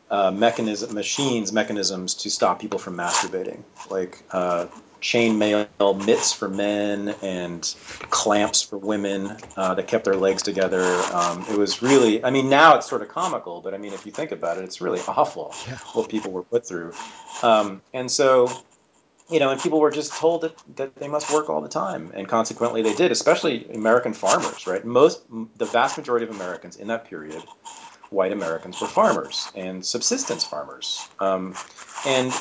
uh, 0.10 0.32
mechanism 0.32 0.94
machines 0.94 1.52
mechanisms 1.52 2.14
to 2.16 2.30
stop 2.30 2.60
people 2.60 2.80
from 2.80 2.96
masturbating, 2.96 3.62
like 3.90 4.24
uh, 4.32 4.68
chainmail 5.02 6.06
mitts 6.06 6.32
for 6.32 6.48
men 6.48 7.16
and 7.22 7.76
clamps 8.10 8.62
for 8.62 8.78
women 8.78 9.36
uh, 9.58 9.74
that 9.74 9.88
kept 9.88 10.06
their 10.06 10.16
legs 10.16 10.44
together. 10.44 10.84
Um, 11.12 11.46
it 11.50 11.58
was 11.58 11.82
really, 11.82 12.24
I 12.24 12.30
mean, 12.30 12.50
now 12.50 12.76
it's 12.76 12.88
sort 12.88 13.02
of 13.02 13.10
comical, 13.10 13.62
but 13.62 13.74
I 13.74 13.78
mean, 13.78 13.94
if 13.94 14.06
you 14.06 14.12
think 14.12 14.32
about 14.32 14.58
it, 14.58 14.64
it's 14.64 14.80
really 14.80 15.02
awful 15.08 15.54
yeah. 15.68 15.78
what 15.94 16.10
people 16.10 16.32
were 16.32 16.44
put 16.44 16.66
through. 16.66 16.94
Um, 17.42 17.82
and 17.94 18.10
so, 18.10 18.50
you 19.30 19.40
know, 19.40 19.50
and 19.50 19.60
people 19.60 19.80
were 19.80 19.92
just 19.92 20.14
told 20.14 20.42
that, 20.42 20.62
that 20.76 20.96
they 20.96 21.08
must 21.08 21.34
work 21.34 21.50
all 21.50 21.62
the 21.62 21.70
time. 21.70 22.12
And 22.14 22.28
consequently, 22.28 22.82
they 22.84 22.94
did, 22.94 23.12
especially 23.12 23.72
American 23.74 24.14
farmers, 24.14 24.68
right? 24.68 24.86
Most, 24.86 25.24
the 25.58 25.66
vast 25.66 25.98
majority 25.98 26.26
of 26.26 26.36
Americans 26.36 26.76
in 26.76 26.88
that 26.88 27.06
period 27.06 27.42
white 28.12 28.32
Americans 28.32 28.80
were 28.80 28.88
farmers 28.88 29.50
and 29.56 29.86
subsistence 29.86 30.44
farmers. 30.44 31.08
Um, 31.20 31.56
and 32.06 32.32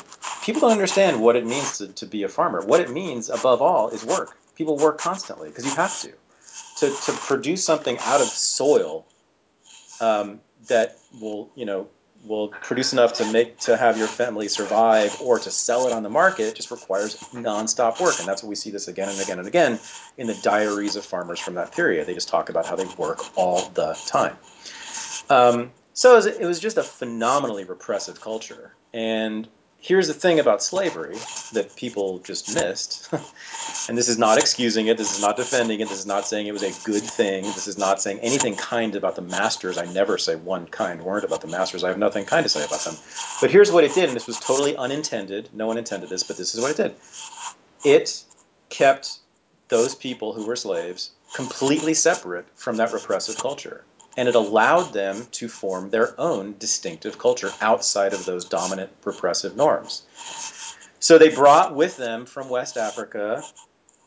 people 0.43 0.61
don't 0.61 0.71
understand 0.71 1.21
what 1.21 1.35
it 1.35 1.45
means 1.45 1.77
to, 1.79 1.87
to 1.87 2.05
be 2.05 2.23
a 2.23 2.29
farmer. 2.29 2.61
What 2.61 2.81
it 2.81 2.91
means, 2.91 3.29
above 3.29 3.61
all, 3.61 3.89
is 3.89 4.05
work. 4.05 4.37
People 4.55 4.77
work 4.77 4.99
constantly 4.99 5.49
because 5.49 5.65
you 5.65 5.73
have 5.75 5.99
to. 6.01 6.13
To, 6.79 6.89
to 6.89 7.11
produce 7.13 7.63
something 7.63 7.97
out 7.99 8.21
of 8.21 8.27
soil 8.27 9.05
um, 10.01 10.41
that 10.67 10.97
will, 11.21 11.51
you 11.55 11.65
know, 11.65 11.87
will 12.25 12.49
produce 12.49 12.93
enough 12.93 13.13
to 13.13 13.31
make 13.31 13.57
to 13.59 13.77
have 13.77 13.97
your 13.97 14.07
family 14.07 14.47
survive 14.47 15.15
or 15.21 15.39
to 15.39 15.49
sell 15.49 15.87
it 15.87 15.93
on 15.93 16.03
the 16.03 16.09
market 16.09 16.55
just 16.55 16.71
requires 16.71 17.17
nonstop 17.33 17.99
work 17.99 18.19
and 18.19 18.27
that's 18.27 18.43
what 18.43 18.49
we 18.49 18.55
see 18.55 18.69
this 18.69 18.87
again 18.87 19.09
and 19.09 19.19
again 19.19 19.39
and 19.39 19.47
again 19.47 19.79
in 20.17 20.27
the 20.27 20.35
diaries 20.35 20.95
of 20.95 21.03
farmers 21.03 21.39
from 21.39 21.55
that 21.55 21.71
period 21.71 22.05
they 22.05 22.13
just 22.13 22.27
talk 22.27 22.49
about 22.49 22.65
how 22.65 22.75
they 22.75 22.85
work 22.95 23.19
all 23.35 23.67
the 23.69 23.97
time 24.05 24.35
um, 25.31 25.71
so 25.93 26.13
it 26.13 26.15
was, 26.15 26.25
it 26.25 26.45
was 26.45 26.59
just 26.59 26.77
a 26.77 26.83
phenomenally 26.83 27.63
repressive 27.63 28.19
culture. 28.19 28.73
And 28.93 29.47
here's 29.77 30.07
the 30.07 30.13
thing 30.13 30.39
about 30.39 30.61
slavery 30.61 31.15
that 31.53 31.75
people 31.75 32.19
just 32.19 32.53
missed. 32.53 33.11
and 33.89 33.97
this 33.97 34.09
is 34.09 34.17
not 34.17 34.37
excusing 34.37 34.87
it. 34.87 34.97
This 34.97 35.15
is 35.15 35.21
not 35.21 35.37
defending 35.37 35.79
it. 35.79 35.89
This 35.89 35.99
is 35.99 36.05
not 36.05 36.27
saying 36.27 36.47
it 36.47 36.51
was 36.51 36.63
a 36.63 36.85
good 36.85 37.01
thing. 37.01 37.43
This 37.43 37.67
is 37.67 37.77
not 37.77 38.01
saying 38.01 38.19
anything 38.19 38.55
kind 38.55 38.95
about 38.95 39.15
the 39.15 39.21
masters. 39.21 39.77
I 39.77 39.85
never 39.85 40.17
say 40.17 40.35
one 40.35 40.67
kind 40.67 41.01
word 41.01 41.23
about 41.23 41.41
the 41.41 41.47
masters. 41.47 41.83
I 41.83 41.89
have 41.89 41.97
nothing 41.97 42.25
kind 42.25 42.43
to 42.43 42.49
say 42.49 42.63
about 42.63 42.81
them. 42.81 42.95
But 43.39 43.51
here's 43.51 43.71
what 43.71 43.83
it 43.83 43.93
did, 43.93 44.05
and 44.05 44.15
this 44.15 44.27
was 44.27 44.39
totally 44.39 44.75
unintended. 44.75 45.49
No 45.53 45.65
one 45.65 45.77
intended 45.77 46.09
this, 46.09 46.23
but 46.23 46.37
this 46.37 46.53
is 46.53 46.61
what 46.61 46.71
it 46.71 46.77
did. 46.77 46.95
It 47.83 48.23
kept 48.69 49.19
those 49.69 49.95
people 49.95 50.33
who 50.33 50.45
were 50.45 50.55
slaves 50.55 51.11
completely 51.33 51.93
separate 51.93 52.45
from 52.55 52.77
that 52.77 52.91
repressive 52.91 53.37
culture 53.37 53.83
and 54.17 54.27
it 54.27 54.35
allowed 54.35 54.93
them 54.93 55.27
to 55.31 55.47
form 55.47 55.89
their 55.89 56.19
own 56.19 56.55
distinctive 56.59 57.17
culture 57.17 57.51
outside 57.61 58.13
of 58.13 58.25
those 58.25 58.45
dominant 58.45 58.91
repressive 59.03 59.55
norms. 59.55 60.03
So 60.99 61.17
they 61.17 61.29
brought 61.29 61.75
with 61.75 61.97
them 61.97 62.25
from 62.25 62.49
West 62.49 62.77
Africa 62.77 63.43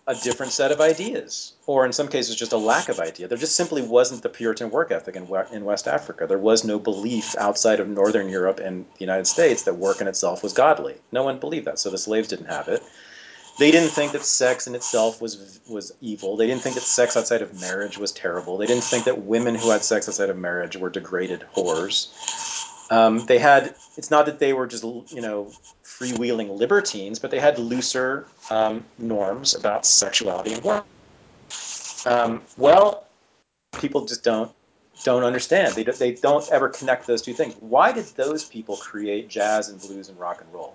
a 0.07 0.14
different 0.14 0.52
set 0.52 0.70
of 0.70 0.82
ideas, 0.82 1.55
or 1.66 1.86
in 1.86 1.92
some 1.92 2.09
cases, 2.09 2.36
just 2.36 2.52
a 2.52 2.59
lack 2.59 2.90
of 2.90 3.00
idea. 3.00 3.26
There 3.26 3.38
just 3.38 3.57
simply 3.57 3.80
wasn't 3.80 4.22
the 4.22 4.28
Puritan 4.28 4.70
work 4.70 4.90
ethic 4.90 5.16
in, 5.16 5.64
West 5.64 5.88
Africa. 5.88 6.26
There 6.26 6.36
was 6.36 6.62
no 6.62 6.78
belief 6.78 7.34
outside 7.38 7.80
of 7.80 7.88
Northern 7.88 8.28
Europe 8.28 8.61
and 8.61 8.84
the 8.84 9.00
United 9.00 9.26
States 9.26 9.62
that 9.62 9.76
work 9.76 10.02
in 10.02 10.07
itself 10.07 10.42
was 10.42 10.52
godly. 10.52 10.96
No 11.11 11.22
one 11.22 11.38
believed 11.38 11.66
that, 11.66 11.78
so 11.78 11.88
the 11.88 11.96
slaves 11.96 12.28
didn't 12.28 12.46
have 12.46 12.68
it. 12.68 12.82
They 13.59 13.70
didn't 13.70 13.90
think 13.90 14.12
that 14.12 14.24
sex 14.24 14.66
in 14.66 14.74
itself 14.74 15.20
was 15.20 15.61
was 15.68 15.92
evil. 16.00 16.36
They 16.36 16.46
didn't 16.46 16.62
think 16.62 16.74
that 16.74 16.82
sex 16.82 17.16
outside 17.16 17.40
of 17.40 17.61
marriage 17.61 17.98
was 17.98 18.11
terrible. 18.11 18.57
They 18.57 18.66
didn't 18.66 18.84
think 18.84 19.05
that 19.05 19.22
women 19.22 19.55
who 19.55 19.70
had 19.70 19.84
sex 19.84 20.09
outside 20.09 20.28
of 20.30 20.36
marriage 20.36 20.76
were 20.76 20.90
degraded 20.90 21.44
whores. 21.55 22.09
Um, 22.90 23.24
they 23.26 23.38
had. 23.38 23.74
It's 23.96 24.11
not 24.11 24.26
that 24.26 24.40
they 24.40 24.52
were 24.52 24.66
just 24.66 24.82
you 24.82 25.20
know 25.20 25.52
freewheeling 25.84 26.57
libertines, 26.59 27.18
but 27.18 27.30
they 27.30 27.38
had 27.38 27.59
looser 27.59 28.26
um, 28.50 28.84
norms 28.98 29.55
about 29.55 29.86
sexuality 29.86 30.55
and 30.55 30.64
work. 30.64 30.84
Um, 32.07 32.42
well, 32.57 33.07
people 33.78 34.05
just 34.05 34.24
don't 34.24 34.50
don't 35.05 35.22
understand. 35.22 35.74
They, 35.74 35.84
do, 35.84 35.92
they 35.92 36.12
don't 36.12 36.48
ever 36.50 36.68
connect 36.68 37.07
those 37.07 37.22
two 37.22 37.34
things. 37.34 37.55
Why 37.61 37.92
did 37.92 38.07
those 38.16 38.44
people 38.44 38.76
create 38.76 39.28
jazz 39.28 39.68
and 39.68 39.80
blues 39.80 40.09
and 40.09 40.18
rock 40.18 40.40
and 40.40 40.52
roll? 40.52 40.74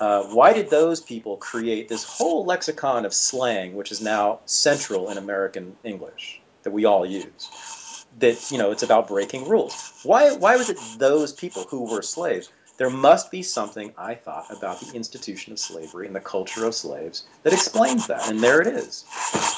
Uh, 0.00 0.22
why 0.24 0.52
did 0.52 0.70
those 0.70 1.00
people 1.00 1.36
create 1.36 1.88
this 1.88 2.04
whole 2.04 2.44
lexicon 2.44 3.04
of 3.04 3.12
slang, 3.12 3.74
which 3.74 3.90
is 3.90 4.00
now 4.00 4.40
central 4.44 5.10
in 5.10 5.18
American 5.18 5.76
English 5.82 6.40
that 6.62 6.70
we 6.70 6.84
all 6.84 7.04
use? 7.04 8.04
That 8.18 8.50
you 8.50 8.58
know, 8.58 8.70
it's 8.70 8.82
about 8.82 9.08
breaking 9.08 9.48
rules. 9.48 10.00
Why? 10.02 10.32
Why 10.32 10.56
was 10.56 10.70
it 10.70 10.78
those 10.98 11.32
people 11.32 11.64
who 11.64 11.90
were 11.90 12.02
slaves? 12.02 12.48
There 12.78 12.90
must 12.90 13.32
be 13.32 13.42
something, 13.42 13.92
I 13.98 14.14
thought, 14.14 14.46
about 14.56 14.80
the 14.80 14.94
institution 14.94 15.52
of 15.52 15.58
slavery 15.58 16.06
and 16.06 16.14
the 16.14 16.20
culture 16.20 16.64
of 16.64 16.76
slaves 16.76 17.26
that 17.42 17.52
explains 17.52 18.06
that, 18.06 18.30
and 18.30 18.38
there 18.38 18.60
it 18.60 18.68
is. 18.68 19.04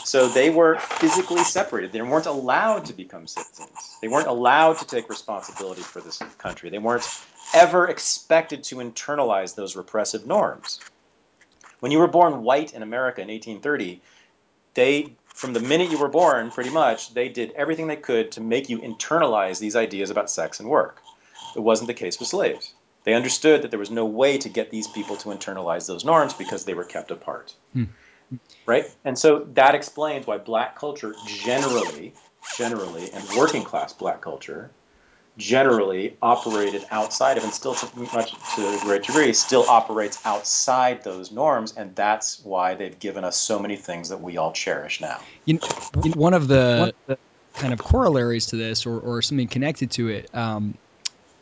So 0.04 0.26
they 0.26 0.48
were 0.48 0.78
physically 0.78 1.44
separated. 1.44 1.92
They 1.92 2.00
weren't 2.00 2.24
allowed 2.24 2.86
to 2.86 2.94
become 2.94 3.26
citizens. 3.26 3.98
They 4.00 4.08
weren't 4.08 4.26
allowed 4.26 4.78
to 4.78 4.86
take 4.86 5.10
responsibility 5.10 5.82
for 5.82 6.00
this 6.00 6.16
country. 6.38 6.70
They 6.70 6.78
weren't 6.78 7.04
ever 7.54 7.88
expected 7.88 8.64
to 8.64 8.76
internalize 8.76 9.54
those 9.54 9.76
repressive 9.76 10.26
norms. 10.26 10.80
When 11.80 11.92
you 11.92 11.98
were 11.98 12.08
born 12.08 12.42
white 12.42 12.74
in 12.74 12.82
America 12.82 13.20
in 13.20 13.28
1830, 13.28 14.00
they, 14.74 15.14
from 15.26 15.52
the 15.52 15.60
minute 15.60 15.90
you 15.90 15.98
were 15.98 16.08
born, 16.08 16.50
pretty 16.50 16.70
much, 16.70 17.14
they 17.14 17.28
did 17.28 17.52
everything 17.52 17.86
they 17.86 17.96
could 17.96 18.32
to 18.32 18.40
make 18.40 18.68
you 18.68 18.78
internalize 18.78 19.58
these 19.58 19.76
ideas 19.76 20.10
about 20.10 20.30
sex 20.30 20.60
and 20.60 20.68
work. 20.68 21.00
It 21.56 21.60
wasn't 21.60 21.88
the 21.88 21.94
case 21.94 22.18
with 22.18 22.28
slaves. 22.28 22.74
They 23.04 23.14
understood 23.14 23.62
that 23.62 23.70
there 23.70 23.80
was 23.80 23.90
no 23.90 24.04
way 24.04 24.38
to 24.38 24.48
get 24.48 24.70
these 24.70 24.86
people 24.86 25.16
to 25.16 25.30
internalize 25.30 25.86
those 25.86 26.04
norms 26.04 26.34
because 26.34 26.64
they 26.64 26.74
were 26.74 26.84
kept 26.84 27.10
apart. 27.10 27.54
Hmm. 27.72 27.84
Right? 28.66 28.84
And 29.04 29.18
so 29.18 29.48
that 29.54 29.74
explains 29.74 30.26
why 30.26 30.38
black 30.38 30.78
culture 30.78 31.14
generally, 31.26 32.12
generally, 32.56 33.10
and 33.10 33.24
working 33.36 33.64
class 33.64 33.92
black 33.92 34.20
culture 34.20 34.70
generally 35.40 36.16
operated 36.22 36.86
outside 36.90 37.38
of, 37.38 37.42
and 37.42 37.52
still 37.52 37.74
to 37.74 37.88
much 38.14 38.32
to 38.54 38.68
a 38.68 38.78
great 38.80 39.02
degree, 39.02 39.32
still 39.32 39.64
operates 39.68 40.20
outside 40.24 41.02
those 41.02 41.32
norms, 41.32 41.74
and 41.76 41.96
that's 41.96 42.44
why 42.44 42.74
they've 42.74 42.98
given 43.00 43.24
us 43.24 43.36
so 43.36 43.58
many 43.58 43.74
things 43.74 44.10
that 44.10 44.20
we 44.20 44.36
all 44.36 44.52
cherish 44.52 45.00
now. 45.00 45.18
You 45.46 45.54
know, 45.54 46.10
one 46.14 46.34
of 46.34 46.46
the 46.46 46.94
kind 47.54 47.72
of 47.72 47.82
corollaries 47.82 48.46
to 48.46 48.56
this, 48.56 48.86
or, 48.86 49.00
or 49.00 49.22
something 49.22 49.48
connected 49.48 49.90
to 49.92 50.08
it, 50.08 50.32
um, 50.34 50.74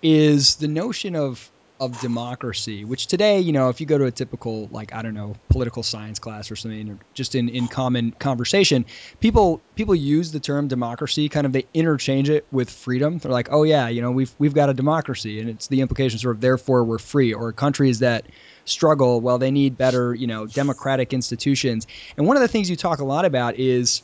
is 0.01 0.57
the 0.57 0.69
notion 0.69 1.17
of 1.17 1.51
of 1.81 2.01
democracy, 2.01 2.85
which 2.85 3.07
today, 3.07 3.41
you 3.41 3.53
know, 3.53 3.69
if 3.69 3.81
you 3.81 3.87
go 3.87 3.99
to 3.99 4.05
a 4.05 4.11
typical 4.11 4.69
like 4.73 4.95
I 4.95 5.03
don't 5.03 5.15
know 5.15 5.35
political 5.49 5.83
science 5.83 6.19
class 6.19 6.51
or 6.51 6.57
something, 6.57 6.91
or 6.91 6.99
just 7.15 7.35
in, 7.35 7.49
in 7.49 7.69
common 7.69 8.13
conversation, 8.13 8.85
people 9.21 9.61
people 9.75 9.95
use 9.95 10.33
the 10.33 10.41
term 10.41 10.69
democracy, 10.69 11.29
kind 11.29 11.47
of 11.47 11.53
they 11.53 11.67
interchange 11.75 12.31
it 12.31 12.47
with 12.51 12.71
freedom. 12.71 13.19
They're 13.19 13.33
like, 13.33 13.49
oh 13.53 13.63
yeah, 13.63 13.89
you 13.89 14.03
know, 14.03 14.11
we've 14.11 14.35
we've 14.39 14.55
got 14.55 14.71
a 14.71 14.75
democracy, 14.75 15.41
and 15.41 15.49
it's 15.49 15.69
the 15.69 15.81
implication 15.81 16.19
sort 16.19 16.37
of 16.37 16.41
therefore 16.41 16.85
we're 16.85 16.99
free. 16.99 17.33
Or 17.33 17.53
countries 17.53 18.01
that 18.01 18.27
struggle, 18.65 19.21
well, 19.21 19.39
they 19.39 19.51
need 19.51 19.79
better, 19.79 20.15
you 20.15 20.27
know, 20.27 20.47
democratic 20.47 21.13
institutions. 21.13 21.87
And 22.17 22.27
one 22.27 22.37
of 22.37 22.43
the 22.43 22.49
things 22.49 22.69
you 22.69 22.77
talk 22.77 22.99
a 22.99 23.05
lot 23.05 23.25
about 23.25 23.57
is 23.57 24.03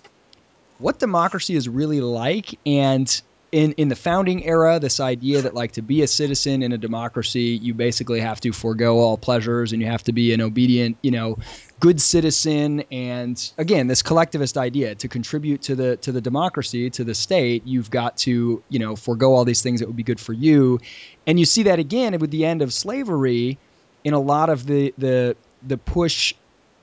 what 0.78 0.98
democracy 0.98 1.54
is 1.54 1.68
really 1.68 2.00
like 2.00 2.58
and 2.66 3.22
in 3.54 3.70
in 3.74 3.88
the 3.88 3.94
founding 3.94 4.44
era, 4.44 4.80
this 4.80 4.98
idea 4.98 5.42
that 5.42 5.54
like 5.54 5.72
to 5.72 5.82
be 5.82 6.02
a 6.02 6.08
citizen 6.08 6.60
in 6.60 6.72
a 6.72 6.76
democracy, 6.76 7.56
you 7.62 7.72
basically 7.72 8.18
have 8.18 8.40
to 8.40 8.50
forego 8.50 8.98
all 8.98 9.16
pleasures 9.16 9.72
and 9.72 9.80
you 9.80 9.86
have 9.86 10.02
to 10.02 10.12
be 10.12 10.34
an 10.34 10.40
obedient, 10.40 10.96
you 11.02 11.12
know, 11.12 11.38
good 11.78 12.00
citizen. 12.00 12.82
And 12.90 13.40
again, 13.56 13.86
this 13.86 14.02
collectivist 14.02 14.58
idea 14.58 14.96
to 14.96 15.06
contribute 15.06 15.62
to 15.62 15.76
the 15.76 15.96
to 15.98 16.10
the 16.10 16.20
democracy, 16.20 16.90
to 16.90 17.04
the 17.04 17.14
state, 17.14 17.64
you've 17.64 17.92
got 17.92 18.16
to, 18.18 18.60
you 18.68 18.78
know, 18.80 18.96
forego 18.96 19.32
all 19.32 19.44
these 19.44 19.62
things 19.62 19.78
that 19.78 19.86
would 19.86 19.96
be 19.96 20.02
good 20.02 20.18
for 20.18 20.32
you. 20.32 20.80
And 21.24 21.38
you 21.38 21.44
see 21.44 21.62
that 21.62 21.78
again 21.78 22.18
with 22.18 22.32
the 22.32 22.44
end 22.44 22.60
of 22.60 22.72
slavery 22.72 23.56
in 24.02 24.14
a 24.14 24.20
lot 24.20 24.50
of 24.50 24.66
the 24.66 24.92
the 24.98 25.36
the 25.62 25.78
push 25.78 26.34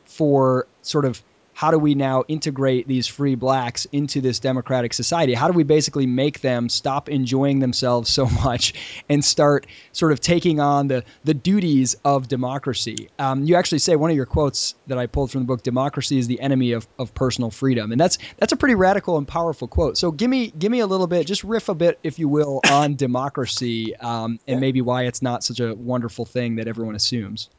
for 0.05 0.67
sort 0.83 1.03
of 1.03 1.21
how 1.61 1.69
do 1.69 1.77
we 1.77 1.93
now 1.93 2.23
integrate 2.27 2.87
these 2.87 3.05
free 3.05 3.35
blacks 3.35 3.85
into 3.91 4.19
this 4.19 4.39
democratic 4.39 4.95
society? 4.95 5.35
How 5.35 5.45
do 5.45 5.53
we 5.53 5.61
basically 5.61 6.07
make 6.07 6.41
them 6.41 6.69
stop 6.69 7.07
enjoying 7.07 7.59
themselves 7.59 8.09
so 8.09 8.25
much 8.43 8.73
and 9.07 9.23
start 9.23 9.67
sort 9.91 10.11
of 10.11 10.19
taking 10.19 10.59
on 10.59 10.87
the 10.87 11.03
the 11.23 11.35
duties 11.35 11.95
of 12.03 12.27
democracy? 12.27 13.09
Um, 13.19 13.43
you 13.43 13.57
actually 13.57 13.77
say 13.77 13.95
one 13.95 14.09
of 14.09 14.15
your 14.15 14.25
quotes 14.25 14.73
that 14.87 14.97
I 14.97 15.05
pulled 15.05 15.29
from 15.29 15.41
the 15.41 15.45
book, 15.45 15.61
"Democracy 15.61 16.17
is 16.17 16.25
the 16.25 16.41
enemy 16.41 16.71
of, 16.71 16.87
of 16.97 17.13
personal 17.13 17.51
freedom," 17.51 17.91
and 17.91 18.01
that's 18.01 18.17
that's 18.39 18.53
a 18.53 18.57
pretty 18.57 18.73
radical 18.73 19.19
and 19.19 19.27
powerful 19.27 19.67
quote. 19.67 19.99
So 19.99 20.09
give 20.11 20.31
me 20.31 20.49
give 20.49 20.71
me 20.71 20.79
a 20.79 20.87
little 20.87 21.05
bit, 21.05 21.27
just 21.27 21.43
riff 21.43 21.69
a 21.69 21.75
bit, 21.75 21.99
if 22.01 22.17
you 22.17 22.27
will, 22.27 22.61
on 22.71 22.95
democracy 23.05 23.95
um, 23.97 24.39
and 24.47 24.59
maybe 24.59 24.81
why 24.81 25.03
it's 25.03 25.21
not 25.21 25.43
such 25.43 25.59
a 25.59 25.75
wonderful 25.75 26.25
thing 26.25 26.55
that 26.55 26.67
everyone 26.67 26.95
assumes. 26.95 27.51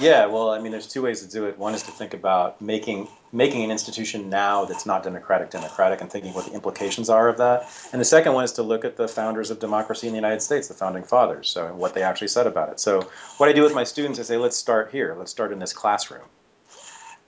Yeah, 0.00 0.26
well, 0.26 0.50
I 0.50 0.60
mean, 0.60 0.72
there's 0.72 0.86
two 0.86 1.02
ways 1.02 1.20
to 1.20 1.30
do 1.30 1.44
it. 1.44 1.58
One 1.58 1.74
is 1.74 1.82
to 1.82 1.90
think 1.90 2.14
about 2.14 2.60
making 2.62 3.08
making 3.32 3.62
an 3.62 3.70
institution 3.70 4.30
now 4.30 4.64
that's 4.64 4.86
not 4.86 5.02
democratic 5.02 5.50
democratic 5.50 6.00
and 6.00 6.10
thinking 6.10 6.32
what 6.32 6.46
the 6.46 6.52
implications 6.52 7.10
are 7.10 7.28
of 7.28 7.36
that. 7.36 7.68
And 7.92 8.00
the 8.00 8.04
second 8.04 8.32
one 8.32 8.42
is 8.42 8.52
to 8.52 8.62
look 8.62 8.84
at 8.84 8.96
the 8.96 9.06
founders 9.06 9.50
of 9.50 9.60
democracy 9.60 10.06
in 10.06 10.14
the 10.14 10.16
United 10.16 10.40
States, 10.40 10.68
the 10.68 10.74
founding 10.74 11.04
fathers, 11.04 11.48
so 11.48 11.72
what 11.74 11.94
they 11.94 12.02
actually 12.02 12.28
said 12.28 12.46
about 12.46 12.70
it. 12.70 12.80
So 12.80 13.08
what 13.36 13.48
I 13.48 13.52
do 13.52 13.62
with 13.62 13.74
my 13.74 13.84
students 13.84 14.18
is 14.18 14.26
say, 14.26 14.36
let's 14.36 14.56
start 14.56 14.90
here. 14.90 15.14
Let's 15.16 15.30
start 15.30 15.52
in 15.52 15.58
this 15.58 15.72
classroom 15.72 16.24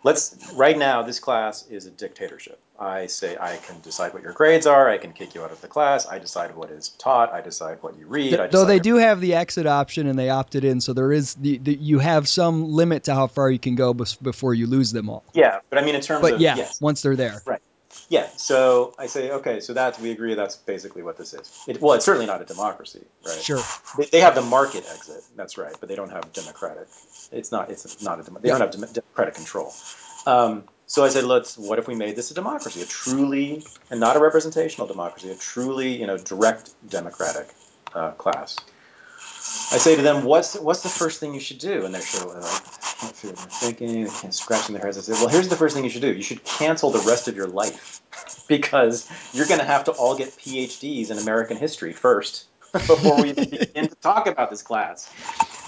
let's 0.03 0.53
right 0.55 0.77
now 0.77 1.03
this 1.03 1.19
class 1.19 1.67
is 1.69 1.87
a 1.87 1.91
dictatorship. 1.91 2.59
I 2.79 3.07
say 3.07 3.37
i 3.41 3.59
can 3.59 3.81
decide 3.81 4.13
what 4.13 4.25
your 4.25 4.33
grades 4.33 4.67
are 4.67 4.89
i 4.89 4.99
can 4.99 5.13
kick 5.13 5.37
you 5.37 5.43
out 5.43 5.53
of 5.53 5.61
the 5.61 5.69
class 5.69 6.09
i 6.09 6.19
decide 6.19 6.57
what 6.57 6.71
is 6.71 6.89
taught 6.89 7.33
i 7.33 7.41
decide 7.41 7.79
what 7.81 7.97
you 7.97 8.07
read 8.07 8.37
though 8.51 8.65
they 8.65 8.81
do 8.81 8.97
have 8.97 9.21
the 9.21 9.35
exit 9.35 9.67
option 9.67 10.09
and 10.09 10.19
they 10.19 10.31
opted 10.31 10.65
in 10.65 10.81
so 10.81 10.93
there 10.93 11.13
is 11.13 11.35
the, 11.35 11.59
the, 11.59 11.75
you 11.75 12.01
have 12.01 12.27
some 12.27 12.73
limit 12.73 13.05
to 13.05 13.15
how 13.15 13.29
far 13.29 13.51
you 13.51 13.59
can 13.59 13.77
go 13.77 13.95
before 13.95 14.53
you 14.53 14.67
lose 14.67 14.91
them 14.91 15.09
all. 15.09 15.23
Yeah 15.33 15.61
but 15.71 15.79
i 15.79 15.85
mean 15.85 15.95
in 15.95 16.01
terms 16.01 16.23
but 16.23 16.35
of 16.35 16.41
yeah 16.41 16.57
yes. 16.57 16.81
once 16.81 17.03
they're 17.03 17.15
there. 17.15 17.41
Right 17.47 17.62
yeah 18.09 18.29
so 18.37 18.95
i 18.99 19.07
say 19.07 19.31
okay 19.31 19.61
so 19.61 19.73
that's 19.73 19.99
we 19.99 20.11
agree 20.11 20.35
that's 20.35 20.57
basically 20.57 21.03
what 21.03 21.17
this 21.17 21.35
is 21.35 21.65
it, 21.67 21.81
well 21.81 21.95
it's 21.95 22.05
certainly 22.05 22.27
not 22.27 22.41
a 22.41 22.45
democracy 22.45 23.05
right 23.27 23.41
sure 23.41 23.61
they, 23.99 24.07
they 24.07 24.21
have 24.21 24.35
the 24.35 24.43
market 24.43 24.85
exit 24.93 25.23
that's 25.37 25.59
right 25.59 25.75
but 25.81 25.89
they 25.89 25.95
don't 25.95 26.11
have 26.11 26.33
democratic 26.33 26.89
it's 27.31 27.53
not 27.53 27.71
it's 27.71 28.03
not 28.03 28.19
a 28.19 28.23
they 28.23 28.49
yeah. 28.49 28.59
don't 28.59 28.75
have 28.75 28.93
democratic 28.93 29.35
control 29.35 29.73
um, 30.27 30.65
so 30.87 31.05
I 31.05 31.09
said, 31.09 31.25
let's. 31.25 31.57
What 31.57 31.79
if 31.79 31.89
we 31.89 31.95
made 31.95 32.17
this 32.17 32.31
a 32.31 32.35
democracy, 32.35 32.83
a 32.83 32.85
truly, 32.85 33.65
and 33.91 33.99
not 33.99 34.17
a 34.17 34.21
representational 34.21 34.87
democracy, 34.87 35.31
a 35.31 35.35
truly, 35.35 35.99
you 35.99 36.07
know, 36.07 36.19
direct 36.19 36.71
democratic 36.89 37.49
uh, 37.95 38.11
class? 38.13 38.57
I 39.73 39.79
say 39.79 39.97
to 39.97 40.03
them, 40.03 40.25
what's 40.25 40.55
what's 40.59 40.83
the 40.83 40.89
first 40.89 41.19
thing 41.19 41.35
you 41.35 41.41
should 41.41 41.59
do? 41.59 41.85
And 41.85 41.95
they're 41.95 42.03
sort 42.03 42.37
of 42.37 42.43
like, 42.43 42.92
can't 43.03 43.17
figure 43.17 43.37
they're 43.37 43.47
thinking, 43.47 44.05
they 44.05 44.11
can't 44.11 44.35
scratching 44.35 44.75
their 44.75 44.85
heads. 44.85 44.97
I 44.97 45.01
say, 45.01 45.13
well, 45.13 45.29
here's 45.29 45.49
the 45.49 45.57
first 45.57 45.75
thing 45.75 45.85
you 45.85 45.91
should 45.91 46.03
do. 46.03 46.13
You 46.13 46.23
should 46.23 46.45
cancel 46.45 46.91
the 46.91 47.01
rest 47.01 47.29
of 47.29 47.37
your 47.37 47.49
life 47.49 48.01
because 48.49 49.11
you're 49.33 49.47
going 49.47 49.61
to 49.61 49.67
have 49.67 49.85
to 49.85 49.93
all 49.93 50.17
get 50.17 50.29
PhDs 50.29 51.11
in 51.11 51.19
American 51.19 51.57
history 51.57 51.93
first 51.93 52.47
before 52.73 53.21
we 53.21 53.33
begin 53.33 53.89
to 53.89 53.95
talk 53.97 54.27
about 54.27 54.51
this 54.51 54.63
class. 54.63 55.11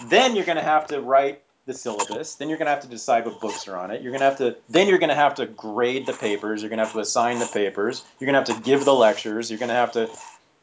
Then 0.06 0.36
you're 0.36 0.44
going 0.44 0.58
to 0.58 0.62
have 0.62 0.86
to 0.88 1.00
write 1.00 1.42
the 1.66 1.74
syllabus. 1.74 2.36
Then 2.36 2.48
you're 2.48 2.58
going 2.58 2.66
to 2.66 2.72
have 2.72 2.82
to 2.82 2.88
decide 2.88 3.24
what 3.24 3.40
books 3.40 3.66
are 3.68 3.76
on 3.76 3.90
it. 3.90 4.02
You're 4.02 4.12
going 4.12 4.20
to 4.20 4.26
have 4.26 4.38
to 4.38 4.56
then 4.68 4.88
you're 4.88 4.98
going 4.98 5.08
to 5.08 5.14
have 5.14 5.36
to 5.36 5.46
grade 5.46 6.06
the 6.06 6.12
papers. 6.12 6.62
You're 6.62 6.68
going 6.68 6.78
to 6.78 6.84
have 6.84 6.92
to 6.92 7.00
assign 7.00 7.38
the 7.38 7.46
papers. 7.46 8.04
You're 8.20 8.30
going 8.30 8.44
to 8.44 8.52
have 8.52 8.62
to 8.62 8.64
give 8.64 8.84
the 8.84 8.94
lectures. 8.94 9.50
You're 9.50 9.58
going 9.58 9.70
to 9.70 9.74
have 9.74 9.92
to 9.92 10.10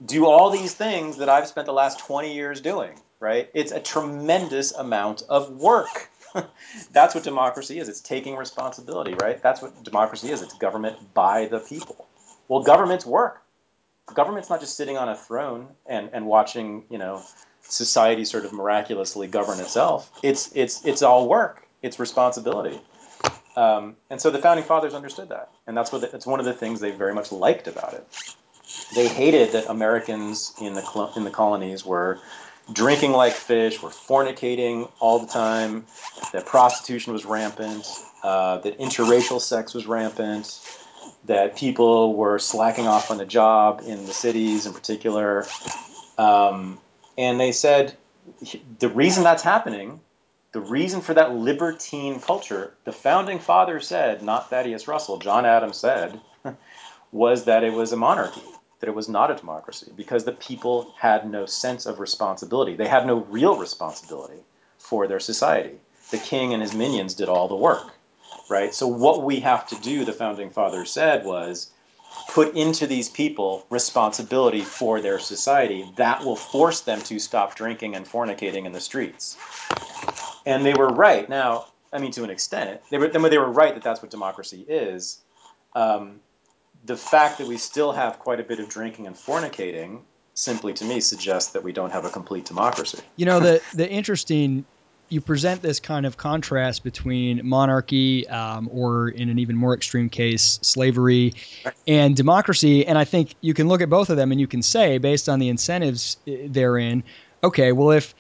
do 0.06 0.26
all 0.26 0.52
these 0.52 0.74
things 0.74 1.18
that 1.18 1.30
I've 1.30 1.48
spent 1.48 1.66
the 1.66 1.74
last 1.74 2.00
20 2.00 2.34
years 2.34 2.62
doing, 2.62 3.00
right? 3.20 3.50
It's 3.54 3.72
a 3.72 3.80
tremendous 3.80 4.72
amount 4.72 5.24
of 5.28 5.52
work. 5.52 6.11
That's 6.92 7.16
what 7.16 7.24
democracy 7.24 7.80
is. 7.80 7.90
It's 7.90 8.02
taking 8.02 8.36
responsibility, 8.36 9.14
right? 9.16 9.42
That's 9.42 9.62
what 9.62 9.84
democracy 9.84 10.30
is. 10.32 10.42
It's 10.42 10.54
government 10.54 11.14
by 11.14 11.46
the 11.46 11.60
people. 11.60 12.08
Well, 12.48 12.64
governments 12.64 13.06
work. 13.06 13.42
Government's 14.14 14.50
not 14.50 14.60
just 14.60 14.76
sitting 14.76 14.98
on 14.98 15.10
a 15.10 15.16
throne 15.16 15.68
and, 15.86 16.10
and 16.12 16.26
watching, 16.26 16.84
you 16.90 16.98
know, 16.98 17.22
society 17.62 18.26
sort 18.26 18.46
of 18.46 18.54
miraculously 18.54 19.28
govern 19.28 19.60
itself. 19.60 20.12
It's 20.24 20.52
it's 20.54 20.86
it's 20.86 21.02
all 21.02 21.28
work. 21.30 21.66
It's 21.82 22.00
responsibility. 22.00 22.80
Um, 23.56 23.96
and 24.10 24.20
so 24.20 24.30
the 24.32 24.40
founding 24.40 24.66
fathers 24.66 24.94
understood 24.94 25.30
that, 25.30 25.52
and 25.68 25.76
that's 25.76 25.92
what 25.92 26.02
the, 26.02 26.16
it's 26.16 26.26
one 26.26 26.40
of 26.40 26.46
the 26.46 26.54
things 26.54 26.80
they 26.80 26.92
very 26.92 27.14
much 27.14 27.32
liked 27.32 27.68
about 27.68 27.94
it. 27.94 28.08
They 28.96 29.08
hated 29.08 29.52
that 29.52 29.70
Americans 29.70 30.54
in 30.62 30.74
the 30.74 31.12
in 31.16 31.24
the 31.24 31.30
colonies 31.30 31.86
were 31.86 32.20
drinking 32.72 33.12
like 33.12 33.34
fish, 33.34 33.82
were 33.82 33.90
fornicating 33.90 34.90
all 35.00 35.20
the 35.20 35.28
time, 35.28 35.86
that 36.34 36.46
prostitution 36.46 37.14
was 37.14 37.26
rampant, 37.26 37.88
uh, 38.24 38.58
that 38.60 38.80
interracial 38.80 39.40
sex 39.40 39.74
was 39.74 39.86
rampant, 39.86 40.60
that 41.26 41.58
people 41.58 42.16
were 42.16 42.40
slacking 42.40 42.88
off 42.88 43.12
on 43.12 43.18
the 43.18 43.26
job 43.26 43.82
in 43.86 44.06
the 44.06 44.14
cities 44.14 44.66
in 44.66 44.74
particular. 44.74 45.46
Um, 46.18 46.80
and 47.18 47.40
they 47.40 47.52
said 47.52 47.96
the 48.80 48.90
reason 48.90 49.24
that's 49.24 49.44
happening 49.44 50.00
the 50.52 50.62
reason 50.62 51.02
for 51.02 51.14
that 51.14 51.34
libertine 51.34 52.20
culture, 52.20 52.74
the 52.84 52.92
founding 52.92 53.40
father 53.40 53.80
said, 53.80 54.22
not 54.22 54.50
Thaddeus 54.50 54.88
Russell, 54.88 55.18
John 55.20 55.46
Adams 55.46 55.78
said, 55.78 56.20
was 57.12 57.46
that 57.46 57.64
it 57.64 57.74
was 57.74 57.94
a 57.94 57.98
monarchy, 57.98 58.42
that 58.82 58.90
it 58.90 58.96
was 58.96 59.08
not 59.08 59.32
a 59.32 59.36
democracy, 59.36 59.92
because 59.96 60.26
the 60.26 60.34
people 60.34 60.94
had 61.00 61.30
no 61.30 61.46
sense 61.46 61.86
of 61.86 62.00
responsibility. 62.00 62.76
They 62.76 62.88
had 62.88 63.08
no 63.08 63.22
real 63.30 63.58
responsibility 63.58 64.40
for 64.78 65.08
their 65.08 65.22
society. 65.22 65.78
The 66.10 66.18
king 66.18 66.54
and 66.54 66.62
his 66.62 66.76
minions 66.76 67.14
did 67.14 67.30
all 67.30 67.48
the 67.48 67.56
work, 67.56 67.94
right? 68.50 68.74
So, 68.76 68.88
what 68.88 69.24
we 69.24 69.40
have 69.40 69.66
to 69.68 69.76
do, 69.80 70.04
the 70.04 70.12
founding 70.12 70.50
fathers 70.50 70.92
said, 70.92 71.24
was 71.24 71.70
put 72.32 72.56
into 72.56 72.88
these 72.88 73.08
people 73.08 73.66
responsibility 73.70 74.62
for 74.62 75.00
their 75.00 75.20
society 75.20 75.90
that 75.96 76.26
will 76.26 76.36
force 76.36 76.82
them 76.82 77.00
to 77.04 77.20
stop 77.20 77.56
drinking 77.56 77.96
and 77.96 78.06
fornicating 78.06 78.66
in 78.66 78.74
the 78.74 78.82
streets 78.82 79.38
and 80.46 80.66
they 80.66 80.74
were 80.74 80.90
right. 80.90 81.28
Now, 81.30 81.68
I 81.94 82.00
mean, 82.00 82.12
to 82.12 82.24
an 82.24 82.30
extent, 82.30 82.82
they 82.90 82.98
were 82.98 83.08
they 83.08 83.38
were 83.38 83.52
right 83.52 83.74
that 83.74 83.84
that's 83.84 84.02
what 84.02 84.12
democracy 84.12 84.66
is. 84.68 85.20
Um, 85.74 86.20
the 86.86 86.98
fact 86.98 87.38
that 87.38 87.48
we 87.48 87.58
still 87.58 87.92
have 87.92 88.20
quite 88.20 88.40
a 88.40 88.44
bit 88.44 88.60
of 88.60 88.70
drinking 88.70 89.08
and 89.08 89.16
fornicating 89.16 90.02
simply 90.34 90.74
to 90.74 90.86
me 90.86 91.00
suggests 91.00 91.52
that 91.52 91.64
we 91.64 91.72
don't 91.72 91.92
have 91.92 92.06
a 92.06 92.10
complete 92.10 92.46
democracy. 92.46 93.00
You 93.16 93.26
know, 93.26 93.40
the 93.40 93.62
the 93.74 93.90
interesting 93.90 94.66
you 95.12 95.20
present 95.20 95.62
this 95.62 95.82
kind 95.82 96.06
of 96.06 96.16
contrast 96.16 96.86
between 96.86 97.46
monarchy, 97.46 98.26
um, 98.30 98.70
or 98.72 99.10
in 99.10 99.30
an 99.30 99.40
even 99.40 99.58
more 99.58 99.74
extreme 99.74 100.10
case, 100.10 100.58
slavery, 100.62 101.34
and 101.86 102.16
democracy. 102.16 102.88
And 102.88 102.98
I 102.98 103.04
think 103.04 103.36
you 103.42 103.54
can 103.54 103.68
look 103.68 103.82
at 103.82 103.90
both 103.90 104.10
of 104.10 104.16
them 104.16 104.32
and 104.32 104.40
you 104.40 104.48
can 104.48 104.62
say, 104.62 105.00
based 105.00 105.28
on 105.28 105.40
the 105.40 105.50
incentives 105.50 106.16
uh, 106.26 106.32
therein, 106.46 107.04
okay, 107.44 107.74
well, 107.74 107.92
if 107.92 108.16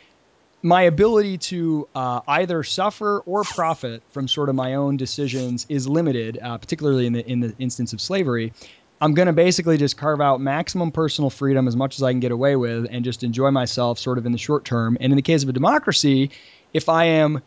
my 0.64 0.84
ability 0.84 1.38
to 1.38 1.88
uh, 1.96 2.22
either 2.28 2.64
suffer 2.64 3.20
or 3.26 3.44
profit 3.44 4.04
from 4.12 4.28
sort 4.28 4.50
of 4.50 4.56
my 4.56 4.76
own 4.76 4.98
decisions 4.98 5.66
is 5.70 5.88
limited, 5.88 6.38
uh, 6.42 6.58
particularly 6.58 7.08
in 7.08 7.14
the 7.14 7.26
in 7.28 7.40
the 7.40 7.56
instance 7.60 7.94
of 7.94 8.02
slavery. 8.02 8.54
I'm 9.02 9.16
going 9.16 9.26
to 9.26 9.34
basically 9.34 9.78
just 9.78 9.98
carve 9.98 10.22
out 10.22 10.40
maximum 10.42 10.92
personal 10.92 11.32
freedom 11.32 11.68
as 11.68 11.76
much 11.76 11.96
as 11.96 12.04
I 12.04 12.12
can 12.12 12.20
get 12.20 12.32
away 12.32 12.56
with 12.56 12.86
and 12.92 13.04
just 13.04 13.24
enjoy 13.24 13.50
myself 13.50 13.98
sort 13.98 14.20
of 14.20 14.28
in 14.28 14.32
the 14.32 14.38
short 14.38 14.64
term. 14.64 14.96
And 15.00 15.12
in 15.12 15.16
the 15.16 15.24
case 15.24 15.42
of 15.42 15.50
a 15.50 15.54
democracy, 15.54 16.30
if 16.72 16.88
I 16.88 17.06
am 17.06 17.42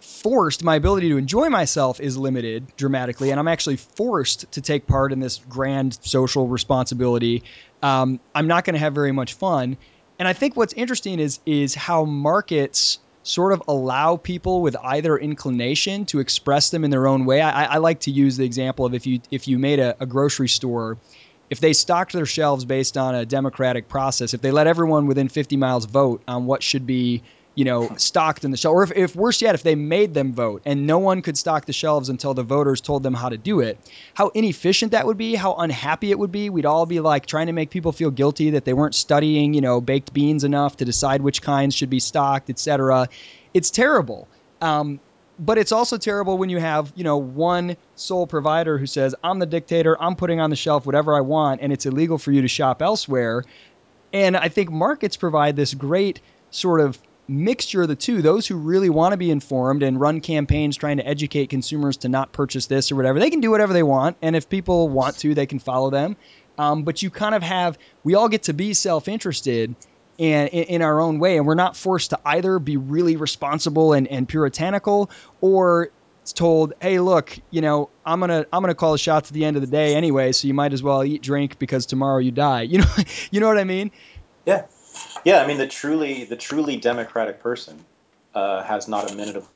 forced, 0.00 0.64
my 0.64 0.76
ability 0.76 1.10
to 1.10 1.18
enjoy 1.18 1.50
myself 1.50 2.00
is 2.00 2.16
limited 2.16 2.66
dramatically, 2.78 3.30
and 3.30 3.38
I'm 3.38 3.48
actually 3.48 3.76
forced 3.76 4.50
to 4.52 4.62
take 4.62 4.86
part 4.86 5.12
in 5.12 5.20
this 5.20 5.38
grand 5.50 5.98
social 6.02 6.48
responsibility. 6.48 7.42
Um, 7.82 8.18
I'm 8.34 8.46
not 8.46 8.64
going 8.64 8.74
to 8.74 8.80
have 8.80 8.94
very 8.94 9.12
much 9.12 9.34
fun. 9.34 9.76
And 10.20 10.28
I 10.28 10.34
think 10.34 10.54
what's 10.54 10.74
interesting 10.74 11.18
is 11.18 11.40
is 11.46 11.74
how 11.74 12.04
markets 12.04 12.98
sort 13.22 13.54
of 13.54 13.62
allow 13.66 14.16
people 14.16 14.60
with 14.60 14.76
either 14.76 15.16
inclination 15.16 16.04
to 16.06 16.20
express 16.20 16.68
them 16.70 16.84
in 16.84 16.90
their 16.90 17.06
own 17.06 17.24
way. 17.24 17.40
I, 17.40 17.64
I 17.64 17.76
like 17.78 18.00
to 18.00 18.10
use 18.10 18.36
the 18.36 18.44
example 18.44 18.84
of 18.84 18.92
if 18.92 19.06
you 19.06 19.20
if 19.30 19.48
you 19.48 19.58
made 19.58 19.80
a, 19.80 19.96
a 19.98 20.04
grocery 20.04 20.48
store 20.48 20.98
if 21.48 21.58
they 21.58 21.72
stocked 21.72 22.12
their 22.12 22.26
shelves 22.26 22.64
based 22.64 22.96
on 22.96 23.14
a 23.14 23.26
democratic 23.26 23.88
process, 23.88 24.34
if 24.34 24.40
they 24.42 24.52
let 24.52 24.68
everyone 24.68 25.06
within 25.06 25.28
50 25.28 25.56
miles 25.56 25.86
vote 25.86 26.22
on 26.28 26.46
what 26.46 26.62
should 26.62 26.86
be 26.86 27.22
you 27.60 27.66
know, 27.66 27.92
stocked 27.98 28.46
in 28.46 28.50
the 28.50 28.56
shelf. 28.56 28.72
Or 28.72 28.82
if, 28.84 28.92
if 28.96 29.14
worse 29.14 29.42
yet, 29.42 29.54
if 29.54 29.62
they 29.62 29.74
made 29.74 30.14
them 30.14 30.32
vote 30.32 30.62
and 30.64 30.86
no 30.86 30.98
one 30.98 31.20
could 31.20 31.36
stock 31.36 31.66
the 31.66 31.74
shelves 31.74 32.08
until 32.08 32.32
the 32.32 32.42
voters 32.42 32.80
told 32.80 33.02
them 33.02 33.12
how 33.12 33.28
to 33.28 33.36
do 33.36 33.60
it, 33.60 33.76
how 34.14 34.28
inefficient 34.28 34.92
that 34.92 35.06
would 35.06 35.18
be, 35.18 35.34
how 35.34 35.52
unhappy 35.56 36.10
it 36.10 36.18
would 36.18 36.32
be. 36.32 36.48
We'd 36.48 36.64
all 36.64 36.86
be 36.86 37.00
like 37.00 37.26
trying 37.26 37.48
to 37.48 37.52
make 37.52 37.68
people 37.68 37.92
feel 37.92 38.10
guilty 38.10 38.48
that 38.50 38.64
they 38.64 38.72
weren't 38.72 38.94
studying, 38.94 39.52
you 39.52 39.60
know, 39.60 39.82
baked 39.82 40.14
beans 40.14 40.42
enough 40.42 40.78
to 40.78 40.86
decide 40.86 41.20
which 41.20 41.42
kinds 41.42 41.74
should 41.74 41.90
be 41.90 42.00
stocked, 42.00 42.48
etc. 42.48 43.10
It's 43.52 43.70
terrible. 43.70 44.26
Um, 44.62 44.98
but 45.38 45.58
it's 45.58 45.72
also 45.72 45.98
terrible 45.98 46.38
when 46.38 46.48
you 46.48 46.60
have, 46.60 46.90
you 46.96 47.04
know, 47.04 47.18
one 47.18 47.76
sole 47.94 48.26
provider 48.26 48.78
who 48.78 48.86
says, 48.86 49.14
I'm 49.22 49.38
the 49.38 49.44
dictator, 49.44 50.02
I'm 50.02 50.16
putting 50.16 50.40
on 50.40 50.48
the 50.48 50.56
shelf 50.56 50.86
whatever 50.86 51.14
I 51.14 51.20
want, 51.20 51.60
and 51.60 51.74
it's 51.74 51.84
illegal 51.84 52.16
for 52.16 52.32
you 52.32 52.40
to 52.40 52.48
shop 52.48 52.80
elsewhere. 52.80 53.44
And 54.14 54.34
I 54.34 54.48
think 54.48 54.70
markets 54.70 55.18
provide 55.18 55.56
this 55.56 55.74
great 55.74 56.20
sort 56.50 56.80
of 56.80 56.98
mixture 57.30 57.82
of 57.82 57.88
the 57.88 57.96
two. 57.96 58.22
Those 58.22 58.46
who 58.46 58.56
really 58.56 58.90
want 58.90 59.12
to 59.12 59.16
be 59.16 59.30
informed 59.30 59.82
and 59.82 60.00
run 60.00 60.20
campaigns 60.20 60.76
trying 60.76 60.98
to 60.98 61.06
educate 61.06 61.48
consumers 61.48 61.98
to 61.98 62.08
not 62.08 62.32
purchase 62.32 62.66
this 62.66 62.90
or 62.90 62.96
whatever, 62.96 63.18
they 63.18 63.30
can 63.30 63.40
do 63.40 63.50
whatever 63.50 63.72
they 63.72 63.82
want. 63.82 64.16
And 64.20 64.34
if 64.36 64.48
people 64.48 64.88
want 64.88 65.18
to, 65.18 65.34
they 65.34 65.46
can 65.46 65.58
follow 65.58 65.90
them. 65.90 66.16
Um, 66.58 66.82
but 66.82 67.02
you 67.02 67.10
kind 67.10 67.34
of 67.34 67.42
have, 67.42 67.78
we 68.04 68.14
all 68.14 68.28
get 68.28 68.44
to 68.44 68.52
be 68.52 68.74
self 68.74 69.08
interested 69.08 69.74
and 70.18 70.50
in, 70.50 70.82
our 70.82 71.00
own 71.00 71.18
way. 71.18 71.38
And 71.38 71.46
we're 71.46 71.54
not 71.54 71.76
forced 71.76 72.10
to 72.10 72.20
either 72.24 72.58
be 72.58 72.76
really 72.76 73.16
responsible 73.16 73.94
and, 73.94 74.06
and 74.08 74.28
puritanical 74.28 75.10
or 75.40 75.90
told, 76.32 76.74
hey, 76.80 77.00
look, 77.00 77.38
you 77.50 77.60
know, 77.60 77.88
I'm 78.04 78.20
gonna 78.20 78.46
I'm 78.52 78.62
gonna 78.62 78.74
call 78.74 78.92
the 78.92 78.98
shots 78.98 79.30
at 79.30 79.34
the 79.34 79.44
end 79.44 79.56
of 79.56 79.62
the 79.62 79.68
day 79.68 79.94
anyway, 79.94 80.32
so 80.32 80.46
you 80.46 80.54
might 80.54 80.72
as 80.72 80.82
well 80.82 81.02
eat 81.02 81.22
drink 81.22 81.58
because 81.58 81.86
tomorrow 81.86 82.18
you 82.18 82.30
die. 82.30 82.62
You 82.70 82.78
know, 82.78 82.94
you 83.30 83.40
know 83.40 83.48
what 83.48 83.58
I 83.58 83.64
mean? 83.64 83.90
Yeah. 84.46 84.66
Yeah, 85.24 85.42
I 85.42 85.46
mean 85.46 85.58
the 85.58 85.66
truly 85.66 86.24
the 86.24 86.36
truly 86.36 86.76
democratic 86.76 87.40
person 87.40 87.84
uh, 88.34 88.62
has 88.62 88.88
not 88.88 89.10
a 89.10 89.14
minute 89.14 89.36
of 89.36 89.48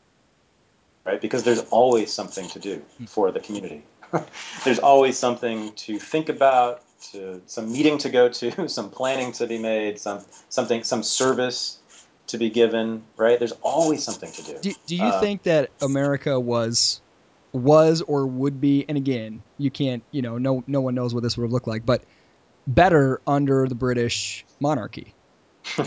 right 1.04 1.20
because 1.20 1.44
there's 1.44 1.60
always 1.70 2.12
something 2.12 2.48
to 2.48 2.58
do 2.58 2.82
for 3.06 3.30
the 3.30 3.40
community. 3.40 3.82
there's 4.64 4.78
always 4.78 5.18
something 5.18 5.72
to 5.72 5.98
think 5.98 6.28
about, 6.28 6.82
to 7.12 7.40
some 7.46 7.72
meeting 7.72 7.98
to 7.98 8.08
go 8.08 8.28
to, 8.28 8.68
some 8.68 8.90
planning 8.90 9.32
to 9.32 9.46
be 9.46 9.58
made, 9.58 9.98
some 9.98 10.20
something 10.48 10.84
some 10.84 11.02
service 11.02 11.78
to 12.28 12.38
be 12.38 12.50
given. 12.50 13.02
Right? 13.16 13.38
There's 13.38 13.52
always 13.62 14.02
something 14.02 14.30
to 14.32 14.42
do. 14.42 14.58
Do, 14.60 14.74
do 14.86 14.96
you 14.96 15.02
uh, 15.02 15.20
think 15.20 15.42
that 15.44 15.70
America 15.82 16.38
was 16.38 17.00
was 17.52 18.02
or 18.02 18.26
would 18.26 18.60
be? 18.60 18.84
And 18.88 18.96
again, 18.96 19.42
you 19.58 19.70
can't. 19.70 20.02
You 20.10 20.22
know, 20.22 20.38
no 20.38 20.62
no 20.66 20.80
one 20.80 20.94
knows 20.94 21.14
what 21.14 21.22
this 21.22 21.36
would 21.36 21.44
have 21.44 21.52
looked 21.52 21.68
like, 21.68 21.84
but 21.86 22.02
better 22.66 23.20
under 23.26 23.66
the 23.66 23.74
British 23.74 24.44
monarchy. 24.60 25.14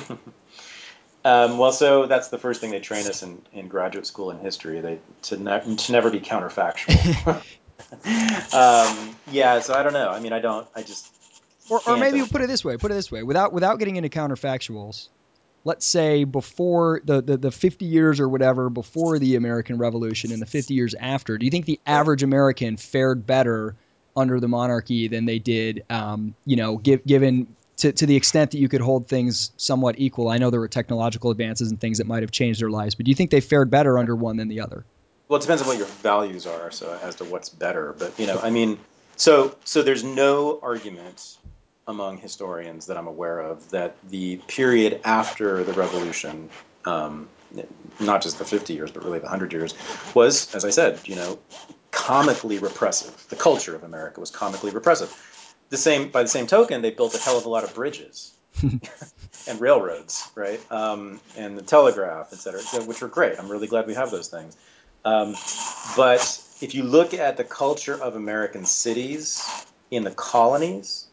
um, 1.25 1.57
well, 1.57 1.71
so 1.71 2.05
that's 2.05 2.29
the 2.29 2.37
first 2.37 2.61
thing 2.61 2.71
they 2.71 2.79
train 2.79 3.05
us 3.07 3.23
in, 3.23 3.41
in 3.53 3.67
graduate 3.67 4.05
school 4.05 4.31
in 4.31 4.39
history. 4.39 4.81
They 4.81 4.99
to, 5.23 5.37
ne- 5.37 5.75
to 5.75 5.91
never 5.91 6.09
be 6.09 6.19
counterfactual. 6.19 7.43
um, 8.53 9.15
yeah, 9.31 9.59
so 9.59 9.73
I 9.73 9.83
don't 9.83 9.93
know. 9.93 10.09
I 10.09 10.19
mean, 10.19 10.33
I 10.33 10.39
don't. 10.39 10.67
I 10.75 10.81
just. 10.81 11.13
Or, 11.69 11.81
or 11.85 11.97
maybe 11.97 12.21
put 12.25 12.41
it 12.41 12.47
this 12.47 12.63
way. 12.63 12.77
Put 12.77 12.91
it 12.91 12.95
this 12.95 13.11
way. 13.11 13.23
Without 13.23 13.51
without 13.51 13.77
getting 13.77 13.97
into 13.97 14.09
counterfactuals, 14.09 15.09
let's 15.67 15.85
say 15.85 16.23
before 16.23 17.01
the, 17.03 17.21
the, 17.21 17.35
the 17.35 17.51
50 17.51 17.83
years 17.83 18.21
or 18.21 18.29
whatever 18.29 18.69
before 18.69 19.19
the 19.19 19.35
American 19.35 19.77
Revolution 19.77 20.31
and 20.31 20.41
the 20.41 20.45
50 20.45 20.73
years 20.73 20.95
after, 20.95 21.37
do 21.37 21.45
you 21.45 21.51
think 21.51 21.65
the 21.65 21.79
average 21.85 22.23
American 22.23 22.77
fared 22.77 23.27
better 23.27 23.75
under 24.15 24.39
the 24.39 24.47
monarchy 24.47 25.09
than 25.09 25.25
they 25.25 25.39
did, 25.39 25.83
um, 25.89 26.33
you 26.45 26.55
know, 26.55 26.77
give, 26.77 27.05
given 27.05 27.56
to, 27.77 27.91
to 27.91 28.05
the 28.05 28.15
extent 28.15 28.51
that 28.51 28.57
you 28.57 28.67
could 28.67 28.81
hold 28.81 29.07
things 29.07 29.51
somewhat 29.57 29.95
equal. 29.99 30.29
I 30.29 30.37
know 30.37 30.49
there 30.49 30.59
were 30.59 30.67
technological 30.67 31.31
advances 31.31 31.69
and 31.69 31.79
things 31.79 31.99
that 31.99 32.07
might 32.07 32.23
have 32.23 32.31
changed 32.31 32.59
their 32.59 32.69
lives, 32.69 32.95
but 32.95 33.05
do 33.05 33.11
you 33.11 33.15
think 33.15 33.31
they 33.31 33.41
fared 33.41 33.69
better 33.69 33.97
under 33.97 34.15
one 34.15 34.37
than 34.37 34.47
the 34.47 34.61
other? 34.61 34.83
Well, 35.27 35.37
it 35.37 35.41
depends 35.41 35.61
on 35.61 35.67
what 35.67 35.77
your 35.77 35.87
values 35.87 36.47
are, 36.47 36.71
so 36.71 36.97
as 37.03 37.15
to 37.15 37.25
what's 37.25 37.49
better. 37.49 37.93
But 37.97 38.17
you 38.19 38.27
know, 38.27 38.39
I 38.41 38.49
mean, 38.49 38.79
so 39.15 39.55
so 39.65 39.83
there's 39.83 40.03
no 40.03 40.59
argument 40.61 41.37
among 41.87 42.17
historians 42.17 42.87
that 42.87 42.97
I'm 42.97 43.07
aware 43.07 43.39
of 43.39 43.69
that 43.71 43.95
the 44.09 44.37
period 44.47 45.01
after 45.03 45.63
the 45.63 45.73
revolution, 45.73 46.49
um, 46.85 47.29
not 47.99 48.21
just 48.21 48.39
the 48.39 48.45
50 48.45 48.73
years, 48.73 48.91
but 48.91 49.03
really 49.03 49.19
the 49.19 49.25
100 49.25 49.53
years, 49.53 49.73
was, 50.13 50.53
as 50.53 50.65
I 50.65 50.69
said, 50.69 50.99
you 51.05 51.15
know, 51.15 51.39
comically 51.91 52.57
repressive. 52.57 53.25
The 53.29 53.37
culture 53.37 53.75
of 53.75 53.83
America 53.83 54.19
was 54.19 54.31
comically 54.31 54.71
repressive 54.71 55.11
the 55.69 55.77
same 55.77 56.09
by 56.09 56.23
the 56.23 56.29
same 56.29 56.47
token, 56.47 56.81
they 56.81 56.91
built 56.91 57.15
a 57.15 57.19
hell 57.19 57.37
of 57.37 57.45
a 57.45 57.49
lot 57.49 57.63
of 57.63 57.73
bridges 57.73 58.33
and 58.61 59.61
railroads, 59.61 60.29
right? 60.35 60.59
Um, 60.71 61.19
and 61.37 61.57
the 61.57 61.61
telegraph, 61.61 62.29
et 62.31 62.39
cetera, 62.39 62.61
which 62.85 63.01
were 63.01 63.07
great. 63.07 63.39
I'm 63.39 63.49
really 63.49 63.67
glad 63.67 63.87
we 63.87 63.93
have 63.93 64.11
those 64.11 64.27
things. 64.27 64.55
Um, 65.05 65.35
but 65.95 66.43
if 66.61 66.75
you 66.75 66.83
look 66.83 67.13
at 67.13 67.37
the 67.37 67.43
culture 67.43 68.01
of 68.01 68.15
American 68.15 68.65
cities 68.65 69.43
in 69.91 70.03
the 70.03 70.11
colonies, 70.11 71.05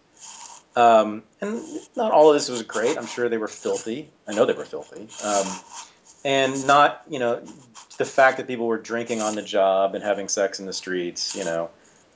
um, 0.76 1.22
and 1.40 1.62
not 1.96 2.12
all 2.12 2.30
of 2.30 2.34
this 2.34 2.48
was 2.48 2.62
great. 2.62 2.98
I'm 2.98 3.06
sure 3.06 3.28
they 3.28 3.38
were 3.38 3.48
filthy. 3.48 4.10
I 4.26 4.34
know 4.34 4.44
they 4.46 4.54
were 4.54 4.64
filthy. 4.64 5.08
Um, 5.24 5.46
and 6.24 6.66
not, 6.66 7.02
you 7.08 7.18
know, 7.18 7.42
the 7.98 8.04
fact 8.04 8.38
that 8.38 8.46
people 8.46 8.66
were 8.66 8.78
drinking 8.78 9.20
on 9.20 9.34
the 9.34 9.42
job 9.42 9.94
and 9.94 10.02
having 10.02 10.28
sex 10.28 10.58
in 10.58 10.66
the 10.66 10.72
streets, 10.72 11.36
you 11.36 11.44
know, 11.44 11.70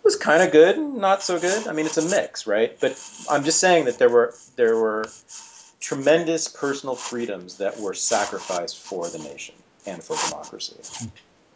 was 0.08 0.16
kind 0.16 0.42
of 0.42 0.52
good, 0.52 0.78
not 0.78 1.22
so 1.22 1.38
good. 1.38 1.66
I 1.66 1.74
mean, 1.74 1.84
it's 1.84 1.98
a 1.98 2.08
mix, 2.08 2.46
right? 2.46 2.74
But 2.80 2.98
I'm 3.30 3.44
just 3.44 3.60
saying 3.60 3.84
that 3.84 3.98
there 3.98 4.08
were 4.08 4.32
there 4.56 4.74
were 4.74 5.04
tremendous 5.80 6.48
personal 6.48 6.94
freedoms 6.94 7.58
that 7.58 7.78
were 7.78 7.92
sacrificed 7.92 8.78
for 8.78 9.06
the 9.10 9.18
nation 9.18 9.54
and 9.86 10.02
for 10.02 10.16
democracy. 10.30 10.76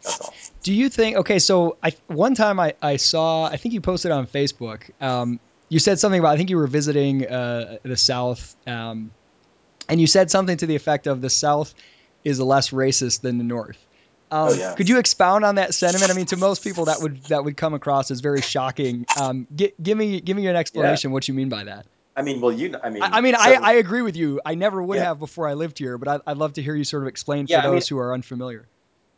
That's 0.03 0.21
all. 0.21 0.35
Do 0.61 0.71
you 0.71 0.89
think? 0.89 1.17
Okay, 1.17 1.39
so 1.39 1.77
I 1.81 1.93
one 2.05 2.35
time 2.35 2.59
I 2.59 2.75
I 2.79 2.97
saw 2.97 3.45
I 3.45 3.57
think 3.57 3.73
you 3.73 3.81
posted 3.81 4.11
on 4.11 4.27
Facebook. 4.27 4.91
Um, 5.01 5.39
you 5.69 5.79
said 5.79 5.97
something 5.97 6.19
about 6.19 6.33
I 6.33 6.37
think 6.37 6.51
you 6.51 6.57
were 6.57 6.67
visiting 6.67 7.25
uh, 7.25 7.77
the 7.81 7.97
South, 7.97 8.55
um, 8.67 9.09
and 9.89 9.99
you 9.99 10.05
said 10.05 10.29
something 10.29 10.57
to 10.57 10.67
the 10.67 10.75
effect 10.75 11.07
of 11.07 11.21
the 11.21 11.31
South 11.31 11.73
is 12.23 12.39
less 12.39 12.69
racist 12.69 13.21
than 13.21 13.39
the 13.39 13.43
North. 13.43 13.83
Um, 14.33 14.49
Oh, 14.49 14.53
yeah. 14.53 14.73
Could 14.73 14.89
you 14.89 14.97
expound 14.97 15.45
on 15.45 15.55
that 15.55 15.73
sentiment? 15.73 16.11
I 16.11 16.15
mean, 16.15 16.25
to 16.27 16.37
most 16.37 16.63
people, 16.63 16.85
that 16.85 17.01
would 17.01 17.23
that 17.25 17.43
would 17.45 17.55
come 17.55 17.73
across 17.73 18.09
as 18.11 18.19
very 18.19 18.41
shocking. 18.41 19.05
Um, 19.19 19.47
gi- 19.55 19.73
give 19.81 19.97
me 19.97 20.19
give 20.21 20.35
me 20.35 20.47
an 20.47 20.55
explanation 20.55 21.11
what 21.11 21.27
you 21.27 21.33
mean 21.33 21.49
by 21.49 21.65
that. 21.65 21.85
I 22.15 22.21
mean, 22.23 22.41
well, 22.41 22.51
you. 22.51 22.75
I 22.83 22.89
mean, 22.89 23.01
I, 23.03 23.17
I 23.17 23.21
mean, 23.21 23.35
so- 23.35 23.41
I, 23.41 23.53
I 23.61 23.71
agree 23.73 24.01
with 24.01 24.15
you. 24.17 24.41
I 24.45 24.55
never 24.55 24.81
would 24.81 24.97
Yeah. 24.97 25.05
have 25.05 25.19
before 25.19 25.47
I 25.47 25.53
lived 25.53 25.77
here, 25.79 25.97
but 25.97 26.07
I, 26.07 26.31
I'd 26.31 26.37
love 26.37 26.53
to 26.53 26.61
hear 26.63 26.75
you 26.75 26.83
sort 26.83 27.03
of 27.03 27.07
explain 27.09 27.45
for 27.47 27.51
Yeah, 27.53 27.59
I 27.59 27.63
mean- 27.65 27.73
those 27.75 27.87
who 27.87 27.97
are 27.99 28.13
unfamiliar. 28.13 28.65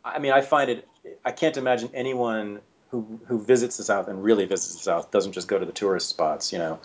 I 0.04 0.18
mean, 0.18 0.32
I 0.32 0.40
find 0.42 0.70
it. 0.70 0.86
I 1.24 1.32
can't 1.32 1.56
imagine 1.56 1.90
anyone 1.94 2.60
who 2.90 3.18
who 3.26 3.38
visits 3.40 3.76
the 3.78 3.82
South 3.84 4.08
and 4.08 4.22
really 4.22 4.44
visits 4.44 4.74
the 4.76 4.82
South 4.82 5.10
doesn't 5.10 5.32
just 5.32 5.48
go 5.48 5.58
to 5.58 5.64
the 5.66 5.72
tourist 5.72 6.08
spots. 6.08 6.52
You 6.52 6.58
know, 6.58 6.78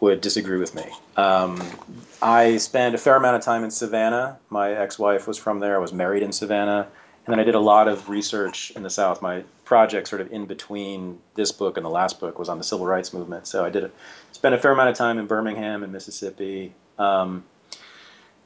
would 0.00 0.20
disagree 0.20 0.58
with 0.58 0.74
me. 0.74 0.84
Um, 1.16 1.60
I 2.22 2.56
spent 2.58 2.94
a 2.94 2.98
fair 2.98 3.16
amount 3.16 3.36
of 3.36 3.42
time 3.42 3.62
in 3.64 3.70
Savannah. 3.70 4.38
My 4.50 4.72
ex-wife 4.72 5.26
was 5.28 5.36
from 5.38 5.60
there. 5.60 5.74
I 5.76 5.78
was 5.78 5.92
married 5.92 6.22
in 6.22 6.32
Savannah, 6.32 6.88
and 7.28 7.34
then 7.34 7.40
I 7.40 7.44
did 7.44 7.56
a 7.56 7.60
lot 7.60 7.88
of 7.88 8.08
research 8.08 8.70
in 8.74 8.82
the 8.82 8.88
South. 8.88 9.20
My 9.20 9.44
project, 9.66 10.08
sort 10.08 10.22
of 10.22 10.32
in 10.32 10.46
between 10.46 11.18
this 11.34 11.52
book 11.52 11.76
and 11.76 11.84
the 11.84 11.90
last 11.90 12.20
book, 12.20 12.38
was 12.38 12.48
on 12.48 12.56
the 12.56 12.64
civil 12.64 12.86
rights 12.86 13.12
movement. 13.12 13.46
So 13.46 13.66
I 13.66 13.68
did 13.68 13.84
it. 13.84 13.94
Spent 14.32 14.54
a 14.54 14.58
fair 14.58 14.72
amount 14.72 14.88
of 14.88 14.96
time 14.96 15.18
in 15.18 15.26
Birmingham 15.26 15.82
and 15.82 15.92
Mississippi. 15.92 16.72
Um, 16.98 17.44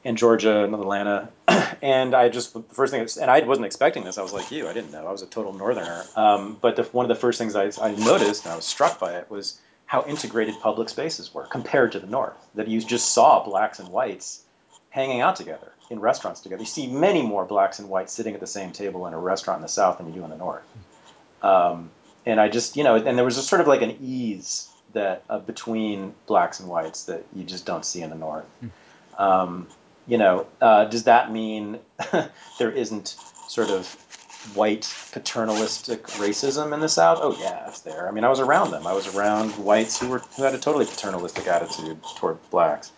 in 0.03 0.17
Georgia 0.17 0.65
and 0.65 0.73
Atlanta, 0.73 1.29
and 1.81 2.13
I 2.13 2.27
just 2.27 2.53
the 2.53 2.61
first 2.73 2.91
thing, 2.91 3.07
and 3.21 3.31
I 3.31 3.39
wasn't 3.45 3.67
expecting 3.67 4.03
this. 4.03 4.17
I 4.17 4.21
was 4.21 4.33
like 4.33 4.51
you, 4.51 4.67
I 4.67 4.73
didn't 4.73 4.91
know. 4.91 5.07
I 5.07 5.11
was 5.13 5.21
a 5.21 5.27
total 5.27 5.53
northerner. 5.53 6.03
Um, 6.17 6.57
but 6.59 6.75
the, 6.75 6.83
one 6.83 7.05
of 7.05 7.07
the 7.09 7.15
first 7.15 7.39
things 7.39 7.55
I, 7.55 7.71
I 7.81 7.95
noticed, 7.95 8.43
and 8.43 8.51
I 8.51 8.57
was 8.57 8.65
struck 8.65 8.99
by 8.99 9.13
it, 9.13 9.31
was 9.31 9.61
how 9.85 10.03
integrated 10.05 10.59
public 10.59 10.89
spaces 10.89 11.33
were 11.33 11.45
compared 11.45 11.93
to 11.93 12.01
the 12.01 12.07
North. 12.07 12.35
That 12.55 12.67
you 12.67 12.81
just 12.81 13.13
saw 13.13 13.45
blacks 13.45 13.79
and 13.79 13.87
whites 13.87 14.41
hanging 14.89 15.21
out 15.21 15.37
together 15.37 15.71
in 15.93 15.99
restaurants 15.99 16.41
together. 16.41 16.61
You 16.61 16.67
see 16.67 16.87
many 16.87 17.21
more 17.21 17.45
blacks 17.45 17.79
and 17.79 17.87
whites 17.87 18.11
sitting 18.11 18.33
at 18.33 18.39
the 18.39 18.47
same 18.47 18.71
table 18.71 19.07
in 19.07 19.13
a 19.13 19.19
restaurant 19.19 19.59
in 19.59 19.61
the 19.61 19.69
South 19.69 19.99
than 19.99 20.07
you 20.07 20.13
do 20.13 20.23
in 20.23 20.29
the 20.29 20.37
North. 20.37 20.63
Um, 21.41 21.89
and 22.25 22.39
I 22.41 22.49
just, 22.49 22.75
you 22.75 22.83
know, 22.83 22.95
and 22.95 23.17
there 23.17 23.25
was 23.25 23.35
just 23.35 23.47
sort 23.47 23.61
of 23.61 23.67
like 23.67 23.81
an 23.81 23.97
ease 24.01 24.69
that 24.93 25.23
uh, 25.29 25.39
between 25.39 26.13
blacks 26.27 26.59
and 26.59 26.69
whites 26.69 27.05
that 27.05 27.23
you 27.33 27.43
just 27.43 27.65
don't 27.65 27.85
see 27.85 28.01
in 28.01 28.09
the 28.09 28.15
North. 28.15 28.45
Um, 29.17 29.67
you 30.07 30.17
know, 30.17 30.47
uh, 30.59 30.85
does 30.85 31.05
that 31.05 31.31
mean 31.31 31.79
there 32.59 32.71
isn't 32.71 33.15
sort 33.47 33.69
of 33.69 33.87
white 34.55 34.93
paternalistic 35.11 36.05
racism 36.07 36.73
in 36.73 36.79
the 36.79 36.89
South? 36.89 37.19
Oh 37.21 37.37
yeah, 37.39 37.67
it's 37.67 37.81
there. 37.81 38.07
I 38.07 38.11
mean, 38.11 38.23
I 38.23 38.29
was 38.29 38.39
around 38.39 38.71
them. 38.71 38.87
I 38.87 38.93
was 38.93 39.15
around 39.15 39.51
whites 39.51 39.99
who 39.99 40.09
were 40.09 40.19
who 40.35 40.43
had 40.43 40.53
a 40.55 40.57
totally 40.57 40.85
paternalistic 40.85 41.47
attitude 41.47 41.97
toward 42.17 42.37
blacks. 42.49 42.91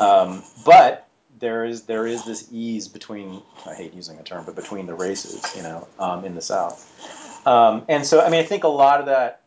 Um, 0.00 0.42
but 0.64 1.07
there 1.38 1.64
is 1.64 1.82
there 1.82 2.06
is 2.06 2.24
this 2.24 2.48
ease 2.52 2.88
between 2.88 3.42
I 3.66 3.74
hate 3.74 3.94
using 3.94 4.18
a 4.18 4.22
term, 4.22 4.44
but 4.44 4.56
between 4.56 4.86
the 4.86 4.94
races, 4.94 5.54
you 5.56 5.62
know, 5.62 5.86
um, 5.98 6.24
in 6.24 6.34
the 6.34 6.42
South. 6.42 7.46
Um, 7.46 7.84
and 7.88 8.04
so, 8.04 8.20
I 8.20 8.28
mean, 8.28 8.40
I 8.40 8.44
think 8.44 8.64
a 8.64 8.68
lot 8.68 9.00
of 9.00 9.06
that 9.06 9.42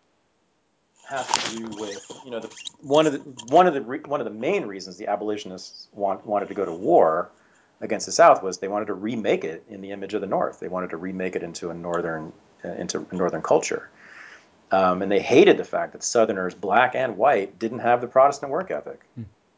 has 1.07 1.27
to 1.27 1.57
do 1.57 1.65
with 1.79 2.09
you 2.23 2.31
know 2.31 2.39
the 2.39 2.49
one 2.81 3.05
of 3.05 3.13
the 3.13 3.19
one 3.53 3.67
of 3.67 3.73
the 3.73 3.81
re, 3.81 3.99
one 3.99 4.21
of 4.21 4.25
the 4.25 4.31
main 4.31 4.65
reasons 4.65 4.97
the 4.97 5.07
abolitionists 5.07 5.87
want, 5.93 6.25
wanted 6.25 6.47
to 6.47 6.53
go 6.53 6.65
to 6.65 6.71
war 6.71 7.29
against 7.81 8.05
the 8.05 8.11
South 8.11 8.41
was 8.41 8.59
they 8.59 8.67
wanted 8.67 8.85
to 8.85 8.93
remake 8.93 9.43
it 9.43 9.63
in 9.69 9.81
the 9.81 9.91
image 9.91 10.13
of 10.13 10.21
the 10.21 10.27
North. 10.27 10.59
They 10.59 10.69
wanted 10.69 10.91
to 10.91 10.97
remake 10.97 11.35
it 11.35 11.43
into 11.43 11.69
a 11.69 11.73
northern 11.73 12.31
uh, 12.63 12.69
into 12.69 13.05
a 13.11 13.15
northern 13.15 13.41
culture, 13.41 13.89
um, 14.71 15.01
and 15.01 15.11
they 15.11 15.21
hated 15.21 15.57
the 15.57 15.65
fact 15.65 15.93
that 15.93 16.03
Southerners, 16.03 16.55
black 16.55 16.95
and 16.95 17.17
white, 17.17 17.59
didn't 17.59 17.79
have 17.79 18.01
the 18.01 18.07
Protestant 18.07 18.51
work 18.51 18.71
ethic. 18.71 19.01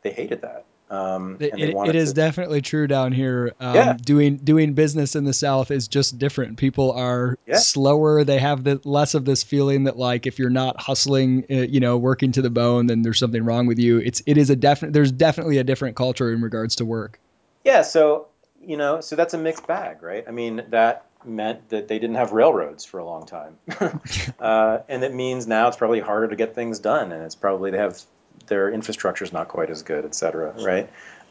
They 0.01 0.11
hated 0.11 0.41
that. 0.41 0.65
Um, 0.93 1.37
It, 1.39 1.53
it- 1.57 1.75
it 1.87 1.95
is 1.95 2.09
to- 2.09 2.15
definitely 2.15 2.61
true 2.61 2.85
down 2.87 3.11
here. 3.13 3.53
Um, 3.59 3.75
Yeah. 3.75 3.97
Doing 3.99 4.37
doing 4.37 4.73
business 4.73 5.15
in 5.15 5.23
the 5.23 5.33
South 5.33 5.71
is 5.71 5.87
just 5.87 6.19
different. 6.19 6.57
People 6.57 6.91
are 6.91 7.37
Yeah. 7.47 7.55
slower. 7.57 8.23
They 8.23 8.37
have 8.37 8.63
the 8.63 8.79
less 8.83 9.15
of 9.15 9.25
this 9.25 9.41
feeling 9.43 9.85
that 9.85 9.97
like 9.97 10.27
if 10.27 10.37
you're 10.37 10.51
not 10.51 10.79
hustling, 10.79 11.45
uh, 11.49 11.55
you 11.55 11.79
know, 11.79 11.97
working 11.97 12.31
to 12.33 12.41
the 12.43 12.49
bone, 12.51 12.85
then 12.87 13.01
there's 13.01 13.17
something 13.17 13.43
wrong 13.43 13.65
with 13.65 13.79
you. 13.79 13.97
It's 13.97 14.21
it 14.27 14.37
is 14.37 14.49
a 14.51 14.55
definite. 14.55 14.93
There's 14.93 15.11
definitely 15.11 15.57
a 15.57 15.63
different 15.63 15.95
culture 15.95 16.31
in 16.31 16.41
regards 16.41 16.75
to 16.75 16.85
work. 16.85 17.19
Yeah, 17.63 17.81
so 17.81 18.27
you 18.65 18.77
know, 18.77 19.01
so 19.01 19.15
that's 19.15 19.33
a 19.33 19.37
mixed 19.37 19.65
bag, 19.67 20.03
right? 20.03 20.23
I 20.27 20.31
mean, 20.31 20.63
that 20.69 21.05
meant 21.25 21.69
that 21.69 21.87
they 21.87 21.99
didn't 21.99 22.15
have 22.17 22.31
railroads 22.33 22.85
for 22.85 22.99
a 22.99 23.05
long 23.05 23.25
time, 23.25 23.57
uh, 24.39 24.79
and 24.89 25.03
it 25.03 25.13
means 25.13 25.47
now 25.47 25.67
it's 25.69 25.77
probably 25.77 25.99
harder 26.01 26.27
to 26.27 26.35
get 26.35 26.55
things 26.55 26.79
done, 26.79 27.11
and 27.11 27.23
it's 27.23 27.35
probably 27.35 27.71
they 27.71 27.77
have 27.77 27.99
their 28.47 28.69
infrastructure 28.69 29.23
is 29.23 29.33
not 29.33 29.47
quite 29.47 29.69
as 29.69 29.83
good, 29.83 30.05
et 30.05 30.15
cetera, 30.15 30.53
right? 30.63 30.89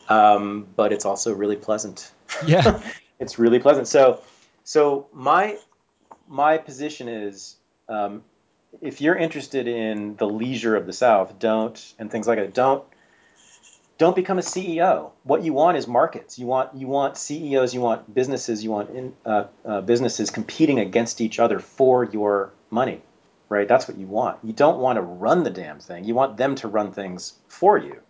Um, 0.09 0.67
but 0.77 0.93
it's 0.93 1.05
also 1.05 1.35
really 1.35 1.57
pleasant. 1.57 2.11
Yeah. 2.47 2.81
it's 3.21 3.39
really 3.39 3.59
pleasant. 3.59 3.87
So, 3.87 4.23
so 4.65 5.07
my 5.13 5.59
my 6.27 6.57
position 6.57 7.09
is, 7.09 7.57
um, 7.91 8.23
if 8.81 9.03
you're 9.03 9.17
interested 9.17 9.69
in 9.69 10.17
the 10.17 10.27
leisure 10.27 10.77
of 10.77 10.87
the 10.87 10.95
South, 10.95 11.39
don't 11.39 11.95
and 11.99 12.11
things 12.11 12.27
like 12.27 12.39
that, 12.39 12.55
don't 12.55 12.83
don't 13.99 14.17
become 14.17 14.39
a 14.39 14.43
CEO. 14.43 15.11
What 15.23 15.45
you 15.45 15.53
want 15.53 15.77
is 15.77 15.87
markets. 15.87 16.39
You 16.39 16.47
want 16.47 16.75
you 16.75 16.89
want 16.89 17.17
CEOs. 17.17 17.75
You 17.75 17.81
want 17.81 18.13
businesses. 18.13 18.65
You 18.65 18.71
want 18.71 18.91
in, 18.91 19.13
uh, 19.25 19.45
uh, 19.65 19.81
businesses 19.83 20.31
competing 20.31 20.81
against 20.81 21.21
each 21.21 21.39
other 21.39 21.61
for 21.61 22.05
your 22.05 22.53
money, 22.71 23.03
right? 23.53 23.69
That's 23.69 23.87
what 23.87 23.99
you 23.99 24.07
want. 24.07 24.39
You 24.43 24.53
don't 24.53 24.79
want 24.79 24.97
to 24.97 25.03
run 25.03 25.43
the 25.43 25.51
damn 25.51 25.79
thing. 25.79 26.05
You 26.05 26.15
want 26.15 26.37
them 26.37 26.55
to 26.57 26.69
run 26.69 26.93
things 26.93 27.35
for 27.49 27.79
you. 27.79 28.01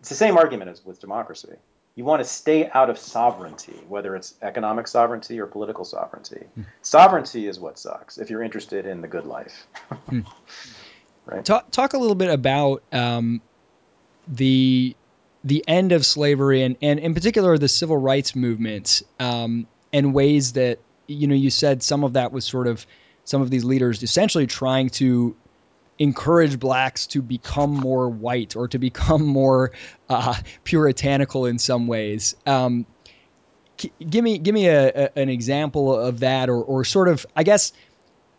It's 0.00 0.08
the 0.08 0.14
same 0.14 0.36
argument 0.36 0.70
as 0.70 0.84
with 0.84 1.00
democracy. 1.00 1.54
You 1.94 2.04
want 2.04 2.20
to 2.22 2.28
stay 2.28 2.70
out 2.70 2.88
of 2.88 2.98
sovereignty, 2.98 3.78
whether 3.88 4.16
it's 4.16 4.34
economic 4.42 4.88
sovereignty 4.88 5.38
or 5.38 5.46
political 5.46 5.84
sovereignty. 5.84 6.46
Sovereignty 6.82 7.46
is 7.46 7.60
what 7.60 7.78
sucks 7.78 8.16
if 8.18 8.30
you're 8.30 8.42
interested 8.42 8.86
in 8.86 9.02
the 9.02 9.08
good 9.08 9.26
life. 9.26 9.66
right? 11.26 11.44
Talk 11.44 11.70
talk 11.70 11.92
a 11.92 11.98
little 11.98 12.14
bit 12.14 12.30
about 12.30 12.82
um, 12.92 13.42
the 14.26 14.96
the 15.44 15.64
end 15.66 15.92
of 15.92 16.04
slavery 16.04 16.62
and, 16.62 16.76
and 16.82 17.00
in 17.00 17.14
particular 17.14 17.56
the 17.58 17.68
civil 17.68 17.96
rights 17.96 18.36
movement 18.36 19.02
um, 19.18 19.66
and 19.92 20.14
ways 20.14 20.54
that 20.54 20.78
you 21.06 21.26
know 21.26 21.34
you 21.34 21.50
said 21.50 21.82
some 21.82 22.04
of 22.04 22.14
that 22.14 22.32
was 22.32 22.44
sort 22.44 22.66
of 22.66 22.86
some 23.24 23.42
of 23.42 23.50
these 23.50 23.64
leaders 23.64 24.02
essentially 24.02 24.46
trying 24.46 24.90
to 24.90 25.36
encourage 25.98 26.58
blacks 26.58 27.06
to 27.08 27.20
become 27.20 27.72
more 27.72 28.08
white 28.08 28.56
or 28.56 28.68
to 28.68 28.78
become 28.78 29.24
more 29.24 29.72
uh, 30.08 30.34
puritanical 30.64 31.46
in 31.46 31.58
some 31.58 31.86
ways. 31.86 32.34
Um, 32.46 32.86
give 33.76 34.24
me 34.24 34.38
give 34.38 34.54
me 34.54 34.66
a, 34.68 34.88
a, 34.88 35.18
an 35.18 35.28
example 35.28 35.94
of 35.94 36.20
that, 36.20 36.48
or 36.48 36.62
or 36.62 36.84
sort 36.84 37.08
of 37.08 37.26
I 37.36 37.42
guess 37.42 37.72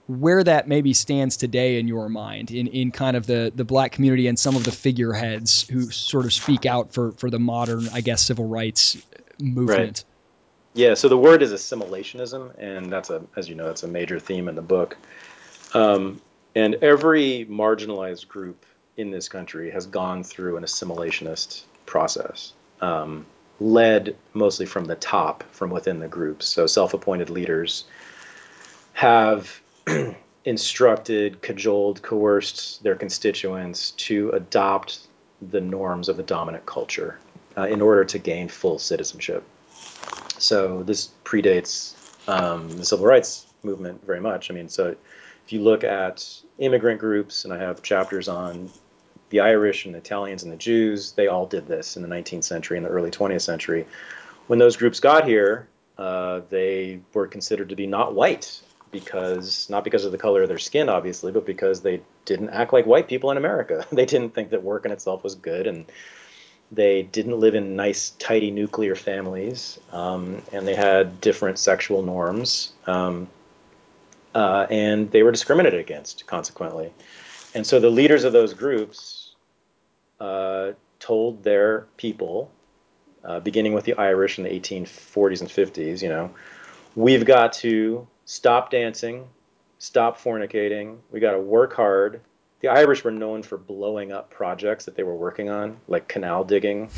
where 0.07 0.43
that 0.43 0.67
maybe 0.67 0.93
stands 0.93 1.37
today 1.37 1.79
in 1.79 1.87
your 1.87 2.09
mind 2.09 2.51
in, 2.51 2.67
in 2.67 2.91
kind 2.91 3.15
of 3.15 3.25
the, 3.25 3.51
the 3.55 3.63
black 3.63 3.93
community 3.93 4.27
and 4.27 4.37
some 4.37 4.55
of 4.55 4.63
the 4.63 4.71
figureheads 4.71 5.67
who 5.69 5.89
sort 5.89 6.25
of 6.25 6.33
speak 6.33 6.65
out 6.65 6.91
for, 6.93 7.13
for 7.13 7.29
the 7.29 7.39
modern, 7.39 7.87
I 7.93 8.01
guess, 8.01 8.21
civil 8.21 8.45
rights 8.45 8.97
movement. 9.39 10.03
Yeah, 10.73 10.93
so 10.93 11.09
the 11.09 11.17
word 11.17 11.41
is 11.41 11.51
assimilationism, 11.51 12.57
and 12.57 12.91
that's 12.91 13.09
a, 13.09 13.21
as 13.35 13.49
you 13.49 13.55
know, 13.55 13.65
that's 13.65 13.83
a 13.83 13.87
major 13.87 14.19
theme 14.19 14.47
in 14.47 14.55
the 14.55 14.61
book. 14.61 14.95
Um, 15.73 16.21
and 16.55 16.75
every 16.75 17.45
marginalized 17.49 18.27
group 18.27 18.65
in 18.97 19.11
this 19.11 19.27
country 19.27 19.71
has 19.71 19.85
gone 19.85 20.23
through 20.23 20.57
an 20.57 20.63
assimilationist 20.63 21.63
process, 21.85 22.53
um, 22.79 23.25
led 23.59 24.15
mostly 24.33 24.65
from 24.65 24.85
the 24.85 24.95
top, 24.95 25.43
from 25.51 25.69
within 25.69 25.99
the 25.99 26.07
groups. 26.07 26.47
So 26.47 26.67
self-appointed 26.67 27.29
leaders 27.29 27.85
have 28.93 29.61
instructed, 30.45 31.41
cajoled, 31.41 32.01
coerced 32.01 32.81
their 32.83 32.95
constituents 32.95 33.91
to 33.91 34.29
adopt 34.31 35.07
the 35.41 35.61
norms 35.61 36.07
of 36.07 36.17
the 36.17 36.23
dominant 36.23 36.65
culture 36.65 37.17
uh, 37.57 37.63
in 37.63 37.81
order 37.81 38.05
to 38.05 38.19
gain 38.19 38.47
full 38.47 38.79
citizenship. 38.79 39.43
So 40.41 40.83
this 40.83 41.09
predates 41.23 41.95
um, 42.27 42.69
the 42.69 42.85
civil 42.85 43.05
rights 43.05 43.47
movement 43.63 44.05
very 44.05 44.19
much. 44.19 44.49
I 44.49 44.53
mean, 44.53 44.69
so 44.69 44.95
if 45.45 45.53
you 45.53 45.61
look 45.61 45.83
at 45.83 46.27
immigrant 46.57 46.99
groups, 46.99 47.45
and 47.45 47.53
I 47.53 47.57
have 47.57 47.81
chapters 47.81 48.27
on 48.27 48.69
the 49.29 49.39
Irish 49.39 49.85
and 49.85 49.93
the 49.93 49.99
Italians 49.99 50.43
and 50.43 50.51
the 50.51 50.57
Jews, 50.57 51.13
they 51.13 51.27
all 51.27 51.45
did 51.45 51.67
this 51.67 51.95
in 51.95 52.01
the 52.01 52.09
19th 52.09 52.43
century 52.43 52.77
and 52.77 52.85
the 52.85 52.89
early 52.89 53.11
20th 53.11 53.41
century. 53.41 53.85
When 54.47 54.59
those 54.59 54.75
groups 54.75 54.99
got 54.99 55.27
here, 55.27 55.67
uh, 55.97 56.41
they 56.49 56.99
were 57.13 57.27
considered 57.27 57.69
to 57.69 57.75
be 57.75 57.87
not 57.87 58.13
white 58.13 58.61
because 58.91 59.69
not 59.69 59.83
because 59.83 60.03
of 60.03 60.11
the 60.11 60.17
color 60.17 60.41
of 60.41 60.49
their 60.49 60.59
skin, 60.59 60.89
obviously, 60.89 61.31
but 61.31 61.45
because 61.45 61.81
they 61.81 62.01
didn't 62.25 62.49
act 62.49 62.73
like 62.73 62.85
white 62.85 63.07
people 63.07 63.31
in 63.31 63.37
America. 63.37 63.85
they 63.91 64.05
didn't 64.05 64.33
think 64.33 64.49
that 64.49 64.63
work 64.63 64.85
in 64.85 64.91
itself 64.91 65.23
was 65.23 65.35
good, 65.35 65.67
and 65.67 65.85
they 66.71 67.03
didn't 67.03 67.39
live 67.39 67.55
in 67.55 67.75
nice, 67.75 68.11
tidy 68.11 68.49
nuclear 68.51 68.95
families, 68.95 69.79
um, 69.91 70.41
and 70.53 70.67
they 70.67 70.75
had 70.75 71.19
different 71.19 71.59
sexual 71.59 72.01
norms, 72.01 72.71
um, 72.87 73.27
uh, 74.33 74.67
and 74.69 75.11
they 75.11 75.23
were 75.23 75.31
discriminated 75.31 75.79
against, 75.79 76.25
consequently. 76.27 76.93
And 77.53 77.67
so 77.67 77.79
the 77.79 77.89
leaders 77.89 78.23
of 78.23 78.31
those 78.31 78.53
groups 78.53 79.35
uh, 80.19 80.71
told 80.99 81.43
their 81.43 81.87
people 81.97 82.49
uh, 83.23 83.39
beginning 83.39 83.73
with 83.73 83.85
the 83.85 83.93
Irish 83.95 84.37
in 84.37 84.43
the 84.43 84.49
1840s 84.49 85.41
and 85.41 85.49
50s. 85.49 86.01
You 86.01 86.09
know, 86.09 86.31
we've 86.95 87.25
got 87.25 87.53
to 87.53 88.07
stop 88.25 88.71
dancing, 88.71 89.27
stop 89.79 90.19
fornicating. 90.19 90.97
We 91.11 91.19
got 91.19 91.31
to 91.31 91.39
work 91.39 91.73
hard. 91.73 92.21
The 92.61 92.67
Irish 92.67 93.03
were 93.03 93.11
known 93.11 93.43
for 93.43 93.57
blowing 93.57 94.11
up 94.11 94.29
projects 94.29 94.85
that 94.85 94.95
they 94.95 95.03
were 95.03 95.15
working 95.15 95.49
on, 95.49 95.77
like 95.87 96.07
canal 96.07 96.43
digging, 96.43 96.89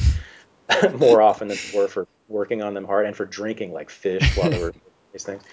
more 0.97 1.21
often 1.21 1.47
than 1.47 1.57
were 1.73 1.87
for 1.87 2.07
working 2.27 2.61
on 2.61 2.73
them 2.73 2.85
hard 2.85 3.05
and 3.05 3.15
for 3.15 3.25
drinking 3.25 3.71
like 3.71 3.89
fish 3.89 4.37
while 4.37 4.49
they 4.49 4.59
were 4.59 4.71
doing 4.71 4.81
these 5.13 5.23
things. 5.23 5.43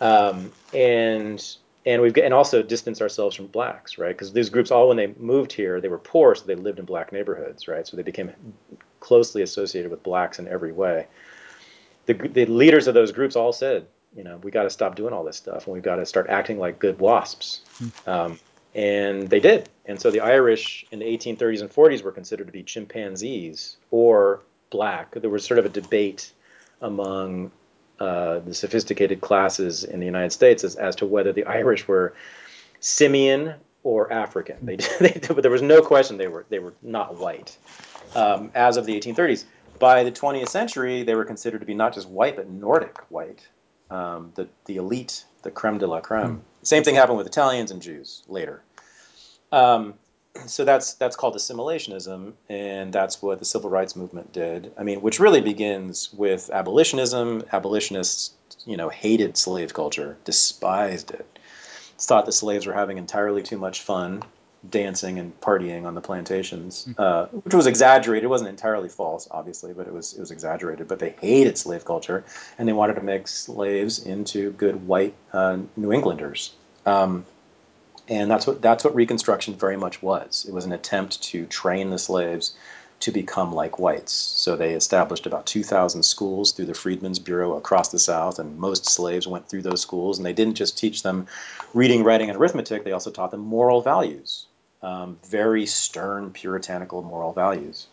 Um, 0.00 0.52
and 0.72 1.44
and 1.86 2.02
we've 2.02 2.16
and 2.18 2.34
also 2.34 2.62
distance 2.62 3.00
ourselves 3.00 3.34
from 3.36 3.46
blacks, 3.46 3.96
right? 3.96 4.10
Because 4.10 4.32
these 4.32 4.50
groups 4.50 4.70
all 4.70 4.88
when 4.88 4.96
they 4.96 5.14
moved 5.18 5.52
here, 5.52 5.80
they 5.80 5.88
were 5.88 5.98
poor, 5.98 6.34
so 6.34 6.44
they 6.44 6.54
lived 6.54 6.78
in 6.78 6.84
black 6.84 7.12
neighborhoods, 7.12 7.68
right? 7.68 7.86
So 7.86 7.96
they 7.96 8.02
became 8.02 8.32
closely 9.00 9.42
associated 9.42 9.90
with 9.90 10.02
blacks 10.02 10.38
in 10.38 10.48
every 10.48 10.72
way. 10.72 11.06
The, 12.06 12.14
the 12.14 12.46
leaders 12.46 12.88
of 12.88 12.94
those 12.94 13.12
groups 13.12 13.36
all 13.36 13.52
said, 13.52 13.86
you 14.16 14.24
know, 14.24 14.38
we 14.38 14.50
got 14.50 14.64
to 14.64 14.70
stop 14.70 14.96
doing 14.96 15.12
all 15.12 15.24
this 15.24 15.36
stuff, 15.36 15.66
and 15.66 15.74
we've 15.74 15.82
got 15.82 15.96
to 15.96 16.06
start 16.06 16.28
acting 16.28 16.58
like 16.58 16.78
good 16.78 16.98
wasps. 16.98 17.62
Hmm. 17.78 18.10
Um, 18.10 18.38
and 18.74 19.28
they 19.28 19.40
did. 19.40 19.68
And 19.86 20.00
so 20.00 20.10
the 20.10 20.20
Irish 20.20 20.84
in 20.90 20.98
the 20.98 21.06
1830s 21.06 21.60
and 21.60 21.70
40s 21.70 22.02
were 22.02 22.12
considered 22.12 22.46
to 22.46 22.52
be 22.52 22.62
chimpanzees 22.62 23.76
or 23.90 24.40
black. 24.70 25.12
There 25.12 25.30
was 25.30 25.44
sort 25.44 25.58
of 25.58 25.64
a 25.64 25.70
debate 25.70 26.32
among 26.80 27.50
uh, 27.98 28.40
the 28.40 28.54
sophisticated 28.54 29.20
classes 29.20 29.84
in 29.84 29.98
the 29.98 30.06
United 30.06 30.30
States 30.30 30.62
as, 30.62 30.76
as 30.76 30.96
to 30.96 31.06
whether 31.06 31.32
the 31.32 31.44
Irish 31.44 31.88
were 31.88 32.14
simian 32.80 33.54
or 33.82 34.12
African. 34.12 34.56
They, 34.62 34.76
they, 35.00 35.20
but 35.26 35.42
there 35.42 35.50
was 35.50 35.62
no 35.62 35.82
question 35.82 36.16
they 36.16 36.28
were 36.28 36.44
they 36.48 36.58
were 36.58 36.74
not 36.82 37.16
white. 37.16 37.56
Um, 38.14 38.50
as 38.54 38.76
of 38.76 38.86
the 38.86 38.98
1830s, 38.98 39.44
by 39.78 40.02
the 40.04 40.12
20th 40.12 40.48
century, 40.48 41.02
they 41.02 41.14
were 41.14 41.24
considered 41.24 41.60
to 41.60 41.66
be 41.66 41.74
not 41.74 41.94
just 41.94 42.08
white 42.08 42.36
but 42.36 42.48
Nordic 42.48 42.98
white, 43.10 43.46
um, 43.90 44.32
the 44.34 44.48
the 44.66 44.76
elite, 44.76 45.24
the 45.42 45.50
creme 45.50 45.78
de 45.78 45.86
la 45.86 46.00
creme. 46.00 46.42
Same 46.62 46.84
thing 46.84 46.94
happened 46.94 47.18
with 47.18 47.26
Italians 47.26 47.70
and 47.70 47.80
Jews 47.80 48.22
later. 48.28 48.62
Um, 49.52 49.94
so 50.46 50.64
that's 50.64 50.94
that's 50.94 51.16
called 51.16 51.34
assimilationism, 51.34 52.34
and 52.48 52.92
that's 52.92 53.22
what 53.22 53.38
the 53.38 53.44
civil 53.44 53.70
rights 53.70 53.96
movement 53.96 54.32
did. 54.32 54.72
I 54.78 54.82
mean, 54.82 55.00
which 55.00 55.20
really 55.20 55.40
begins 55.40 56.12
with 56.12 56.50
abolitionism. 56.52 57.44
Abolitionists, 57.52 58.34
you 58.66 58.76
know, 58.76 58.88
hated 58.88 59.36
slave 59.36 59.74
culture, 59.74 60.16
despised 60.24 61.10
it, 61.10 61.38
thought 61.98 62.26
the 62.26 62.32
slaves 62.32 62.66
were 62.66 62.72
having 62.72 62.98
entirely 62.98 63.42
too 63.42 63.58
much 63.58 63.82
fun 63.82 64.22
dancing 64.68 65.18
and 65.18 65.38
partying 65.40 65.84
on 65.84 65.94
the 65.94 66.00
plantations, 66.00 66.84
hmm. 66.84 66.92
uh, 66.98 67.26
which 67.26 67.54
was 67.54 67.66
exaggerated. 67.66 68.24
It 68.24 68.28
wasn't 68.28 68.50
entirely 68.50 68.88
false, 68.88 69.28
obviously, 69.30 69.72
but 69.72 69.86
it 69.86 69.92
was 69.92 70.14
it 70.14 70.20
was 70.20 70.30
exaggerated. 70.30 70.88
But 70.88 70.98
they 70.98 71.10
hated 71.20 71.58
slave 71.58 71.84
culture, 71.84 72.24
and 72.58 72.68
they 72.68 72.72
wanted 72.72 72.94
to 72.94 73.02
make 73.02 73.28
slaves 73.28 74.04
into 74.04 74.52
good 74.52 74.86
white 74.86 75.14
uh, 75.32 75.58
New 75.76 75.92
Englanders. 75.92 76.54
Um, 76.86 77.24
and 78.08 78.30
that's 78.30 78.46
what 78.46 78.62
that's 78.62 78.84
what 78.84 78.94
Reconstruction 78.94 79.54
very 79.54 79.76
much 79.76 80.02
was. 80.02 80.46
It 80.48 80.54
was 80.54 80.64
an 80.64 80.72
attempt 80.72 81.22
to 81.24 81.46
train 81.46 81.90
the 81.90 81.98
slaves 81.98 82.54
to 83.00 83.12
become 83.12 83.52
like 83.52 83.78
whites. 83.78 84.12
So 84.12 84.56
they 84.56 84.74
established 84.74 85.26
about 85.26 85.46
2,000 85.46 86.02
schools 86.02 86.50
through 86.52 86.66
the 86.66 86.74
Freedmen's 86.74 87.20
Bureau 87.20 87.56
across 87.56 87.90
the 87.90 87.98
South, 87.98 88.40
and 88.40 88.58
most 88.58 88.86
slaves 88.86 89.26
went 89.26 89.48
through 89.48 89.62
those 89.62 89.80
schools. 89.80 90.18
And 90.18 90.26
they 90.26 90.32
didn't 90.32 90.56
just 90.56 90.76
teach 90.76 91.04
them 91.04 91.28
reading, 91.74 92.02
writing, 92.02 92.28
and 92.28 92.38
arithmetic, 92.38 92.82
they 92.84 92.92
also 92.92 93.10
taught 93.10 93.30
them 93.30 93.40
moral 93.40 93.82
values, 93.82 94.46
um, 94.82 95.18
very 95.26 95.66
stern, 95.66 96.30
puritanical 96.30 97.02
moral 97.02 97.32
values. 97.32 97.86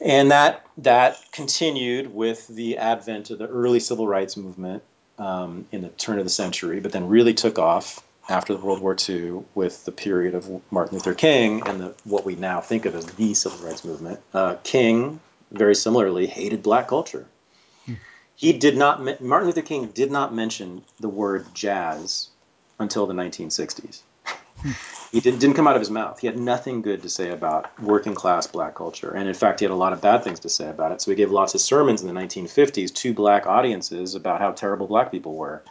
And 0.00 0.30
that, 0.30 0.66
that 0.78 1.18
continued 1.30 2.12
with 2.12 2.48
the 2.48 2.78
advent 2.78 3.30
of 3.30 3.38
the 3.38 3.46
early 3.46 3.80
civil 3.80 4.06
rights 4.06 4.36
movement 4.36 4.82
um, 5.18 5.66
in 5.70 5.82
the 5.82 5.88
turn 5.88 6.18
of 6.18 6.24
the 6.24 6.30
century, 6.30 6.80
but 6.80 6.92
then 6.92 7.08
really 7.08 7.34
took 7.34 7.58
off 7.58 8.02
after 8.28 8.56
World 8.56 8.80
War 8.80 8.96
II 9.08 9.42
with 9.54 9.84
the 9.84 9.92
period 9.92 10.34
of 10.34 10.62
Martin 10.70 10.96
Luther 10.96 11.14
King 11.14 11.62
and 11.66 11.80
the, 11.80 11.94
what 12.04 12.24
we 12.24 12.34
now 12.34 12.60
think 12.60 12.86
of 12.86 12.94
as 12.94 13.06
the 13.06 13.34
civil 13.34 13.66
rights 13.66 13.84
movement. 13.84 14.20
Uh, 14.32 14.56
King, 14.62 15.20
very 15.50 15.74
similarly, 15.74 16.26
hated 16.26 16.62
black 16.62 16.88
culture. 16.88 17.26
Hmm. 17.86 17.94
He 18.36 18.52
did 18.52 18.76
not. 18.76 19.20
Martin 19.20 19.46
Luther 19.46 19.62
King 19.62 19.86
did 19.88 20.10
not 20.10 20.34
mention 20.34 20.82
the 21.00 21.08
word 21.08 21.46
jazz 21.54 22.28
until 22.78 23.06
the 23.06 23.14
1960s. 23.14 24.02
He 25.12 25.20
did, 25.20 25.38
didn't 25.38 25.56
come 25.56 25.68
out 25.68 25.76
of 25.76 25.80
his 25.80 25.90
mouth. 25.90 26.18
He 26.20 26.26
had 26.26 26.38
nothing 26.38 26.80
good 26.80 27.02
to 27.02 27.08
say 27.10 27.30
about 27.30 27.78
working 27.80 28.14
class 28.14 28.46
black 28.46 28.74
culture. 28.74 29.10
And 29.10 29.28
in 29.28 29.34
fact, 29.34 29.60
he 29.60 29.64
had 29.64 29.70
a 29.70 29.76
lot 29.76 29.92
of 29.92 30.00
bad 30.00 30.24
things 30.24 30.40
to 30.40 30.48
say 30.48 30.68
about 30.68 30.92
it. 30.92 31.02
So 31.02 31.10
he 31.10 31.16
gave 31.16 31.30
lots 31.30 31.54
of 31.54 31.60
sermons 31.60 32.00
in 32.00 32.08
the 32.08 32.18
1950s 32.18 32.94
to 32.94 33.12
black 33.12 33.46
audiences 33.46 34.14
about 34.14 34.40
how 34.40 34.52
terrible 34.52 34.86
black 34.86 35.10
people 35.10 35.34
were 35.34 35.62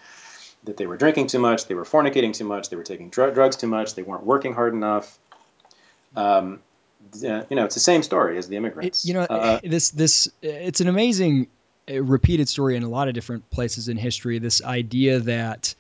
that 0.63 0.77
they 0.77 0.85
were 0.85 0.97
drinking 0.97 1.27
too 1.27 1.39
much, 1.39 1.65
they 1.65 1.73
were 1.73 1.85
fornicating 1.85 2.33
too 2.33 2.45
much, 2.45 2.69
they 2.69 2.75
were 2.75 2.83
taking 2.83 3.09
dr- 3.09 3.33
drugs 3.33 3.55
too 3.55 3.67
much, 3.67 3.95
they 3.95 4.03
weren't 4.03 4.23
working 4.23 4.53
hard 4.53 4.73
enough. 4.73 5.17
Um, 6.15 6.59
you 7.19 7.45
know, 7.49 7.65
it's 7.65 7.73
the 7.73 7.81
same 7.81 8.03
story 8.03 8.37
as 8.37 8.47
the 8.47 8.57
immigrants. 8.57 9.03
It, 9.03 9.07
you 9.07 9.13
know, 9.15 9.21
uh, 9.21 9.59
this 9.63 9.89
this 9.89 10.29
it's 10.41 10.81
an 10.81 10.87
amazing 10.87 11.47
uh, 11.89 12.03
repeated 12.03 12.47
story 12.47 12.75
in 12.75 12.83
a 12.83 12.89
lot 12.89 13.07
of 13.07 13.15
different 13.15 13.49
places 13.49 13.87
in 13.87 13.97
history. 13.97 14.37
This 14.37 14.61
idea 14.63 15.19
that, 15.21 15.73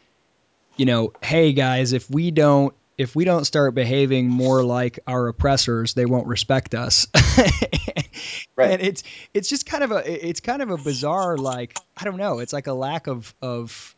you 0.77 0.85
know, 0.85 1.13
hey 1.21 1.53
guys, 1.53 1.93
if 1.93 2.09
we 2.09 2.31
don't 2.31 2.73
if 3.01 3.15
we 3.15 3.25
don't 3.25 3.45
start 3.45 3.73
behaving 3.73 4.29
more 4.29 4.63
like 4.63 4.99
our 5.07 5.27
oppressors, 5.27 5.95
they 5.95 6.05
won't 6.05 6.27
respect 6.27 6.75
us. 6.75 7.07
right. 8.55 8.71
And 8.71 8.81
it's 8.81 9.03
it's 9.33 9.49
just 9.49 9.65
kind 9.65 9.83
of 9.83 9.91
a 9.91 10.29
it's 10.29 10.39
kind 10.39 10.61
of 10.61 10.69
a 10.69 10.77
bizarre 10.77 11.35
like 11.35 11.75
I 11.97 12.03
don't 12.03 12.17
know. 12.17 12.39
It's 12.39 12.53
like 12.53 12.67
a 12.67 12.73
lack 12.73 13.07
of 13.07 13.33
of 13.41 13.95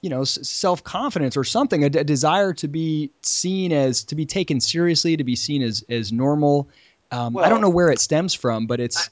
you 0.00 0.10
know 0.10 0.24
self 0.24 0.82
confidence 0.82 1.36
or 1.36 1.44
something, 1.44 1.84
a, 1.84 1.86
a, 1.86 2.04
desire 2.04 2.52
to 2.54 2.66
be 2.66 3.12
seen 3.22 3.72
as 3.72 4.04
to 4.04 4.16
be 4.16 4.26
taken 4.26 4.60
seriously, 4.60 5.16
to 5.16 5.24
be 5.24 5.36
seen 5.36 5.62
as 5.62 5.84
as 5.88 6.12
normal. 6.12 6.68
Um, 7.12 7.34
well, 7.34 7.44
I 7.44 7.48
don't 7.48 7.60
know 7.60 7.70
where 7.70 7.90
it 7.90 8.00
stems 8.00 8.34
from, 8.34 8.66
but 8.66 8.80
it's. 8.80 9.08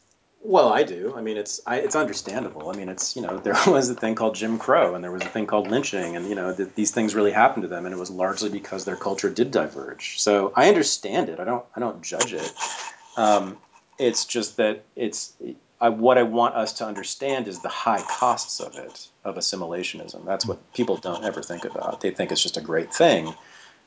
Well, 0.47 0.71
I 0.71 0.83
do. 0.83 1.15
I 1.17 1.23
mean, 1.23 1.39
it's 1.39 1.61
it's 1.67 1.97
understandable. 1.97 2.71
I 2.71 2.77
mean, 2.77 2.91
it's 2.91 3.17
you 3.17 3.23
know 3.23 3.39
there 3.45 3.57
was 3.67 3.89
a 3.89 3.95
thing 3.95 4.15
called 4.15 4.35
Jim 4.35 4.59
Crow, 4.59 4.95
and 4.95 5.03
there 5.03 5.11
was 5.11 5.23
a 5.23 5.29
thing 5.29 5.47
called 5.47 5.71
lynching, 5.71 6.17
and 6.17 6.29
you 6.29 6.35
know 6.35 6.55
th- 6.55 6.69
these 6.75 6.91
things 6.91 7.15
really 7.15 7.33
happened 7.33 7.63
to 7.63 7.69
them, 7.69 7.87
and 7.87 7.95
it 7.95 7.99
was 7.99 8.11
largely 8.11 8.51
because 8.51 8.85
their 8.85 8.97
culture 8.97 9.31
did 9.31 9.51
diverge. 9.51 10.21
So 10.21 10.53
I 10.55 10.69
understand 10.69 11.31
it. 11.31 11.41
I 11.41 11.45
don't 11.45 11.65
I 11.75 11.81
don't 11.81 12.03
judge 12.03 12.35
it. 12.35 12.53
Um, 13.17 13.57
it's 13.99 14.27
just 14.27 14.59
that 14.59 14.85
it's 14.95 15.33
I, 15.81 15.89
what 15.89 16.19
I 16.19 16.25
want 16.25 16.57
us 16.57 16.75
to 16.75 16.87
understand 16.87 17.49
is 17.49 17.61
the 17.61 17.69
high 17.69 18.03
costs 18.03 18.61
of 18.61 18.77
it, 18.77 19.09
of 19.25 19.37
assimilationism. 19.37 20.27
That's 20.27 20.47
what 20.47 20.73
people 20.75 20.99
don't 20.99 21.25
ever 21.25 21.43
think 21.43 21.65
about. 21.65 22.03
They 22.03 22.11
think 22.11 22.33
it's 22.33 22.43
just 22.43 22.59
a 22.59 22.61
great 22.61 22.93
thing 22.93 23.35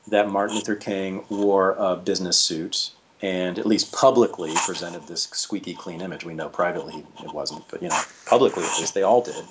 that 0.08 0.28
Martin 0.28 0.56
Luther 0.56 0.74
King 0.74 1.24
wore 1.28 1.72
a 1.78 1.94
business 1.94 2.36
suit 2.36 2.90
and 3.20 3.58
at 3.58 3.66
least 3.66 3.92
publicly 3.92 4.52
presented 4.64 5.06
this 5.06 5.24
squeaky 5.32 5.74
clean 5.74 6.00
image. 6.00 6.24
We 6.24 6.34
know 6.34 6.48
privately 6.48 7.04
it 7.22 7.32
wasn't, 7.32 7.66
but 7.68 7.82
you 7.82 7.88
know, 7.88 8.00
publicly 8.26 8.64
at 8.64 8.78
least 8.78 8.94
they 8.94 9.02
all 9.02 9.22
did. 9.22 9.44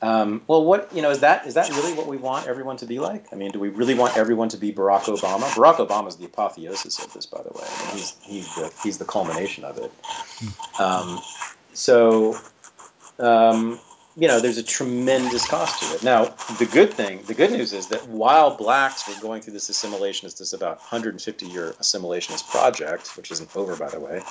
Um, 0.00 0.42
well, 0.46 0.64
what 0.64 0.94
you 0.94 1.02
know 1.02 1.10
is 1.10 1.20
that 1.20 1.46
is 1.46 1.54
that 1.54 1.68
really 1.70 1.92
what 1.92 2.06
we 2.06 2.16
want 2.16 2.46
everyone 2.46 2.76
to 2.78 2.86
be 2.86 3.00
like? 3.00 3.26
I 3.32 3.36
mean, 3.36 3.50
do 3.50 3.58
we 3.58 3.68
really 3.68 3.94
want 3.94 4.16
everyone 4.16 4.48
to 4.50 4.56
be 4.56 4.72
Barack 4.72 5.04
Obama? 5.04 5.42
Barack 5.50 5.84
Obama 5.84 6.06
is 6.06 6.16
the 6.16 6.26
apotheosis 6.26 7.04
of 7.04 7.12
this, 7.12 7.26
by 7.26 7.42
the 7.42 7.50
way. 7.50 7.64
I 7.66 7.88
mean, 7.88 7.96
he's 7.96 8.16
he's 8.22 8.54
the 8.54 8.72
he's 8.82 8.98
the 8.98 9.04
culmination 9.04 9.64
of 9.64 9.78
it. 9.78 9.92
Um, 10.78 11.20
so, 11.72 12.36
um, 13.18 13.80
you 14.18 14.26
know, 14.26 14.40
there's 14.40 14.58
a 14.58 14.64
tremendous 14.64 15.46
cost 15.46 15.80
to 15.80 15.94
it. 15.94 16.02
Now, 16.02 16.24
the 16.58 16.68
good 16.70 16.92
thing, 16.92 17.22
the 17.22 17.34
good 17.34 17.52
news 17.52 17.72
is 17.72 17.86
that 17.88 18.08
while 18.08 18.56
blacks 18.56 19.08
were 19.08 19.20
going 19.22 19.42
through 19.42 19.52
this 19.52 19.70
assimilationist, 19.70 20.38
this 20.38 20.52
about 20.52 20.78
150 20.78 21.46
year 21.46 21.74
assimilationist 21.80 22.50
project, 22.50 23.16
which 23.16 23.30
isn't 23.30 23.56
over, 23.56 23.76
by 23.76 23.88
the 23.88 24.00
way, 24.00 24.22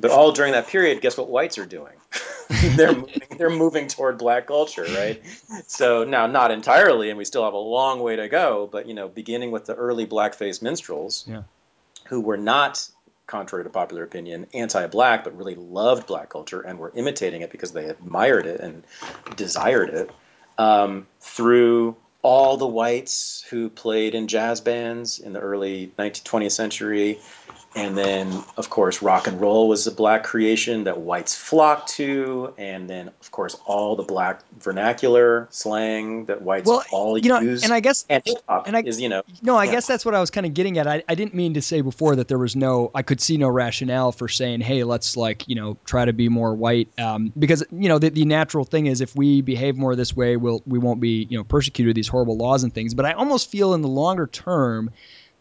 but 0.00 0.10
all 0.10 0.32
during 0.32 0.52
that 0.52 0.68
period, 0.68 1.02
guess 1.02 1.18
what 1.18 1.28
whites 1.28 1.58
are 1.58 1.66
doing? 1.66 1.92
they're 2.76 2.94
moving, 2.94 3.22
they're 3.36 3.50
moving 3.50 3.88
toward 3.88 4.16
black 4.18 4.46
culture, 4.46 4.84
right? 4.84 5.22
So 5.66 6.04
now, 6.04 6.26
not 6.26 6.50
entirely, 6.50 7.10
and 7.10 7.18
we 7.18 7.26
still 7.26 7.44
have 7.44 7.54
a 7.54 7.58
long 7.58 8.00
way 8.00 8.16
to 8.16 8.28
go. 8.28 8.68
But 8.70 8.86
you 8.86 8.94
know, 8.94 9.08
beginning 9.08 9.50
with 9.50 9.66
the 9.66 9.74
early 9.74 10.06
blackface 10.06 10.62
minstrels, 10.62 11.24
yeah. 11.28 11.42
who 12.06 12.20
were 12.20 12.36
not, 12.36 12.88
contrary 13.26 13.64
to 13.64 13.70
popular 13.70 14.04
opinion, 14.04 14.46
anti-black, 14.54 15.24
but 15.24 15.36
really 15.36 15.54
loved 15.54 16.06
black 16.06 16.28
culture 16.28 16.60
and 16.60 16.78
were 16.78 16.92
imitating 16.94 17.42
it 17.42 17.50
because 17.50 17.72
they 17.72 17.86
admired 17.86 18.46
it 18.46 18.60
and 18.60 18.84
desired 19.36 19.90
it. 19.90 20.10
Um, 20.56 21.06
through 21.20 21.96
all 22.22 22.56
the 22.56 22.66
whites 22.66 23.44
who 23.50 23.68
played 23.68 24.14
in 24.14 24.28
jazz 24.28 24.60
bands 24.60 25.18
in 25.18 25.32
the 25.32 25.40
early 25.40 25.92
19th, 25.98 26.22
20th 26.22 26.52
century, 26.52 27.18
and 27.76 27.98
then, 27.98 28.32
of 28.56 28.70
course, 28.70 29.02
rock 29.02 29.26
and 29.26 29.40
roll 29.40 29.68
was 29.68 29.86
a 29.86 29.90
black 29.90 30.22
creation 30.22 30.84
that 30.84 31.00
whites 31.00 31.34
flocked 31.34 31.88
to. 31.94 32.54
And 32.56 32.88
then, 32.88 33.08
of 33.08 33.30
course, 33.32 33.56
all 33.66 33.96
the 33.96 34.04
black 34.04 34.42
vernacular 34.60 35.48
slang 35.50 36.26
that 36.26 36.42
whites 36.42 36.68
well, 36.68 36.84
all 36.92 37.18
you 37.18 37.28
know, 37.28 37.40
use. 37.40 37.64
And 37.64 37.72
I 37.72 37.80
guess, 37.80 38.06
and 38.08 38.22
hip 38.24 38.38
hop 38.48 38.68
is, 38.86 39.00
you 39.00 39.08
know. 39.08 39.22
No, 39.42 39.56
I 39.56 39.64
yeah. 39.64 39.72
guess 39.72 39.86
that's 39.88 40.04
what 40.04 40.14
I 40.14 40.20
was 40.20 40.30
kind 40.30 40.46
of 40.46 40.54
getting 40.54 40.78
at. 40.78 40.86
I, 40.86 41.02
I 41.08 41.16
didn't 41.16 41.34
mean 41.34 41.54
to 41.54 41.62
say 41.62 41.80
before 41.80 42.14
that 42.16 42.28
there 42.28 42.38
was 42.38 42.54
no, 42.54 42.92
I 42.94 43.02
could 43.02 43.20
see 43.20 43.36
no 43.36 43.48
rationale 43.48 44.12
for 44.12 44.28
saying, 44.28 44.60
hey, 44.60 44.84
let's 44.84 45.16
like, 45.16 45.48
you 45.48 45.56
know, 45.56 45.76
try 45.84 46.04
to 46.04 46.12
be 46.12 46.28
more 46.28 46.54
white. 46.54 46.88
Um, 46.98 47.32
because, 47.36 47.64
you 47.72 47.88
know, 47.88 47.98
the, 47.98 48.10
the 48.10 48.24
natural 48.24 48.64
thing 48.64 48.86
is 48.86 49.00
if 49.00 49.16
we 49.16 49.40
behave 49.40 49.76
more 49.76 49.96
this 49.96 50.14
way, 50.14 50.36
we'll, 50.36 50.62
we 50.64 50.78
won't 50.78 51.00
be, 51.00 51.26
you 51.28 51.36
know, 51.36 51.44
persecuted 51.44 51.88
with 51.88 51.96
these 51.96 52.08
horrible 52.08 52.36
laws 52.36 52.62
and 52.62 52.72
things. 52.72 52.94
But 52.94 53.04
I 53.04 53.12
almost 53.12 53.50
feel 53.50 53.74
in 53.74 53.82
the 53.82 53.88
longer 53.88 54.28
term, 54.28 54.92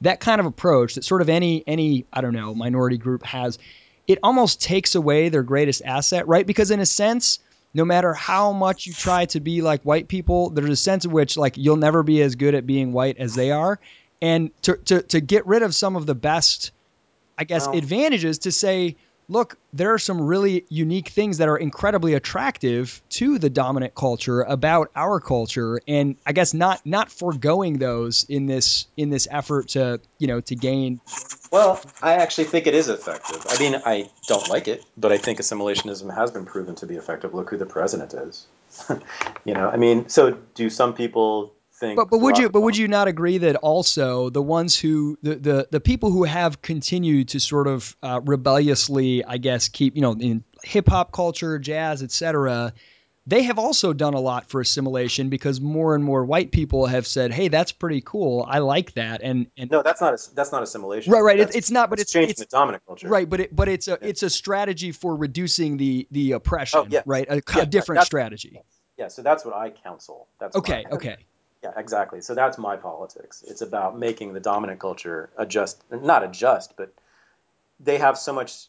that 0.03 0.19
kind 0.19 0.39
of 0.39 0.45
approach 0.45 0.95
that 0.95 1.03
sort 1.03 1.21
of 1.21 1.29
any 1.29 1.63
any 1.65 2.05
I 2.13 2.21
don't 2.21 2.33
know 2.33 2.53
minority 2.53 2.97
group 2.97 3.23
has, 3.23 3.57
it 4.07 4.19
almost 4.21 4.61
takes 4.61 4.95
away 4.95 5.29
their 5.29 5.43
greatest 5.43 5.81
asset, 5.83 6.27
right? 6.27 6.45
Because 6.45 6.71
in 6.71 6.79
a 6.79 6.85
sense, 6.85 7.39
no 7.73 7.85
matter 7.85 8.13
how 8.13 8.51
much 8.51 8.85
you 8.85 8.93
try 8.93 9.25
to 9.25 9.39
be 9.39 9.61
like 9.61 9.81
white 9.83 10.07
people, 10.07 10.49
there's 10.49 10.69
a 10.69 10.75
sense 10.75 11.05
in 11.05 11.11
which 11.11 11.37
like 11.37 11.57
you'll 11.57 11.77
never 11.77 12.03
be 12.03 12.21
as 12.21 12.35
good 12.35 12.53
at 12.53 12.67
being 12.67 12.93
white 12.93 13.17
as 13.17 13.33
they 13.33 13.51
are, 13.51 13.79
and 14.21 14.51
to 14.63 14.75
to 14.85 15.01
to 15.03 15.21
get 15.21 15.47
rid 15.47 15.63
of 15.63 15.73
some 15.73 15.95
of 15.95 16.05
the 16.05 16.15
best, 16.15 16.71
I 17.37 17.45
guess, 17.45 17.65
wow. 17.65 17.73
advantages 17.73 18.39
to 18.39 18.51
say 18.51 18.95
look, 19.27 19.57
there 19.71 19.93
are 19.93 19.99
some 19.99 20.21
really 20.21 20.65
unique 20.69 21.09
things 21.09 21.37
that 21.39 21.49
are 21.49 21.57
incredibly 21.57 22.13
attractive 22.13 23.01
to 23.09 23.39
the 23.39 23.49
dominant 23.49 23.95
culture 23.95 24.41
about 24.41 24.91
our 24.95 25.19
culture, 25.19 25.79
and 25.87 26.15
I 26.25 26.33
guess 26.33 26.53
not 26.53 26.85
not 26.85 27.11
foregoing 27.11 27.77
those 27.77 28.25
in 28.29 28.45
this 28.45 28.87
in 28.97 29.09
this 29.09 29.27
effort 29.29 29.69
to 29.69 29.99
you 30.19 30.27
know 30.27 30.41
to 30.41 30.55
gain. 30.55 31.01
Well, 31.51 31.81
I 32.01 32.13
actually 32.13 32.45
think 32.45 32.67
it 32.67 32.73
is 32.73 32.89
effective. 32.89 33.45
I 33.49 33.59
mean, 33.59 33.81
I 33.85 34.09
don't 34.27 34.47
like 34.49 34.67
it, 34.67 34.83
but 34.97 35.11
I 35.11 35.17
think 35.17 35.39
assimilationism 35.39 36.13
has 36.13 36.31
been 36.31 36.45
proven 36.45 36.75
to 36.75 36.85
be 36.85 36.95
effective. 36.95 37.33
Look 37.33 37.49
who 37.49 37.57
the 37.57 37.65
president 37.65 38.13
is. 38.13 38.47
you 39.45 39.53
know, 39.53 39.69
I 39.69 39.77
mean, 39.77 40.09
so 40.09 40.31
do 40.55 40.69
some 40.69 40.93
people 40.93 41.53
think. 41.83 41.95
But 41.97 42.09
but 42.09 42.19
would 42.19 42.37
you 42.37 42.49
but 42.49 42.61
would 42.61 42.77
you 42.77 42.87
not 42.87 43.07
agree 43.07 43.37
that 43.39 43.55
also 43.57 44.29
the 44.29 44.41
ones 44.41 44.77
who 44.77 45.17
the 45.21 45.35
the, 45.35 45.67
the 45.71 45.79
people 45.79 46.11
who 46.11 46.23
have 46.23 46.61
continued 46.61 47.29
to 47.29 47.39
sort 47.39 47.67
of 47.67 47.95
uh, 48.01 48.21
rebelliously, 48.23 49.23
I 49.23 49.37
guess, 49.37 49.69
keep 49.69 49.95
you 49.95 50.01
know 50.01 50.13
in 50.13 50.43
hip 50.63 50.87
hop 50.87 51.11
culture, 51.11 51.59
jazz, 51.59 52.03
etc. 52.03 52.73
They 53.25 53.43
have 53.43 53.57
also 53.57 53.93
done 53.93 54.15
a 54.15 54.19
lot 54.19 54.49
for 54.49 54.59
assimilation 54.59 55.29
because 55.29 55.61
more 55.61 55.95
and 55.95 56.03
more 56.03 56.25
white 56.25 56.51
people 56.51 56.87
have 56.87 57.07
said, 57.07 57.31
"Hey, 57.31 57.47
that's 57.47 57.71
pretty 57.71 58.01
cool. 58.01 58.45
I 58.47 58.59
like 58.59 58.93
that." 58.95 59.21
And, 59.23 59.47
and 59.57 59.71
no, 59.71 59.81
that's 59.81 60.01
not 60.01 60.13
a, 60.13 60.35
that's 60.35 60.51
not 60.51 60.61
assimilation. 60.61 61.13
Right, 61.13 61.21
right. 61.21 61.39
It's, 61.39 61.55
it's 61.55 61.71
not, 61.71 61.89
but 61.89 62.01
it's 62.01 62.11
changing 62.11 62.31
it's, 62.31 62.41
the 62.41 62.47
dominant 62.47 62.85
culture. 62.85 63.07
Right, 63.07 63.29
but 63.29 63.39
it 63.39 63.55
but 63.55 63.69
it's 63.69 63.87
a 63.87 63.91
yeah. 63.91 64.09
it's 64.09 64.23
a 64.23 64.29
strategy 64.29 64.91
for 64.91 65.15
reducing 65.15 65.77
the 65.77 66.05
the 66.11 66.33
oppression. 66.33 66.79
Oh, 66.79 66.87
yeah. 66.89 67.03
Right, 67.05 67.25
a, 67.29 67.41
yeah, 67.55 67.61
a 67.61 67.65
different 67.65 68.03
strategy. 68.03 68.59
Yeah, 68.97 69.07
so 69.07 69.21
that's 69.21 69.45
what 69.45 69.55
I 69.55 69.69
counsel. 69.69 70.27
That's 70.39 70.55
okay. 70.57 70.85
Okay. 70.91 71.17
Yeah, 71.63 71.71
exactly. 71.77 72.21
So 72.21 72.35
that's 72.35 72.57
my 72.57 72.75
politics. 72.75 73.43
It's 73.47 73.61
about 73.61 73.97
making 73.97 74.33
the 74.33 74.39
dominant 74.39 74.79
culture 74.79 75.29
adjust, 75.37 75.81
not 75.89 76.23
adjust, 76.23 76.75
but 76.75 76.93
they 77.79 77.97
have 77.97 78.17
so 78.17 78.33
much. 78.33 78.67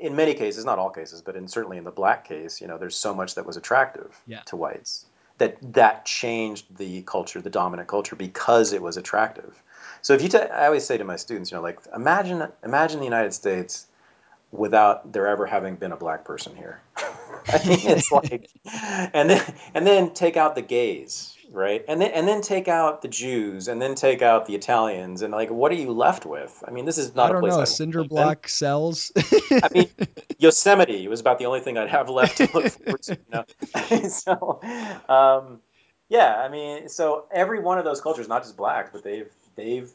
In 0.00 0.16
many 0.16 0.34
cases, 0.34 0.64
not 0.64 0.78
all 0.78 0.90
cases, 0.90 1.22
but 1.22 1.36
in 1.36 1.46
certainly 1.46 1.78
in 1.78 1.84
the 1.84 1.92
black 1.92 2.26
case, 2.26 2.60
you 2.60 2.66
know, 2.66 2.78
there's 2.78 2.96
so 2.96 3.14
much 3.14 3.36
that 3.36 3.46
was 3.46 3.56
attractive 3.56 4.20
yeah. 4.26 4.40
to 4.46 4.56
whites 4.56 5.06
that 5.38 5.56
that 5.72 6.04
changed 6.04 6.76
the 6.76 7.02
culture, 7.02 7.40
the 7.40 7.50
dominant 7.50 7.88
culture, 7.88 8.16
because 8.16 8.72
it 8.72 8.82
was 8.82 8.96
attractive. 8.96 9.62
So 10.02 10.14
if 10.14 10.22
you, 10.22 10.28
t- 10.28 10.38
I 10.38 10.66
always 10.66 10.84
say 10.84 10.98
to 10.98 11.04
my 11.04 11.16
students, 11.16 11.50
you 11.50 11.56
know, 11.56 11.62
like 11.62 11.78
imagine 11.94 12.48
imagine 12.64 12.98
the 12.98 13.04
United 13.04 13.32
States 13.32 13.86
without 14.50 15.12
there 15.12 15.26
ever 15.26 15.46
having 15.46 15.76
been 15.76 15.92
a 15.92 15.96
black 15.96 16.24
person 16.24 16.54
here. 16.56 16.80
I 16.96 17.66
mean, 17.66 17.80
it's 17.82 18.12
like, 18.12 18.50
and 18.64 19.30
then 19.30 19.54
and 19.74 19.86
then 19.86 20.12
take 20.12 20.36
out 20.36 20.54
the 20.54 20.62
gays, 20.62 21.36
right? 21.50 21.84
And 21.88 22.00
then 22.00 22.10
and 22.12 22.28
then 22.28 22.40
take 22.40 22.68
out 22.68 23.02
the 23.02 23.08
Jews, 23.08 23.68
and 23.68 23.80
then 23.80 23.94
take 23.94 24.22
out 24.22 24.46
the 24.46 24.54
Italians, 24.54 25.22
and 25.22 25.32
like, 25.32 25.50
what 25.50 25.72
are 25.72 25.76
you 25.76 25.92
left 25.92 26.26
with? 26.26 26.62
I 26.66 26.70
mean, 26.70 26.84
this 26.84 26.98
is 26.98 27.14
not 27.14 27.30
I 27.30 27.32
don't 27.32 27.38
a 27.38 27.40
place 27.40 27.56
know. 27.56 27.64
Cinder 27.64 28.04
block 28.04 28.48
cells. 28.48 29.12
I 29.16 29.68
mean, 29.72 29.88
Yosemite 30.38 31.08
was 31.08 31.20
about 31.20 31.38
the 31.38 31.46
only 31.46 31.60
thing 31.60 31.78
I'd 31.78 31.88
have 31.88 32.08
left 32.08 32.36
to 32.38 32.48
look 32.52 32.68
forward 32.84 33.02
to. 33.02 33.14
You 33.16 33.32
know? 33.32 34.08
so, 34.08 34.60
um, 35.08 35.60
yeah, 36.08 36.36
I 36.36 36.48
mean, 36.48 36.88
so 36.88 37.26
every 37.30 37.60
one 37.60 37.78
of 37.78 37.84
those 37.84 38.00
cultures, 38.00 38.28
not 38.28 38.42
just 38.42 38.56
black, 38.56 38.92
but 38.92 39.02
they've 39.02 39.30
they've 39.56 39.90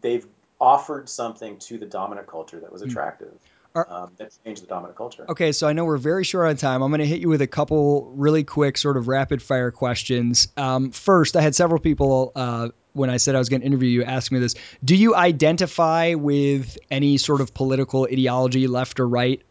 they've 0.00 0.26
offered 0.60 1.08
something 1.08 1.58
to 1.58 1.78
the 1.78 1.86
dominant 1.86 2.26
culture 2.26 2.60
that 2.60 2.72
was 2.72 2.82
hmm. 2.82 2.88
attractive. 2.88 3.28
Mm 3.28 3.57
um, 3.74 4.10
that 4.16 4.36
changed 4.44 4.62
the 4.62 4.66
dominant 4.66 4.96
culture. 4.96 5.26
Okay, 5.28 5.52
so 5.52 5.68
I 5.68 5.72
know 5.72 5.84
we're 5.84 5.98
very 5.98 6.24
short 6.24 6.48
on 6.48 6.56
time. 6.56 6.82
I'm 6.82 6.90
going 6.90 7.00
to 7.00 7.06
hit 7.06 7.20
you 7.20 7.28
with 7.28 7.42
a 7.42 7.46
couple 7.46 8.10
really 8.14 8.44
quick, 8.44 8.76
sort 8.76 8.96
of 8.96 9.08
rapid 9.08 9.42
fire 9.42 9.70
questions. 9.70 10.48
Um, 10.56 10.90
first, 10.90 11.36
I 11.36 11.40
had 11.40 11.54
several 11.54 11.80
people 11.80 12.32
uh, 12.34 12.70
when 12.92 13.10
I 13.10 13.18
said 13.18 13.34
I 13.34 13.38
was 13.38 13.48
going 13.48 13.60
to 13.60 13.66
interview 13.66 13.88
you 13.88 14.04
ask 14.04 14.32
me 14.32 14.38
this. 14.38 14.54
Do 14.84 14.96
you 14.96 15.14
identify 15.14 16.14
with 16.14 16.78
any 16.90 17.18
sort 17.18 17.40
of 17.40 17.54
political 17.54 18.04
ideology, 18.04 18.66
left 18.66 19.00
or 19.00 19.08
right? 19.08 19.42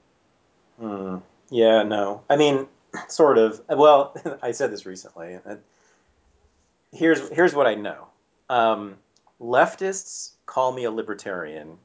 Hmm. 0.80 1.18
Yeah, 1.50 1.84
no. 1.84 2.24
I 2.30 2.36
mean, 2.36 2.68
sort 3.08 3.38
of. 3.38 3.62
Well, 3.70 4.16
I 4.42 4.52
said 4.52 4.72
this 4.72 4.86
recently. 4.86 5.40
Here's 6.92 7.30
here's 7.30 7.54
what 7.54 7.68
I 7.68 7.76
know. 7.76 8.08
Um, 8.50 8.98
leftists 9.40 10.32
call 10.46 10.72
me 10.72 10.86
a 10.86 10.92
libertarian 10.92 11.78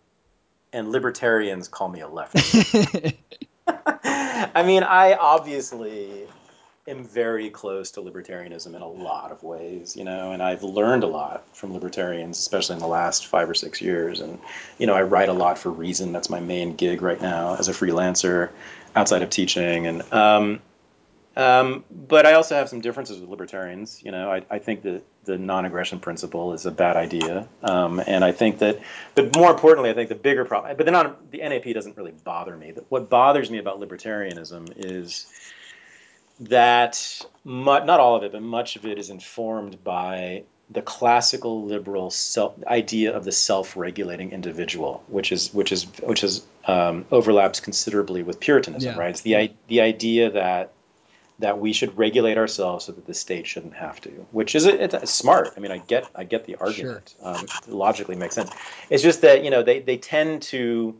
and 0.72 0.90
libertarians 0.90 1.68
call 1.68 1.88
me 1.88 2.00
a 2.00 2.08
leftist. 2.08 3.14
I 4.04 4.62
mean, 4.64 4.82
I 4.82 5.14
obviously 5.14 6.26
am 6.88 7.04
very 7.04 7.48
close 7.48 7.92
to 7.92 8.00
libertarianism 8.00 8.74
in 8.74 8.82
a 8.82 8.88
lot 8.88 9.30
of 9.30 9.42
ways, 9.42 9.96
you 9.96 10.04
know, 10.04 10.32
and 10.32 10.42
I've 10.42 10.64
learned 10.64 11.04
a 11.04 11.06
lot 11.06 11.44
from 11.52 11.72
libertarians, 11.72 12.38
especially 12.38 12.74
in 12.74 12.80
the 12.80 12.88
last 12.88 13.26
five 13.26 13.48
or 13.48 13.54
six 13.54 13.80
years. 13.80 14.20
And, 14.20 14.40
you 14.78 14.86
know, 14.86 14.94
I 14.94 15.02
write 15.02 15.28
a 15.28 15.32
lot 15.32 15.58
for 15.58 15.70
Reason. 15.70 16.12
That's 16.12 16.28
my 16.28 16.40
main 16.40 16.74
gig 16.74 17.02
right 17.02 17.20
now 17.20 17.54
as 17.54 17.68
a 17.68 17.72
freelancer 17.72 18.50
outside 18.96 19.22
of 19.22 19.30
teaching. 19.30 19.86
And, 19.86 20.12
um, 20.12 20.60
um, 21.36 21.84
but 21.90 22.26
I 22.26 22.34
also 22.34 22.54
have 22.54 22.68
some 22.68 22.80
differences 22.80 23.20
with 23.20 23.30
libertarians. 23.30 24.02
You 24.02 24.10
know, 24.10 24.30
I, 24.30 24.42
I 24.50 24.58
think 24.58 24.82
that 24.82 25.02
the 25.24 25.38
non-aggression 25.38 26.00
principle 26.00 26.52
is 26.52 26.66
a 26.66 26.70
bad 26.70 26.96
idea, 26.96 27.48
um, 27.62 28.02
and 28.06 28.24
I 28.24 28.32
think 28.32 28.58
that, 28.58 28.80
but 29.14 29.34
more 29.36 29.50
importantly, 29.50 29.90
I 29.90 29.94
think 29.94 30.08
the 30.08 30.14
bigger 30.14 30.44
problem. 30.44 30.76
But 30.76 30.86
the 30.86 30.92
non, 30.92 31.16
the 31.30 31.38
NAP 31.38 31.72
doesn't 31.74 31.96
really 31.96 32.12
bother 32.12 32.56
me. 32.56 32.74
What 32.88 33.08
bothers 33.08 33.50
me 33.50 33.58
about 33.58 33.80
libertarianism 33.80 34.72
is 34.76 35.26
that 36.40 37.22
not 37.44 37.88
all 37.88 38.16
of 38.16 38.24
it, 38.24 38.32
but 38.32 38.42
much 38.42 38.76
of 38.76 38.84
it 38.84 38.98
is 38.98 39.10
informed 39.10 39.82
by 39.84 40.42
the 40.70 40.82
classical 40.82 41.64
liberal 41.64 42.10
self, 42.10 42.54
idea 42.64 43.14
of 43.14 43.24
the 43.24 43.32
self-regulating 43.32 44.32
individual, 44.32 45.02
which 45.08 45.32
is 45.32 45.52
which 45.52 45.72
is 45.72 45.84
which 46.02 46.24
is 46.24 46.44
um, 46.66 47.04
overlaps 47.10 47.60
considerably 47.60 48.22
with 48.22 48.40
Puritanism, 48.40 48.94
yeah. 48.94 48.98
right? 48.98 49.10
It's 49.10 49.20
the 49.22 49.52
the 49.68 49.80
idea 49.80 50.30
that 50.30 50.72
that 51.42 51.58
we 51.58 51.72
should 51.72 51.98
regulate 51.98 52.38
ourselves 52.38 52.84
so 52.84 52.92
that 52.92 53.04
the 53.04 53.14
state 53.14 53.48
shouldn't 53.48 53.74
have 53.74 54.00
to, 54.00 54.10
which 54.30 54.54
is 54.54 54.64
it's, 54.64 55.10
smart. 55.10 55.52
I 55.56 55.60
mean, 55.60 55.72
I 55.72 55.78
get 55.78 56.08
I 56.14 56.22
get 56.22 56.44
the 56.44 56.54
argument. 56.54 57.14
Sure. 57.20 57.34
Um, 57.34 57.46
logically 57.66 58.14
makes 58.14 58.36
sense. 58.36 58.50
It's 58.88 59.02
just 59.02 59.22
that 59.22 59.42
you 59.44 59.50
know 59.50 59.64
they 59.64 59.80
they 59.80 59.96
tend 59.96 60.42
to 60.42 60.96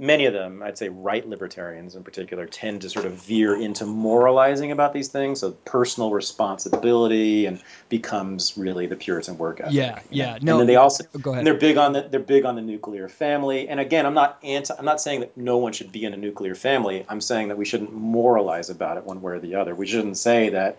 many 0.00 0.24
of 0.24 0.32
them, 0.32 0.62
I'd 0.62 0.78
say 0.78 0.88
right 0.88 1.26
libertarians 1.28 1.94
in 1.94 2.02
particular, 2.02 2.46
tend 2.46 2.80
to 2.82 2.90
sort 2.90 3.04
of 3.04 3.12
veer 3.12 3.54
into 3.54 3.84
moralizing 3.84 4.72
about 4.72 4.94
these 4.94 5.08
things. 5.08 5.40
So 5.40 5.52
personal 5.52 6.10
responsibility 6.10 7.46
and 7.46 7.62
becomes 7.90 8.56
really 8.56 8.86
the 8.86 8.96
Puritan 8.96 9.36
work 9.36 9.60
ethic. 9.60 9.74
Yeah, 9.74 10.00
yeah. 10.10 10.38
No, 10.40 10.52
and 10.52 10.60
then 10.60 10.66
they 10.66 10.76
also 10.76 11.04
go 11.20 11.32
ahead. 11.32 11.40
And 11.40 11.46
they're 11.46 11.54
big 11.54 11.76
on 11.76 11.92
the 11.92 12.02
they're 12.02 12.18
big 12.18 12.46
on 12.46 12.56
the 12.56 12.62
nuclear 12.62 13.08
family. 13.08 13.68
And 13.68 13.78
again, 13.78 14.06
I'm 14.06 14.14
not 14.14 14.38
anti. 14.42 14.74
I'm 14.76 14.86
not 14.86 15.00
saying 15.00 15.20
that 15.20 15.36
no 15.36 15.58
one 15.58 15.72
should 15.72 15.92
be 15.92 16.04
in 16.04 16.14
a 16.14 16.16
nuclear 16.16 16.54
family. 16.54 17.04
I'm 17.08 17.20
saying 17.20 17.48
that 17.48 17.58
we 17.58 17.66
shouldn't 17.66 17.92
moralize 17.92 18.70
about 18.70 18.96
it 18.96 19.04
one 19.04 19.20
way 19.20 19.34
or 19.34 19.38
the 19.38 19.56
other. 19.56 19.74
We 19.74 19.86
shouldn't 19.86 20.16
say 20.16 20.48
that 20.50 20.78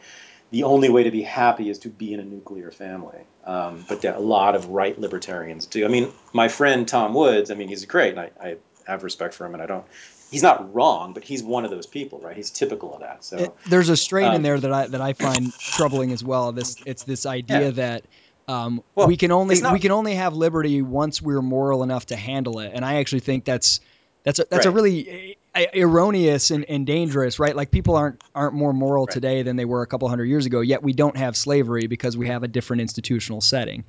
the 0.50 0.64
only 0.64 0.90
way 0.90 1.04
to 1.04 1.12
be 1.12 1.22
happy 1.22 1.70
is 1.70 1.80
to 1.80 1.90
be 1.90 2.14
in 2.14 2.20
a 2.20 2.26
nuclear 2.26 2.72
family. 2.72 3.20
Um, 3.46 3.86
but 3.88 4.04
a 4.04 4.20
lot 4.20 4.56
of 4.56 4.68
right 4.68 5.00
libertarians 5.00 5.66
do. 5.66 5.86
I 5.86 5.88
mean, 5.88 6.12
my 6.34 6.48
friend 6.48 6.88
Tom 6.88 7.14
Woods. 7.14 7.52
I 7.52 7.56
mean, 7.56 7.68
he's 7.68 7.86
great, 7.86 8.18
and 8.18 8.20
I, 8.20 8.32
I 8.42 8.58
have 8.86 9.04
respect 9.04 9.34
for 9.34 9.46
him, 9.46 9.54
and 9.54 9.64
I 9.64 9.66
don't. 9.66 9.86
He's 10.30 10.44
not 10.44 10.74
wrong, 10.74 11.14
but 11.14 11.24
he's 11.24 11.44
one 11.44 11.66
of 11.66 11.72
those 11.72 11.86
people, 11.86 12.20
right? 12.20 12.36
He's 12.36 12.50
typical 12.50 12.94
of 12.94 13.02
that. 13.02 13.24
So 13.24 13.38
it, 13.38 13.56
there's 13.68 13.90
a 13.90 13.98
strain 13.98 14.30
um, 14.30 14.36
in 14.36 14.42
there 14.44 14.60
that 14.60 14.72
I 14.72 14.88
that 14.88 15.02
I 15.02 15.14
find 15.14 15.54
troubling 15.54 16.12
as 16.12 16.24
well. 16.24 16.52
This 16.52 16.78
it's 16.86 17.04
this 17.04 17.26
idea 17.26 17.62
yeah. 17.62 17.72
that 17.72 18.06
um, 18.48 18.84
well, 18.96 19.08
we 19.08 19.18
can 19.18 19.32
only 19.32 19.60
not, 19.62 19.74
we 19.74 19.80
can 19.80 19.92
only 19.92 20.16
have 20.16 20.34
liberty 20.34 20.82
once 20.82 21.22
we're 21.22 21.42
moral 21.42 21.84
enough 21.84 22.08
to 22.08 22.16
handle 22.16 22.60
it, 22.60 22.72
and 22.74 22.84
I 22.84 22.96
actually 22.96 23.22
think 23.22 23.46
that's 23.46 23.82
that's 24.24 24.40
a, 24.40 24.46
that's 24.50 24.66
right. 24.66 24.72
a 24.72 24.76
really 24.76 25.38
uh, 25.56 25.66
erroneous 25.76 26.52
and, 26.52 26.66
and 26.66 26.86
dangerous, 26.86 27.40
right? 27.40 27.56
Like 27.56 27.72
people 27.72 27.96
aren't 27.96 28.22
aren't 28.36 28.54
more 28.54 28.74
moral 28.74 29.06
right. 29.06 29.14
today 29.14 29.44
than 29.44 29.56
they 29.56 29.66
were 29.66 29.82
a 29.82 29.88
couple 29.88 30.08
hundred 30.10 30.26
years 30.26 30.46
ago. 30.46 30.62
Yet 30.62 30.84
we 30.84 30.94
don't 30.94 31.18
have 31.18 31.36
slavery 31.38 31.88
because 31.88 32.18
we 32.18 32.28
have 32.28 32.44
a 32.44 32.48
different 32.48 32.82
institutional 32.82 33.42
setting. 33.42 33.84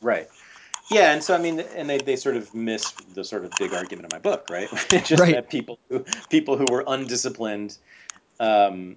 Right. 0.00 0.28
Yeah, 0.90 1.12
and 1.12 1.22
so 1.22 1.34
I 1.34 1.38
mean, 1.38 1.60
and 1.60 1.88
they, 1.88 1.98
they 1.98 2.16
sort 2.16 2.36
of 2.36 2.52
miss 2.54 2.90
the 3.14 3.24
sort 3.24 3.44
of 3.44 3.56
big 3.56 3.72
argument 3.72 4.06
of 4.06 4.10
my 4.10 4.18
book, 4.18 4.46
right? 4.50 4.68
Just 4.90 5.22
Right. 5.22 5.34
that 5.34 5.48
people 5.48 5.78
who 5.88 6.04
people 6.28 6.56
who 6.58 6.66
were 6.66 6.84
undisciplined 6.86 7.76
um, 8.40 8.96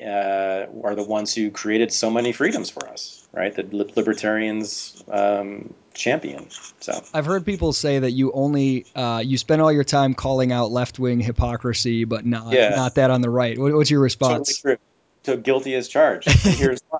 uh, 0.00 0.66
are 0.84 0.94
the 0.94 1.02
ones 1.02 1.34
who 1.34 1.50
created 1.50 1.92
so 1.92 2.10
many 2.10 2.32
freedoms 2.32 2.70
for 2.70 2.86
us, 2.86 3.26
right? 3.32 3.54
That 3.54 3.72
li- 3.74 3.90
libertarians 3.96 5.02
um, 5.10 5.74
champion. 5.94 6.46
So 6.80 7.02
I've 7.12 7.26
heard 7.26 7.44
people 7.44 7.72
say 7.72 7.98
that 7.98 8.12
you 8.12 8.30
only 8.32 8.86
uh, 8.94 9.22
you 9.24 9.36
spend 9.38 9.62
all 9.62 9.72
your 9.72 9.84
time 9.84 10.14
calling 10.14 10.52
out 10.52 10.70
left 10.70 10.98
wing 10.98 11.18
hypocrisy, 11.20 12.04
but 12.04 12.24
not 12.24 12.52
Yeah. 12.52 12.76
not 12.76 12.94
that 12.96 13.10
on 13.10 13.20
the 13.20 13.30
right. 13.30 13.58
What, 13.58 13.74
what's 13.74 13.90
your 13.90 14.00
totally 14.00 14.04
response? 14.04 14.58
true. 14.58 14.76
So 15.24 15.36
guilty 15.36 15.74
as 15.74 15.88
charged. 15.88 16.28
Here's 16.44 16.80
why. 16.88 16.98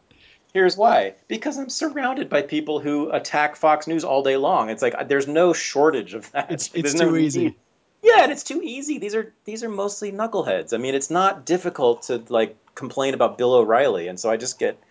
Here's 0.57 0.75
why. 0.75 1.17
Because 1.29 1.59
I'm 1.59 1.69
surrounded 1.69 2.31
by 2.31 2.41
people 2.41 2.81
who 2.81 3.11
attack 3.11 3.57
Fox 3.57 3.87
News 3.87 4.05
all 4.05 4.23
day 4.23 4.39
long. 4.39 4.71
It's 4.71 4.81
like 4.81 4.95
uh, 4.95 5.05
there's 5.05 5.29
no 5.29 5.53
shortage 5.53 6.15
of 6.15 6.33
that. 6.33 6.51
It's 6.51 6.71
it's 6.75 6.93
there's 6.93 6.95
no 6.95 7.11
too 7.11 7.17
easy. 7.19 7.45
need. 7.45 7.55
Yeah, 8.03 8.23
and 8.23 8.33
it's 8.33 8.43
too 8.43 8.63
easy. 8.65 8.97
These 8.97 9.15
are 9.15 9.35
these 9.45 9.63
are 9.63 9.69
mostly 9.69 10.13
knuckleheads. 10.13 10.73
I 10.73 10.79
mean, 10.79 10.95
it's 10.95 11.11
not 11.11 11.45
difficult 11.45 12.05
to 12.05 12.23
like 12.31 12.57
complain 12.75 13.13
about 13.13 13.37
Bill 13.37 13.53
O'Reilly, 13.53 14.09
and 14.09 14.19
so 14.19 14.31
I 14.31 14.39
just 14.39 14.59
get 14.59 14.83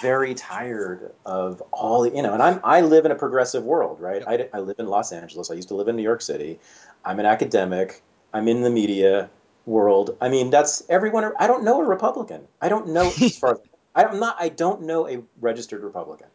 very 0.00 0.34
tired 0.34 1.10
of 1.26 1.64
all 1.72 2.02
the, 2.02 2.14
you 2.14 2.22
know. 2.22 2.32
And 2.32 2.40
I'm 2.40 2.60
I 2.62 2.82
live 2.82 3.04
in 3.04 3.10
a 3.10 3.16
progressive 3.16 3.64
world, 3.64 4.00
right? 4.00 4.22
I, 4.24 4.48
I 4.54 4.60
live 4.60 4.76
in 4.78 4.86
Los 4.86 5.10
Angeles. 5.10 5.50
I 5.50 5.54
used 5.54 5.66
to 5.66 5.74
live 5.74 5.88
in 5.88 5.96
New 5.96 6.04
York 6.04 6.22
City. 6.22 6.60
I'm 7.04 7.18
an 7.18 7.26
academic. 7.26 8.04
I'm 8.32 8.46
in 8.46 8.62
the 8.62 8.70
media 8.70 9.30
world. 9.66 10.16
I 10.20 10.28
mean, 10.28 10.50
that's 10.50 10.84
everyone. 10.88 11.32
I 11.40 11.48
don't 11.48 11.64
know 11.64 11.80
a 11.80 11.84
Republican. 11.84 12.46
I 12.60 12.68
don't 12.68 12.90
know 12.90 13.06
as 13.20 13.36
far 13.36 13.54
as 13.54 13.58
I'm 14.04 14.20
not. 14.20 14.36
I 14.38 14.48
don't 14.48 14.82
know 14.82 15.08
a 15.08 15.22
registered 15.40 15.82
Republican. 15.82 16.28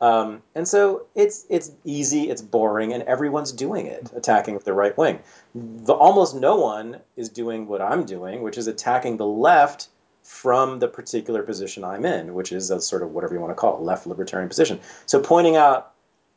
Um, 0.00 0.42
and 0.54 0.66
so 0.68 1.06
it's 1.14 1.44
it's 1.48 1.72
easy, 1.84 2.30
it's 2.30 2.42
boring, 2.42 2.92
and 2.92 3.02
everyone's 3.04 3.50
doing 3.50 3.86
it, 3.86 4.10
attacking 4.14 4.58
the 4.58 4.72
right 4.72 4.96
wing. 4.96 5.18
The, 5.54 5.92
almost 5.92 6.36
no 6.36 6.56
one 6.56 7.00
is 7.16 7.28
doing 7.28 7.66
what 7.66 7.82
I'm 7.82 8.04
doing, 8.04 8.42
which 8.42 8.58
is 8.58 8.68
attacking 8.68 9.16
the 9.16 9.26
left 9.26 9.88
from 10.22 10.78
the 10.78 10.86
particular 10.86 11.42
position 11.42 11.82
I'm 11.82 12.04
in, 12.04 12.34
which 12.34 12.52
is 12.52 12.70
a 12.70 12.80
sort 12.80 13.02
of 13.02 13.12
whatever 13.12 13.34
you 13.34 13.40
want 13.40 13.50
to 13.50 13.56
call 13.56 13.76
it, 13.78 13.82
left 13.82 14.06
libertarian 14.06 14.48
position. 14.48 14.78
So 15.06 15.20
pointing 15.20 15.56
out 15.56 15.92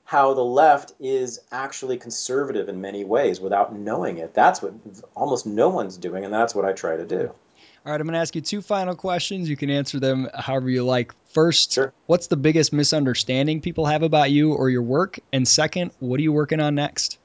how 0.06 0.34
the 0.34 0.44
left 0.44 0.94
is 1.00 1.40
actually 1.52 1.98
conservative 1.98 2.68
in 2.68 2.82
many 2.82 3.04
ways 3.04 3.40
without 3.40 3.76
knowing 3.76 4.18
it. 4.18 4.34
That's 4.34 4.62
what 4.62 4.74
almost 5.16 5.46
no 5.46 5.70
one's 5.70 5.98
doing, 5.98 6.26
and 6.26 6.34
that's 6.34 6.56
what 6.56 6.66
I 6.66 6.74
try 6.74 6.98
to 6.98 7.06
do. 7.06 7.34
All 7.84 7.92
right, 7.92 8.00
I'm 8.00 8.06
going 8.06 8.14
to 8.14 8.20
ask 8.20 8.36
you 8.36 8.42
two 8.42 8.62
final 8.62 8.96
questions. 8.96 9.50
You 9.50 9.58
can 9.58 9.72
answer 9.72 10.00
them 10.00 10.30
however 10.36 10.70
you 10.70 10.84
like. 10.84 11.14
First, 11.34 11.74
Sure. 11.74 11.92
what's 12.06 12.28
the 12.28 12.38
biggest 12.38 12.72
misunderstanding 12.74 13.62
people 13.62 13.88
have 13.88 14.04
about 14.04 14.30
you 14.30 14.54
or 14.54 14.70
your 14.70 14.84
work? 14.84 15.20
And 15.34 15.48
second, 15.48 15.92
what 16.00 16.20
are 16.20 16.24
you 16.24 16.32
working 16.32 16.60
on 16.60 16.76
next? 16.76 17.18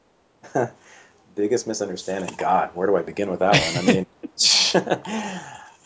Biggest 1.34 1.66
misunderstanding. 1.66 2.34
God, 2.38 2.70
where 2.74 2.86
do 2.86 2.96
I 2.96 3.02
begin 3.02 3.28
with 3.30 3.40
that 3.40 3.52
one? 3.52 3.76
I 3.76 3.82
mean, 3.82 5.42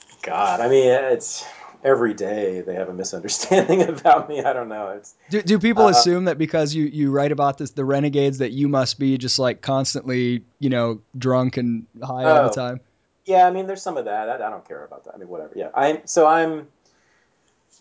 God, 0.23 0.61
I 0.61 0.68
mean, 0.68 0.89
it's 0.89 1.45
every 1.83 2.14
day 2.14 2.61
they 2.61 2.75
have 2.75 2.89
a 2.89 2.93
misunderstanding 2.95 3.83
about 3.89 4.29
me. 4.29 4.45
I 4.45 4.53
don't 4.53 4.68
know. 4.68 4.91
It's 4.91 5.12
Do, 5.31 5.43
do 5.43 5.59
people 5.59 5.87
Uh, 5.87 5.91
assume 5.91 6.27
that 6.27 6.39
because 6.39 6.73
you, 6.73 6.85
you 6.85 7.11
write 7.11 7.33
about 7.33 7.59
this, 7.59 7.71
the 7.73 7.85
renegades, 7.85 8.39
that 8.39 8.53
you 8.53 8.68
must 8.68 9.01
be 9.01 9.18
just 9.18 9.41
like 9.41 9.61
constantly, 9.61 10.45
you 10.61 10.71
know, 10.71 11.01
drunk 11.18 11.57
and 11.57 11.87
high 12.01 12.23
all 12.27 12.45
the 12.45 12.51
Oh. 12.51 12.55
time? 12.55 12.81
Yeah. 13.25 13.47
I 13.47 13.51
mean, 13.51 13.66
there's 13.66 13.83
some 13.83 13.97
of 13.97 14.05
that. 14.07 14.29
I, 14.29 14.35
I 14.35 14.51
don't 14.51 14.66
care 14.66 14.85
about 14.85 15.05
that. 15.05 15.14
I 15.14 15.18
mean, 15.18 15.29
whatever. 15.29 15.53
Yeah. 15.57 15.71
I'm 15.75 16.07
so 16.07 16.27
I'm. 16.27 16.68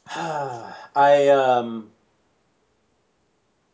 I 0.16 1.30
um. 1.30 1.92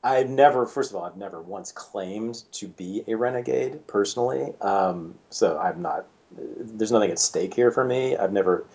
I've 0.04 0.30
never, 0.30 0.68
first 0.68 0.92
of 0.92 0.98
all, 0.98 1.04
I've 1.04 1.18
never 1.18 1.42
once 1.42 1.72
claimed 1.72 2.44
to 2.54 2.68
be 2.68 3.04
a 3.08 3.16
renegade 3.16 3.88
personally. 3.88 4.54
Um, 4.62 5.16
so 5.32 5.58
I'm 5.58 5.82
not. 5.82 6.06
There's 6.32 6.92
nothing 6.92 7.10
at 7.10 7.18
stake 7.18 7.56
here 7.56 7.72
for 7.72 7.84
me. 7.84 8.16
I've 8.16 8.32
never. 8.32 8.66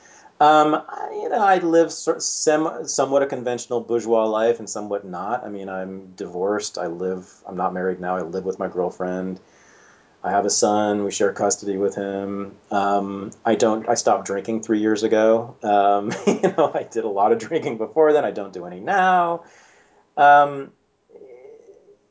Um, 0.40 0.74
I, 0.74 1.10
you 1.22 1.28
know, 1.28 1.38
I 1.38 1.58
live 1.58 1.92
sort 1.92 2.22
sem- 2.22 2.88
somewhat 2.88 3.22
a 3.22 3.26
conventional 3.26 3.80
bourgeois 3.80 4.24
life 4.24 4.58
and 4.58 4.68
somewhat 4.68 5.04
not. 5.04 5.44
I 5.44 5.50
mean, 5.50 5.68
I'm 5.68 6.12
divorced. 6.16 6.78
I 6.78 6.86
live. 6.88 7.30
I'm 7.46 7.56
not 7.56 7.74
married 7.74 8.00
now. 8.00 8.16
I 8.16 8.22
live 8.22 8.44
with 8.44 8.58
my 8.58 8.66
girlfriend. 8.66 9.38
I 10.22 10.30
have 10.30 10.44
a 10.44 10.50
son. 10.50 11.04
We 11.04 11.10
share 11.10 11.32
custody 11.32 11.78
with 11.78 11.94
him. 11.94 12.56
Um, 12.70 13.30
I 13.44 13.54
don't. 13.54 13.88
I 13.88 13.94
stopped 13.94 14.26
drinking 14.26 14.62
three 14.62 14.80
years 14.80 15.02
ago. 15.02 15.56
Um, 15.62 16.12
you 16.26 16.54
know, 16.56 16.70
I 16.74 16.82
did 16.82 17.04
a 17.04 17.08
lot 17.08 17.32
of 17.32 17.38
drinking 17.38 17.78
before 17.78 18.12
then. 18.12 18.24
I 18.24 18.30
don't 18.30 18.52
do 18.52 18.66
any 18.66 18.80
now. 18.80 19.44
Um, 20.16 20.72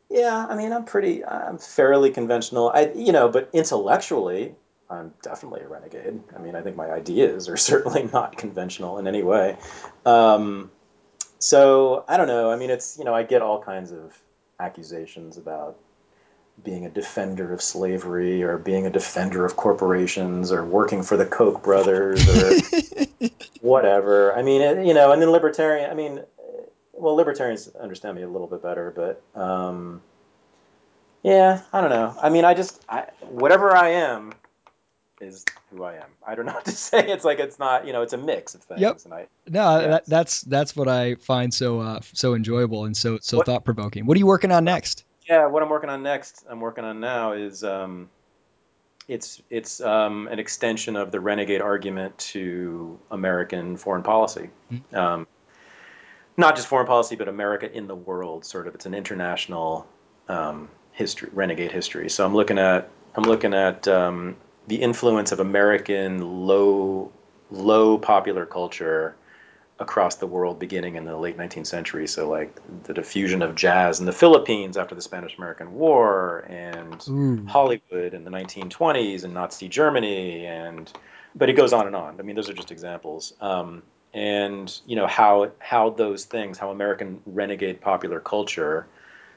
yeah, 0.10 0.48
I 0.50 0.56
mean, 0.56 0.74
I'm 0.74 0.86
pretty. 0.86 1.24
I'm 1.24 1.60
fairly 1.60 2.10
conventional. 2.10 2.72
I, 2.74 2.92
you 2.96 3.12
know, 3.12 3.30
but 3.30 3.50
intellectually, 3.54 4.56
I'm 4.90 5.14
definitely 5.22 5.62
a 5.62 5.68
renegade. 5.68 6.20
I 6.36 6.40
mean, 6.40 6.56
I 6.56 6.62
think 6.62 6.76
my 6.76 6.90
ideas 6.90 7.48
are 7.48 7.58
certainly 7.72 8.10
not 8.12 8.38
conventional 8.38 8.98
in 8.98 9.08
any 9.08 9.22
way. 9.22 9.56
Um, 10.06 10.72
so 11.38 12.06
I 12.08 12.18
don't 12.18 12.28
know. 12.28 12.50
I 12.50 12.56
mean, 12.56 12.72
it's 12.72 12.98
you 12.98 13.06
know, 13.06 13.14
I 13.14 13.22
get 13.22 13.44
all 13.44 13.62
kinds 13.62 13.92
of 13.92 14.18
accusations 14.60 15.38
about 15.38 15.78
being 16.64 16.86
a 16.86 16.90
defender 16.90 17.54
of 17.54 17.62
slavery 17.62 18.44
or 18.44 18.58
being 18.58 18.86
a 18.86 18.90
defender 18.90 19.46
of 19.46 19.56
corporations 19.56 20.52
or 20.52 20.64
working 20.66 21.04
for 21.04 21.18
the 21.18 21.26
Koch 21.26 21.64
brothers 21.64 22.28
or 22.28 23.30
whatever. 23.62 24.36
I 24.36 24.42
mean, 24.42 24.86
you 24.86 24.94
know, 24.94 25.12
and 25.12 25.22
then 25.22 25.30
libertarian. 25.32 25.90
I 25.90 25.94
mean, 25.94 26.22
well, 26.94 27.16
libertarians 27.16 27.70
understand 27.80 28.16
me 28.18 28.24
a 28.24 28.30
little 28.30 28.48
bit 28.48 28.62
better, 28.62 28.92
but 28.96 29.22
um, 29.40 30.02
yeah, 31.24 31.62
I 31.72 31.82
don't 31.82 31.90
know. 31.90 32.16
I 32.22 32.30
mean, 32.30 32.46
I 32.46 32.54
just 32.54 32.84
I, 32.90 33.08
whatever 33.22 33.76
I 33.76 33.90
am 33.90 34.34
is 35.22 35.46
who 35.70 35.84
I 35.84 35.96
am. 35.96 36.10
I 36.26 36.36
don't 36.36 36.46
know 36.46 36.54
what 36.54 36.66
to 36.66 36.72
say. 36.90 37.08
It's 37.08 37.26
like 37.26 37.40
it's 37.40 37.60
not, 37.60 37.86
you 37.86 37.94
know, 37.94 38.02
it's 38.02 38.14
a 38.14 38.18
mix 38.18 38.56
of 38.56 38.62
things. 38.64 38.82
Yep. 38.82 39.00
And 39.06 39.14
I, 39.14 39.28
No, 39.48 39.80
Yeah. 39.80 39.88
that, 39.88 40.06
that's 40.06 40.42
that's 40.42 40.76
what 40.76 40.88
I 40.88 41.16
find 41.16 41.54
so 41.54 41.80
uh, 41.80 42.00
so 42.14 42.34
enjoyable 42.36 42.86
and 42.86 42.96
so 42.96 43.20
so 43.22 43.42
thought 43.42 43.66
provoking. 43.66 44.06
What 44.06 44.16
are 44.16 44.20
you 44.20 44.28
working 44.28 44.52
on 44.52 44.64
next? 44.64 45.04
Yeah, 45.30 45.46
what 45.46 45.62
I'm 45.62 45.70
working 45.70 45.92
on 45.92 46.02
next, 46.02 46.44
I'm 46.50 46.60
working 46.60 46.84
on 46.84 47.00
now 47.00 47.34
is 47.34 47.64
um, 47.64 48.10
it's 49.08 49.42
it's 49.50 49.80
um, 49.80 50.28
an 50.28 50.40
extension 50.40 50.96
of 50.96 51.12
the 51.12 51.20
renegade 51.20 51.62
argument 51.62 52.18
to 52.18 52.98
American 53.12 53.78
foreign 53.78 54.02
policy. 54.02 54.50
Hmm. 54.70 54.96
Um, 54.96 55.28
not 56.36 56.56
just 56.56 56.68
foreign 56.68 56.88
policy, 56.88 57.16
but 57.16 57.28
America 57.28 57.72
in 57.72 57.86
the 57.88 57.96
world. 57.96 58.44
Sort 58.44 58.68
of, 58.68 58.74
it's 58.74 58.88
an 58.88 58.94
international 58.96 59.86
um, 60.30 60.68
history, 60.94 61.30
renegade 61.32 61.72
history. 61.72 62.10
So 62.10 62.26
I'm 62.26 62.34
looking 62.34 62.58
at 62.58 62.90
I'm 63.16 63.24
looking 63.24 63.54
at 63.54 63.88
um, 63.88 64.36
the 64.68 64.78
influence 64.78 65.32
of 65.32 65.40
American 65.40 66.48
low 66.48 67.12
low 67.52 68.00
popular 68.00 68.48
culture 68.48 69.16
across 69.80 70.16
the 70.16 70.28
world 70.28 70.60
beginning 70.60 70.96
in 70.96 71.06
the 71.06 71.16
late 71.16 71.38
19th 71.38 71.68
century. 71.68 72.08
So 72.08 72.30
like 72.30 72.60
the 72.84 72.94
diffusion 72.94 73.42
of 73.42 73.56
jazz 73.56 74.00
in 74.00 74.06
the 74.06 74.12
Philippines 74.12 74.78
after 74.78 74.94
the 74.94 75.02
Spanish-American 75.02 75.74
War 75.74 76.46
and 76.50 77.02
Ooh. 77.08 77.46
Hollywood 77.48 78.14
in 78.14 78.26
the 78.26 78.32
1920s 78.32 79.24
and 79.24 79.34
Nazi 79.34 79.70
Germany 79.70 80.46
and 80.46 80.92
but 81.36 81.50
it 81.50 81.54
goes 81.54 81.74
on 81.74 81.88
and 81.88 81.96
on. 81.96 82.20
I 82.20 82.24
mean, 82.24 82.36
those 82.36 82.50
are 82.50 82.54
just 82.54 82.72
examples. 82.72 83.34
Um, 83.40 83.84
and 84.14 84.80
you 84.86 84.96
know 84.96 85.08
how 85.08 85.52
how 85.60 85.92
those 85.92 86.26
things, 86.26 86.58
how 86.58 86.72
American 86.72 87.22
renegade 87.26 87.82
popular 87.82 88.20
culture 88.20 88.88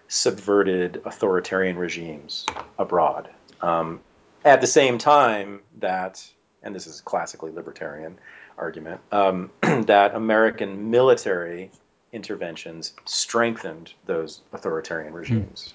subverted 0.09 1.03
authoritarian 1.05 1.77
regimes 1.77 2.47
abroad. 2.79 3.29
Um, 3.61 4.01
at 4.45 4.61
the 4.61 4.67
same 4.67 4.99
time 4.99 5.61
that, 5.79 6.27
and 6.63 6.75
this 6.75 6.87
is 6.87 7.01
classically 7.01 7.53
libertarian 7.53 8.19
argument, 8.59 9.01
um, 9.11 9.51
that 9.63 10.15
American 10.15 10.91
military 10.91 11.71
interventions 12.13 12.93
strengthened 13.07 13.93
those 14.07 14.43
authoritarian 14.53 15.13
regimes. 15.15 15.73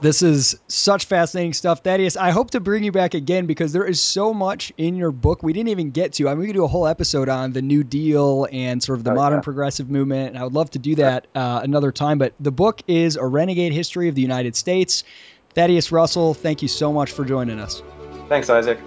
This 0.00 0.22
is 0.22 0.56
such 0.68 1.06
fascinating 1.06 1.52
stuff, 1.52 1.82
Thaddeus. 1.82 2.16
I 2.16 2.30
hope 2.30 2.52
to 2.52 2.60
bring 2.60 2.84
you 2.84 2.92
back 2.92 3.14
again 3.14 3.46
because 3.46 3.72
there 3.72 3.84
is 3.84 4.00
so 4.00 4.32
much 4.32 4.72
in 4.76 4.94
your 4.94 5.10
book 5.10 5.42
we 5.42 5.52
didn't 5.52 5.70
even 5.70 5.90
get 5.90 6.12
to. 6.14 6.28
I 6.28 6.32
mean, 6.32 6.40
we 6.40 6.46
could 6.46 6.54
do 6.54 6.64
a 6.64 6.68
whole 6.68 6.86
episode 6.86 7.28
on 7.28 7.52
the 7.52 7.62
New 7.62 7.82
Deal 7.82 8.46
and 8.52 8.80
sort 8.80 8.98
of 8.98 9.04
the 9.04 9.10
Oh, 9.10 9.14
modern 9.16 9.38
yeah. 9.38 9.42
progressive 9.42 9.90
movement, 9.90 10.30
and 10.30 10.38
I 10.38 10.44
would 10.44 10.52
love 10.52 10.70
to 10.70 10.78
do 10.78 10.94
that 10.96 11.26
uh, 11.34 11.60
another 11.64 11.90
time. 11.90 12.18
But 12.18 12.34
the 12.38 12.52
book 12.52 12.80
is 12.86 13.16
A 13.16 13.24
Renegade 13.26 13.72
History 13.72 14.08
of 14.08 14.14
the 14.14 14.22
United 14.22 14.54
States. 14.54 15.02
Thaddeus 15.54 15.90
Russell, 15.90 16.34
thank 16.34 16.62
you 16.62 16.68
so 16.68 16.92
much 16.92 17.10
for 17.10 17.24
joining 17.24 17.58
us. 17.58 17.82
Thanks, 18.28 18.48
Isaac. 18.50 18.78